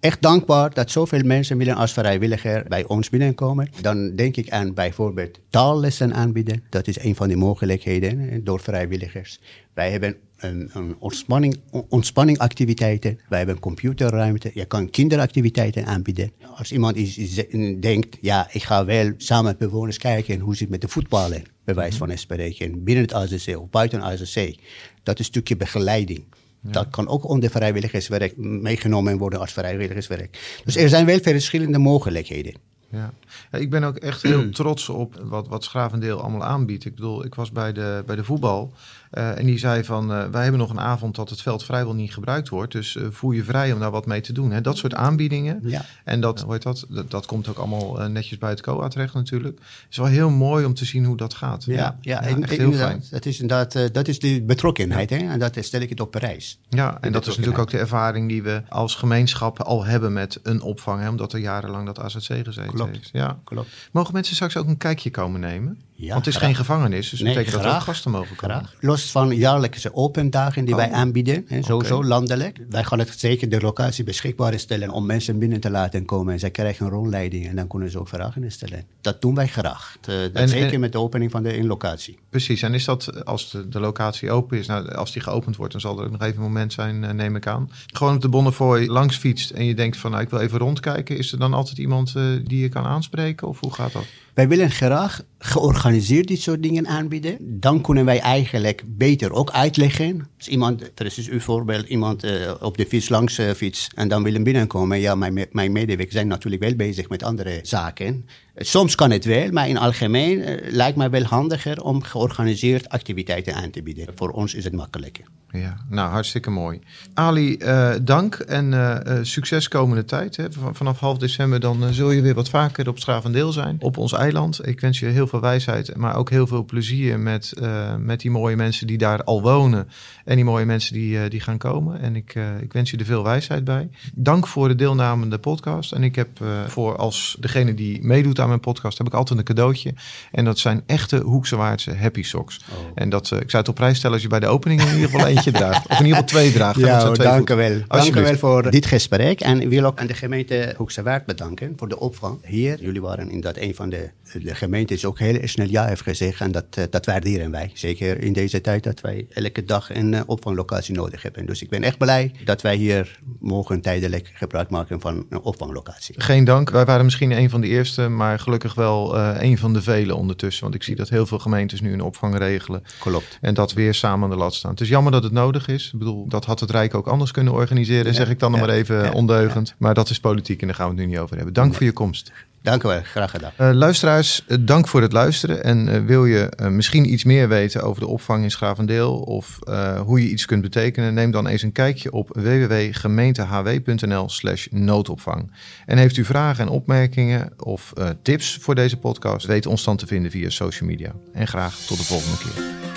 echt 0.00 0.22
dankbaar 0.22 0.74
dat 0.74 0.90
zoveel 0.90 1.22
mensen 1.22 1.58
willen 1.58 1.74
als 1.74 1.92
vrijwilliger 1.92 2.64
bij 2.68 2.84
ons 2.84 3.08
binnenkomen. 3.08 3.68
Dan 3.80 4.16
denk 4.16 4.36
ik 4.36 4.50
aan 4.50 4.74
bijvoorbeeld 4.74 5.40
taallessen 5.48 6.14
aanbieden. 6.14 6.62
Dat 6.68 6.86
is 6.86 7.02
een 7.02 7.14
van 7.14 7.28
de 7.28 7.36
mogelijkheden 7.36 8.44
door 8.44 8.60
vrijwilligers. 8.60 9.40
Wij 9.74 9.90
hebben 9.90 10.16
een, 10.40 10.70
een 10.72 10.96
ontspanning, 10.98 11.60
ontspanningactiviteiten. 11.88 13.18
Wij 13.28 13.38
hebben 13.38 13.58
computerruimte. 13.58 14.50
Je 14.54 14.64
kan 14.64 14.90
kinderactiviteiten 14.90 15.86
aanbieden. 15.86 16.32
Als 16.56 16.72
iemand 16.72 16.96
is, 16.96 17.34
denkt, 17.80 18.18
ja, 18.20 18.48
ik 18.52 18.62
ga 18.62 18.84
wel 18.84 19.12
samen 19.16 19.44
met 19.44 19.58
bewoners 19.58 19.98
kijken 19.98 20.38
hoe 20.40 20.52
zit 20.52 20.60
het 20.60 20.70
met 20.70 20.80
de 20.80 20.88
voetballen, 20.88 21.44
bij 21.64 21.74
wijze 21.74 21.98
van 21.98 22.18
spreken, 22.18 22.84
binnen 22.84 23.04
het 23.04 23.14
AZC 23.14 23.56
of 23.56 23.70
buiten 23.70 24.02
het 24.02 24.20
AZC. 24.20 24.54
Dat 25.02 25.14
is 25.14 25.18
een 25.18 25.24
stukje 25.24 25.56
begeleiding. 25.56 26.24
Dat 26.62 26.90
kan 26.90 27.08
ook 27.08 27.28
onder 27.28 27.50
vrijwilligerswerk 27.50 28.36
meegenomen 28.36 29.18
worden 29.18 29.40
als 29.40 29.52
vrijwilligerswerk. 29.52 30.60
Dus 30.64 30.76
er 30.76 30.88
zijn 30.88 31.06
wel 31.06 31.18
verschillende 31.18 31.78
mogelijkheden. 31.78 32.54
Ja. 32.90 33.12
ja. 33.50 33.58
ik 33.58 33.70
ben 33.70 33.84
ook 33.84 33.96
echt 33.96 34.22
heel 34.22 34.50
trots 34.60 34.88
op 34.88 35.22
wat, 35.24 35.48
wat 35.48 35.64
Schravendeel 35.64 36.20
allemaal 36.20 36.44
aanbiedt. 36.44 36.84
Ik 36.84 36.94
bedoel, 36.94 37.24
ik 37.24 37.34
was 37.34 37.52
bij 37.52 37.72
de, 37.72 38.02
bij 38.06 38.16
de 38.16 38.24
voetbal. 38.24 38.72
Uh, 39.12 39.38
en 39.38 39.46
die 39.46 39.58
zei 39.58 39.84
van, 39.84 40.12
uh, 40.12 40.24
wij 40.26 40.42
hebben 40.42 40.60
nog 40.60 40.70
een 40.70 40.80
avond 40.80 41.14
dat 41.14 41.30
het 41.30 41.42
veld 41.42 41.64
vrijwel 41.64 41.94
niet 41.94 42.12
gebruikt 42.12 42.48
wordt. 42.48 42.72
Dus 42.72 42.94
uh, 42.94 43.06
voel 43.10 43.30
je 43.30 43.44
vrij 43.44 43.72
om 43.72 43.80
daar 43.80 43.90
wat 43.90 44.06
mee 44.06 44.20
te 44.20 44.32
doen. 44.32 44.50
Hè? 44.50 44.60
Dat 44.60 44.76
soort 44.76 44.94
aanbiedingen. 44.94 45.60
Ja. 45.62 45.84
En 46.04 46.20
dat, 46.20 46.40
hoe 46.40 46.52
heet 46.52 46.62
dat, 46.62 46.86
dat, 46.88 47.10
dat 47.10 47.26
komt 47.26 47.48
ook 47.48 47.56
allemaal 47.56 48.08
netjes 48.08 48.38
bij 48.38 48.50
het 48.50 48.60
COA 48.60 48.88
terecht 48.88 49.14
natuurlijk. 49.14 49.58
Het 49.58 49.86
is 49.90 49.96
wel 49.96 50.06
heel 50.06 50.30
mooi 50.30 50.64
om 50.64 50.74
te 50.74 50.84
zien 50.84 51.04
hoe 51.04 51.16
dat 51.16 51.34
gaat. 51.34 51.64
Ja, 51.64 51.74
ja, 51.74 51.96
ja, 52.00 52.28
ja 52.28 52.36
echt 52.40 52.50
heel 52.50 52.72
fijn. 52.72 53.04
Dat 53.10 53.26
is, 53.26 53.40
inderdaad, 53.40 53.94
dat 53.94 54.08
is 54.08 54.18
de 54.18 54.42
betrokkenheid. 54.42 55.10
Hè? 55.10 55.16
En 55.16 55.38
dat 55.38 55.56
stel 55.60 55.80
ik 55.80 55.88
het 55.88 56.00
op 56.00 56.10
prijs. 56.10 56.58
Ja, 56.68 56.98
en 57.00 57.12
dat 57.12 57.22
is 57.22 57.28
natuurlijk 57.28 57.58
ook 57.58 57.70
de 57.70 57.78
ervaring 57.78 58.28
die 58.28 58.42
we 58.42 58.62
als 58.68 58.94
gemeenschap 58.94 59.62
al 59.62 59.84
hebben 59.84 60.12
met 60.12 60.40
een 60.42 60.62
opvang. 60.62 61.00
Hè? 61.00 61.08
Omdat 61.08 61.32
er 61.32 61.38
jarenlang 61.38 61.86
dat 61.86 61.98
AZC 61.98 62.22
gezeten 62.22 62.66
klopt. 62.66 62.94
heeft. 62.94 63.10
Ja. 63.12 63.38
Klopt. 63.44 63.68
Mogen 63.92 64.12
mensen 64.12 64.34
straks 64.34 64.56
ook 64.56 64.66
een 64.66 64.76
kijkje 64.76 65.10
komen 65.10 65.40
nemen? 65.40 65.78
Ja, 66.00 66.12
Want 66.12 66.24
het 66.24 66.34
is 66.34 66.40
geen 66.40 66.54
gevangenis, 66.54 67.10
dus 67.10 67.18
dat 67.18 67.28
betekent 67.28 67.54
dat 67.54 67.64
er 67.64 67.74
ook 67.74 67.80
gasten 67.80 68.10
mogen 68.10 68.36
komen. 68.36 68.56
Graag. 68.56 68.74
Los 68.80 69.10
van 69.10 69.36
jaarlijkse 69.36 69.94
open 69.94 70.30
dagen 70.30 70.64
die 70.64 70.74
wij 70.74 70.88
oh. 70.88 70.94
aanbieden, 70.94 71.44
hè, 71.46 71.62
sowieso 71.62 72.04
landelijk. 72.04 72.58
Wij 72.68 72.84
gaan 72.84 72.98
het 72.98 73.14
zeker 73.16 73.48
de 73.48 73.60
locatie 73.60 74.04
beschikbaar 74.04 74.58
stellen 74.58 74.90
om 74.90 75.06
mensen 75.06 75.38
binnen 75.38 75.60
te 75.60 75.70
laten 75.70 76.04
komen. 76.04 76.32
En 76.32 76.38
zij 76.38 76.50
krijgen 76.50 76.86
een 76.86 76.92
rondleiding 76.92 77.48
en 77.48 77.56
dan 77.56 77.66
kunnen 77.66 77.90
ze 77.90 77.98
ook 77.98 78.08
vragen 78.08 78.52
stellen. 78.52 78.84
Dat 79.00 79.20
doen 79.20 79.34
wij 79.34 79.46
graag. 79.46 79.96
dat 80.00 80.32
en, 80.32 80.48
zeker 80.48 80.80
met 80.80 80.92
de 80.92 80.98
opening 80.98 81.30
van 81.30 81.42
de 81.42 81.56
inlocatie. 81.56 82.18
Precies, 82.30 82.62
en 82.62 82.74
is 82.74 82.84
dat 82.84 83.24
als 83.24 83.50
de, 83.50 83.68
de, 83.68 83.80
locatie 83.80 84.30
open 84.30 84.58
is, 84.58 84.66
nou, 84.66 84.94
als 84.94 85.12
die 85.12 85.22
geopend 85.22 85.56
wordt, 85.56 85.72
dan 85.72 85.80
zal 85.80 86.02
er 86.02 86.10
nog 86.10 86.22
even 86.22 86.36
een 86.36 86.42
moment 86.42 86.72
zijn, 86.72 87.02
uh, 87.02 87.10
neem 87.10 87.36
ik 87.36 87.46
aan. 87.46 87.70
Gewoon 87.86 88.14
op 88.14 88.20
de 88.20 88.28
Bonnefoy 88.28 88.86
langs 88.86 89.16
fietst 89.16 89.50
en 89.50 89.64
je 89.64 89.74
denkt 89.74 89.96
van 89.96 90.10
nou, 90.10 90.22
ik 90.22 90.30
wil 90.30 90.40
even 90.40 90.58
rondkijken. 90.58 91.16
Is 91.16 91.32
er 91.32 91.38
dan 91.38 91.54
altijd 91.54 91.78
iemand 91.78 92.14
uh, 92.16 92.24
die 92.44 92.60
je 92.60 92.68
kan 92.68 92.84
aanspreken 92.84 93.48
of 93.48 93.60
hoe 93.60 93.72
gaat 93.72 93.92
dat? 93.92 94.04
Wij 94.34 94.48
willen 94.48 94.70
graag 94.70 95.20
georganiseerd 95.42 96.28
dit 96.28 96.40
soort 96.40 96.62
dingen 96.62 96.88
aanbieden. 96.88 97.36
Dan 97.40 97.80
kunnen 97.80 98.04
wij 98.04 98.18
eigenlijk 98.18 98.82
beter 98.86 99.32
ook 99.32 99.50
uitleggen. 99.50 100.28
Als 100.38 100.48
iemand, 100.48 100.94
precies 100.94 101.28
uw 101.28 101.40
voorbeeld, 101.40 101.88
iemand 101.88 102.24
uh, 102.24 102.54
op 102.60 102.76
de 102.76 102.86
fiets 102.86 103.08
langs 103.08 103.38
uh, 103.38 103.50
fiets 103.50 103.88
en 103.94 104.08
dan 104.08 104.22
willen 104.22 104.42
binnenkomen. 104.42 105.00
Ja, 105.00 105.14
mijn, 105.14 105.46
mijn 105.52 105.72
medewerkers 105.72 106.14
zijn 106.14 106.26
natuurlijk 106.26 106.62
wel 106.62 106.74
bezig 106.74 107.08
met 107.08 107.22
andere 107.22 107.58
zaken. 107.62 108.26
Soms 108.56 108.94
kan 108.94 109.10
het 109.10 109.24
wel, 109.24 109.50
maar 109.50 109.68
in 109.68 109.74
het 109.74 109.84
algemeen 109.84 110.60
lijkt 110.68 110.96
mij 110.96 111.10
wel 111.10 111.22
handiger 111.22 111.82
om 111.82 112.02
georganiseerd 112.02 112.88
activiteiten 112.88 113.54
aan 113.54 113.70
te 113.70 113.82
bieden. 113.82 114.06
Voor 114.14 114.30
ons 114.30 114.54
is 114.54 114.64
het 114.64 114.72
makkelijker. 114.72 115.24
Ja, 115.50 115.76
nou 115.88 116.10
hartstikke 116.10 116.50
mooi. 116.50 116.80
Ali, 117.14 117.58
dank 118.02 118.34
en 118.34 119.00
succes 119.22 119.68
komende 119.68 120.04
tijd. 120.04 120.36
Hè. 120.36 120.44
Vanaf 120.72 120.98
half 120.98 121.18
december 121.18 121.60
dan 121.60 121.94
zul 121.94 122.10
je 122.10 122.20
weer 122.20 122.34
wat 122.34 122.48
vaker 122.48 122.88
op 122.88 122.98
Stravendeel 122.98 123.52
zijn, 123.52 123.76
op 123.80 123.96
ons 123.96 124.12
eiland. 124.12 124.66
Ik 124.66 124.80
wens 124.80 124.98
je 124.98 125.06
heel 125.06 125.26
wijsheid, 125.38 125.96
maar 125.96 126.16
ook 126.16 126.30
heel 126.30 126.46
veel 126.46 126.64
plezier 126.64 127.18
met, 127.18 127.52
met 127.98 128.20
die 128.20 128.30
mooie 128.30 128.56
mensen 128.56 128.86
die 128.86 128.98
daar 128.98 129.24
al 129.24 129.42
wonen. 129.42 129.88
En 130.24 130.36
die 130.36 130.44
mooie 130.44 130.64
mensen 130.64 130.92
die, 130.92 131.28
die 131.28 131.40
gaan 131.40 131.58
komen. 131.58 132.00
En 132.00 132.16
ik, 132.16 132.34
ik 132.60 132.72
wens 132.72 132.90
je 132.90 132.96
er 132.96 133.04
veel 133.04 133.22
wijsheid 133.22 133.64
bij. 133.64 133.88
Dank 134.14 134.46
voor 134.46 134.68
de 134.68 134.74
deelname 134.74 135.22
aan 135.22 135.30
de 135.30 135.38
podcast. 135.38 135.92
En 135.92 136.02
ik 136.02 136.14
heb 136.14 136.28
voor 136.66 136.96
als 136.96 137.36
degene 137.40 137.74
die 137.74 138.02
meedoet 138.02 138.40
aan 138.40 138.48
mijn 138.48 138.60
podcast, 138.60 138.98
heb 138.98 139.06
ik 139.06 139.14
altijd 139.14 139.38
een 139.38 139.44
cadeautje. 139.44 139.94
En 140.32 140.44
dat 140.44 140.58
zijn 140.58 140.82
echte 140.86 141.16
Hoekse 141.16 141.56
Waardse 141.56 141.94
Happy 141.94 142.22
Socks. 142.22 142.60
Oh. 142.70 142.76
En 142.94 143.08
dat, 143.08 143.24
ik 143.24 143.50
zou 143.50 143.62
het 143.62 143.68
op 143.68 143.74
prijs 143.74 143.96
stellen 143.96 144.14
als 144.14 144.22
je 144.22 144.28
bij 144.28 144.40
de 144.40 144.46
opening 144.46 144.80
in 144.82 144.94
ieder 144.94 145.10
geval 145.10 145.26
eentje 145.26 145.50
draagt. 145.60 145.88
Of 145.88 145.98
in 145.98 146.04
ieder 146.04 146.20
geval 146.20 146.24
twee 146.24 146.52
draagt. 146.52 146.78
Ja, 146.78 147.10
dank 147.10 147.50
u 147.50 147.54
wel. 147.54 147.78
Dank 147.88 148.16
u 148.16 148.22
wel 148.22 148.36
voor 148.36 148.70
dit 148.70 148.86
gesprek. 148.86 149.40
En 149.40 149.60
ik 149.60 149.68
wil 149.68 149.84
ook 149.84 149.98
aan 149.98 150.06
de 150.06 150.14
gemeente 150.14 150.74
Hoekse 150.76 151.02
Waard 151.02 151.26
bedanken 151.26 151.72
voor 151.76 151.88
de 151.88 152.00
opvang 152.00 152.38
hier. 152.44 152.80
Jullie 152.80 153.00
waren 153.00 153.30
inderdaad 153.30 153.62
een 153.62 153.74
van 153.74 153.88
de, 153.88 154.10
de 154.42 154.54
gemeentes 154.54 155.04
ook 155.04 155.18
heel 155.20 155.48
snel 155.48 155.68
ja 155.68 155.86
heeft 155.86 156.02
gezegd. 156.02 156.40
En 156.40 156.52
dat, 156.52 156.64
eh, 156.70 156.84
dat 156.90 157.06
waarderen 157.06 157.50
wij. 157.50 157.70
Zeker 157.74 158.22
in 158.22 158.32
deze 158.32 158.60
tijd 158.60 158.82
dat 158.82 159.00
wij 159.00 159.26
elke 159.30 159.64
dag 159.64 159.94
een 159.94 160.14
eh, 160.14 160.20
opvanglocatie 160.26 160.94
nodig 160.94 161.22
hebben. 161.22 161.46
Dus 161.46 161.62
ik 161.62 161.68
ben 161.68 161.82
echt 161.82 161.98
blij 161.98 162.32
dat 162.44 162.62
wij 162.62 162.76
hier 162.76 163.18
mogen 163.40 163.80
tijdelijk 163.80 164.30
gebruik 164.34 164.70
maken 164.70 165.00
van 165.00 165.26
een 165.28 165.40
opvanglocatie. 165.40 166.20
Geen 166.20 166.44
dank. 166.44 166.70
Wij 166.70 166.84
waren 166.84 167.04
misschien 167.04 167.30
een 167.30 167.50
van 167.50 167.60
de 167.60 167.66
eerste, 167.66 168.08
maar 168.08 168.38
gelukkig 168.38 168.74
wel 168.74 169.16
uh, 169.16 169.36
een 169.38 169.58
van 169.58 169.72
de 169.72 169.82
vele 169.82 170.14
ondertussen. 170.14 170.62
Want 170.62 170.74
ik 170.74 170.82
zie 170.82 170.96
dat 170.96 171.08
heel 171.08 171.26
veel 171.26 171.38
gemeentes 171.38 171.80
nu 171.80 171.92
een 171.92 172.00
opvang 172.00 172.36
regelen. 172.38 172.82
Klopt. 172.98 173.38
En 173.40 173.54
dat 173.54 173.72
weer 173.72 173.94
samen 173.94 174.24
aan 174.24 174.30
de 174.30 174.36
lat 174.36 174.54
staan. 174.54 174.70
Het 174.70 174.80
is 174.80 174.88
jammer 174.88 175.12
dat 175.12 175.22
het 175.22 175.32
nodig 175.32 175.68
is. 175.68 175.90
Ik 175.92 175.98
bedoel, 175.98 176.28
dat 176.28 176.44
had 176.44 176.60
het 176.60 176.70
Rijk 176.70 176.94
ook 176.94 177.06
anders 177.06 177.30
kunnen 177.30 177.52
organiseren, 177.52 178.14
zeg 178.14 178.30
ik 178.30 178.38
dan 178.38 178.50
nog 178.50 178.60
maar 178.60 178.68
even 178.68 179.12
ondeugend. 179.12 179.74
Maar 179.78 179.94
dat 179.94 180.10
is 180.10 180.20
politiek 180.20 180.60
en 180.60 180.66
daar 180.66 180.76
gaan 180.76 180.88
we 180.88 180.94
het 180.94 181.00
nu 181.00 181.10
niet 181.10 181.18
over 181.18 181.36
hebben. 181.36 181.54
Dank 181.54 181.74
voor 181.74 181.84
je 181.84 181.92
komst. 181.92 182.32
Dank 182.62 182.82
u 182.82 182.88
wel, 182.88 183.00
graag 183.02 183.30
gedaan. 183.30 183.52
Uh, 183.60 183.70
luisteraars, 183.72 184.44
uh, 184.48 184.56
dank 184.60 184.88
voor 184.88 185.02
het 185.02 185.12
luisteren. 185.12 185.64
En 185.64 185.88
uh, 185.88 186.04
wil 186.04 186.26
je 186.26 186.52
misschien 186.70 187.12
iets 187.12 187.24
meer 187.24 187.48
weten 187.48 187.82
over 187.82 188.00
de 188.00 188.06
opvang 188.06 188.42
in 188.42 188.50
Schavendeel 188.50 189.18
of 189.18 189.58
hoe 190.04 190.22
je 190.22 190.28
iets 190.28 190.46
kunt 190.46 190.62
betekenen, 190.62 191.14
neem 191.14 191.30
dan 191.30 191.46
eens 191.46 191.62
een 191.62 191.72
kijkje 191.72 192.12
op 192.12 192.28
www.gemeentehw.nl/slash 192.32 194.66
noodopvang. 194.70 195.52
En 195.86 195.98
heeft 195.98 196.16
u 196.16 196.24
vragen 196.24 196.64
en 196.64 196.70
opmerkingen 196.70 197.52
of 197.56 197.92
tips 198.22 198.58
voor 198.60 198.74
deze 198.74 198.96
podcast, 198.96 199.46
weet 199.46 199.66
ons 199.66 199.84
dan 199.84 199.96
te 199.96 200.06
vinden 200.06 200.30
via 200.30 200.50
social 200.50 200.88
media. 200.88 201.12
En 201.32 201.46
graag 201.46 201.76
tot 201.76 201.98
de 201.98 202.04
volgende 202.04 202.38
keer. 202.38 202.89